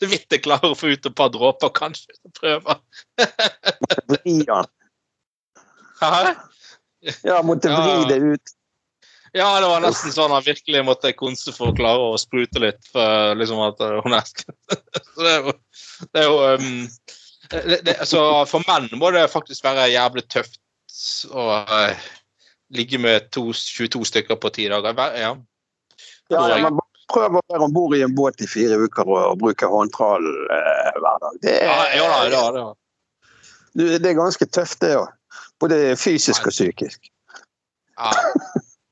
Så 0.04 0.10
vidt 0.10 0.34
jeg 0.34 0.42
klarer 0.44 0.74
å 0.74 0.76
få 0.76 0.90
ut 0.92 1.06
et 1.08 1.14
par 1.16 1.30
dråper, 1.32 1.70
kanskje. 1.72 2.12
Prøve. 2.36 2.76
Vri 4.10 4.34
han. 4.50 4.68
Hæ? 6.02 6.34
Ja, 7.24 7.38
måtte 7.44 7.72
Ja. 7.72 8.04
det 8.08 8.18
ut. 8.20 8.52
Ja, 9.34 9.48
det 9.60 9.66
var 9.66 9.80
nesten 9.82 10.12
sånn 10.14 10.30
han 10.30 10.44
virkelig 10.44 10.84
måtte 10.86 11.10
konse 11.16 11.52
for 11.56 11.72
å 11.72 11.76
klare 11.76 12.10
å 12.12 12.18
sprute 12.20 12.60
litt. 12.62 12.84
For 12.92 13.32
liksom 13.34 13.62
at 13.64 13.80
uh, 13.80 13.96
hun 14.04 14.14
Så 15.14 15.24
det 15.24 15.32
er 15.32 15.40
jo, 15.40 15.54
det 16.12 16.20
er 16.20 16.28
jo 16.28 16.36
um, 16.52 16.68
det, 17.50 17.80
det, 17.88 17.96
altså, 18.04 18.44
For 18.50 18.62
menn 18.68 18.92
må 19.00 19.10
det 19.16 19.24
faktisk 19.32 19.64
være 19.64 19.88
jævlig 19.90 20.26
tøft 20.28 20.60
å 21.32 21.48
uh, 21.64 22.06
ligge 22.76 23.00
med 23.00 23.32
to, 23.34 23.48
22 23.56 24.04
stykker 24.12 24.38
på 24.38 24.52
ti 24.54 24.68
dager. 24.70 24.94
Ja. 25.18 25.34
Ja, 26.30 26.48
ja, 26.52 26.60
men 26.68 26.83
prøv 27.14 27.38
å 27.38 27.42
være 27.52 27.66
om 27.68 27.74
bord 27.74 27.96
i 27.96 28.02
en 28.04 28.14
båt 28.16 28.42
i 28.42 28.48
fire 28.50 28.78
uker 28.82 29.06
og, 29.08 29.20
og 29.32 29.40
bruke 29.42 29.70
håndtrall 29.70 30.26
eh, 30.52 30.92
hver 30.98 31.22
dag. 31.22 31.40
Det 31.44 31.56
er, 31.62 31.96
ja, 31.98 32.08
ja, 32.30 32.44
ja. 32.58 32.66
Du, 33.74 33.86
det 33.98 34.10
er 34.10 34.18
ganske 34.18 34.46
tøft, 34.46 34.80
det 34.84 34.94
òg. 34.98 35.10
Både 35.62 35.94
fysisk 35.98 36.46
og 36.50 36.54
psykisk. 36.54 37.10
Ja. 37.98 38.12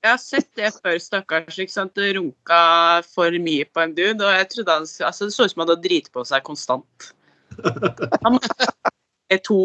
Jeg 0.02 0.10
har 0.10 0.18
sett 0.18 0.48
det 0.58 0.72
før, 0.82 0.96
stakkars. 0.98 1.58
ikke 1.62 1.72
sant? 1.72 1.92
Det 1.94 2.16
runka 2.16 2.62
for 3.06 3.34
mye 3.42 3.66
på 3.70 3.84
en 3.84 3.92
dude. 3.94 4.18
Og 4.18 4.34
jeg 4.34 4.48
trodde 4.50 4.74
han, 4.74 4.88
altså 5.06 5.28
Det 5.28 5.34
så 5.34 5.46
ut 5.46 5.52
som 5.52 5.62
han 5.62 5.70
hadde 5.70 5.84
driti 5.84 6.10
på 6.10 6.24
seg 6.26 6.42
konstant. 6.46 7.12
Han 8.24 8.34
måtte 8.34 8.66
to 9.46 9.60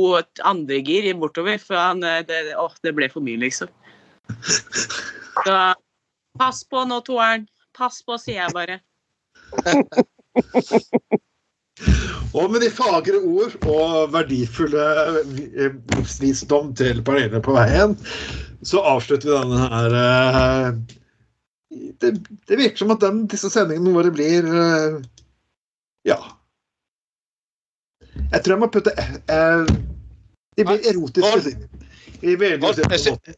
andre 0.46 0.78
gir 0.86 1.10
bortover, 1.20 1.58
for 1.60 1.76
han, 1.76 2.04
eh, 2.06 2.22
det, 2.28 2.54
å, 2.56 2.70
det 2.86 2.94
ble 2.96 3.10
for 3.12 3.26
mye, 3.26 3.40
liksom. 3.42 3.72
Så 5.42 5.58
pass 6.38 6.62
på 6.70 6.86
nå, 6.86 7.02
toeren. 7.08 7.48
Pass 7.78 8.02
på, 8.06 8.18
sier 8.22 8.42
jeg 8.44 8.54
bare. 8.56 8.80
Og 12.38 12.52
med 12.52 12.62
de 12.64 12.70
fagre 12.74 13.20
ord 13.22 13.54
og 13.70 14.12
verdifulle 14.14 14.86
visdom 15.30 15.76
livsvisdom 15.98 16.72
til 16.78 17.04
panelet 17.06 17.44
på 17.46 17.54
veien, 17.56 17.94
så 18.66 18.82
avslutter 18.96 19.30
vi 19.30 19.36
denne 19.38 19.60
her 19.70 19.96
eh, 20.02 20.72
det, 22.02 22.12
det 22.50 22.58
virker 22.60 22.82
som 22.82 22.94
at 22.96 23.02
den, 23.04 23.22
disse 23.30 23.50
sendingene 23.54 23.94
våre 23.96 24.12
blir 24.16 24.48
eh, 24.50 24.98
Ja. 26.10 26.18
Jeg 28.32 28.42
tror 28.44 28.54
jeg 28.56 28.62
må 28.64 28.70
putte 28.74 28.94
eh, 28.98 29.66
De 30.58 30.66
blir 30.66 30.82
erotiske. 30.90 31.54
De 32.24 32.34
blir 32.42 32.58
erotiske. 32.58 33.14
Hold- 33.14 33.38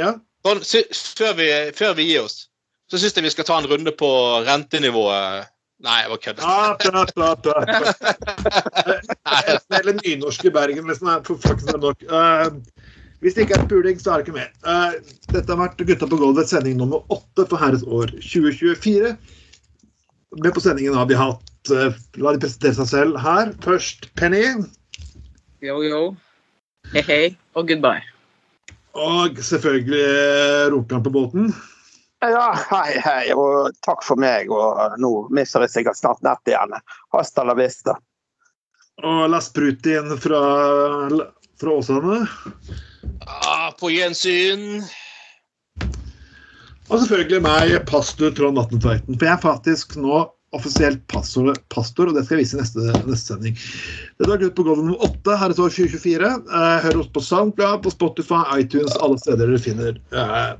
Ja. 0.00 0.14
Før, 0.44 1.32
vi, 1.38 1.46
før 1.76 1.92
vi 2.00 2.08
gir 2.08 2.24
oss, 2.24 2.48
så 2.94 3.00
syns 3.02 3.16
jeg 3.18 3.24
vi 3.26 3.30
skal 3.34 3.46
ta 3.48 3.56
en 3.58 3.66
runde 3.66 3.90
på 3.98 4.08
rentenivået. 4.46 5.48
Nei, 5.82 5.96
jeg 6.04 6.10
var 6.12 6.20
køddet. 6.22 6.44
Hele 9.74 9.94
nynorske 9.98 10.52
Bergen, 10.54 10.86
liksom 10.86 11.10
er 11.10 11.24
faktisk 11.26 11.72
er 11.74 11.80
nok. 11.82 12.04
Uh, 12.06 12.46
hvis 13.18 13.34
det 13.34 13.40
ikke 13.48 13.58
er 13.58 13.66
puling, 13.68 13.98
så 13.98 14.12
er 14.12 14.22
det 14.22 14.28
ikke 14.28 14.38
mer. 14.38 14.50
Uh, 14.62 14.94
dette 15.34 15.50
har 15.50 15.58
vært 15.58 15.82
Gutta 15.82 16.06
på 16.06 16.20
gulvet, 16.22 16.48
sending 16.48 16.78
nummer 16.78 17.02
åtte 17.10 17.48
for 17.50 17.58
herres 17.58 17.82
år 17.82 18.14
2024. 18.22 19.16
Med 20.44 20.54
på 20.54 20.62
sendingen 20.62 20.94
har 20.94 21.10
vi 21.10 21.18
hatt 21.18 21.74
uh, 21.74 21.90
La 22.22 22.32
de 22.36 22.42
presentere 22.46 22.78
seg 22.78 22.92
selv 22.94 23.18
her. 23.26 23.50
Først 23.66 24.06
Penny. 24.14 24.46
Yo, 25.64 25.82
yo. 25.82 26.02
Hei, 26.94 27.02
hei, 27.10 27.22
og 27.58 27.66
goodbye. 27.66 28.06
Og 28.94 29.42
selvfølgelig 29.42 30.70
Rokan 30.70 31.02
på 31.02 31.10
båten. 31.10 31.54
Ja, 32.24 32.54
hei, 32.70 33.00
hei, 33.04 33.34
og 33.36 33.74
takk 33.84 34.00
for 34.06 34.20
meg. 34.20 34.48
Og 34.48 34.96
nå 35.02 35.12
mister 35.34 35.64
jeg 35.66 35.74
sikkert 35.74 35.98
snart 35.98 36.22
nett 36.24 36.48
igjen. 36.48 36.72
Hasta 37.12 37.44
la 37.44 37.56
vista. 37.58 37.98
Og 39.04 39.26
Lars 39.28 39.50
Brutin 39.52 40.14
fra, 40.22 40.40
fra 41.60 41.74
Åsane. 41.74 42.22
Ja, 43.26 43.74
på 43.76 43.92
gjensyn. 43.92 44.80
Og 46.88 47.00
selvfølgelig 47.00 47.42
meg, 47.44 47.76
pastor 47.90 48.32
Trond 48.36 48.60
Atten 48.62 48.80
Tveiten. 48.80 49.18
For 49.18 49.28
jeg 49.28 49.36
er 49.36 49.44
faktisk 49.44 49.96
nå 50.00 50.24
offisielt 50.54 51.00
pastor, 51.10 51.50
pastor 51.74 52.08
og 52.08 52.16
det 52.16 52.24
skal 52.24 52.38
jeg 52.38 52.44
vise 52.44 52.56
i 52.56 52.60
neste, 52.60 52.84
neste 53.08 53.34
sending. 53.34 53.56
Det 54.20 54.28
var 54.30 54.40
Gutt 54.40 54.54
på 54.56 54.64
gulvet 54.64 54.86
nummer 54.86 55.08
åtte, 55.08 55.36
herres 55.40 55.60
år 55.60 55.72
2024. 55.74 56.30
Eh, 56.30 56.76
hør 56.86 57.00
oss 57.02 57.10
på 57.12 57.24
SoundCloud, 57.26 57.82
på 57.84 57.92
Spotify, 57.92 58.44
iTunes, 58.62 58.94
alle 59.02 59.18
steder 59.20 59.50
dere 59.50 59.64
finner 59.64 59.98
eh, 60.14 60.54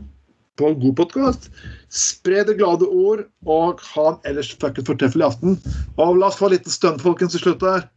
på 0.56 0.68
en 0.68 0.80
god 0.80 0.96
podkast. 0.96 1.50
Spre 1.88 2.44
det 2.46 2.56
glade 2.58 2.86
ord, 2.86 3.24
og 3.46 3.80
ha 3.94 4.06
en 4.12 4.20
ellers 4.28 4.52
fuckings 4.54 4.88
fortreffelig 4.88 5.26
aften. 5.26 5.58
Og 5.96 6.18
la 6.18 6.30
oss 6.30 6.38
få 6.38 6.50
litt 6.52 6.68
stønn, 6.70 7.00
folkens, 7.02 7.34
til 7.34 7.44
slutt 7.46 7.62
der. 7.64 7.88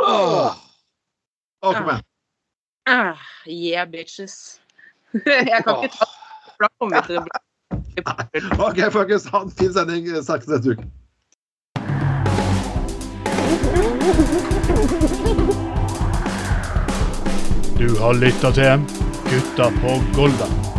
Åh. 0.00 0.54
Åh, 1.62 1.74
kom 1.76 1.90
igjen. 1.90 2.06
Ah, 2.88 3.18
yeah, 3.46 3.86
bitches. 3.90 4.60
jeg 5.26 5.62
kan 5.64 5.84
ikke 5.84 5.94
ta 5.98 6.06
for 6.56 6.66
da 6.66 6.68
kommer 6.78 7.06
til 7.06 7.20
å 7.20 7.26
bli 7.26 7.38
OK, 8.66 8.80
folkens. 8.92 9.28
Ha 9.32 9.44
en 9.44 9.52
fin 9.58 9.72
sending. 9.74 10.08
Snakkes 10.24 10.48
neste 10.50 10.76
uke. 10.76 10.88
Du 17.80 17.88
har 18.00 18.18
lytta 18.20 18.52
til 18.56 18.90
Gutta 19.30 19.70
på 19.80 20.00
Golda. 20.16 20.69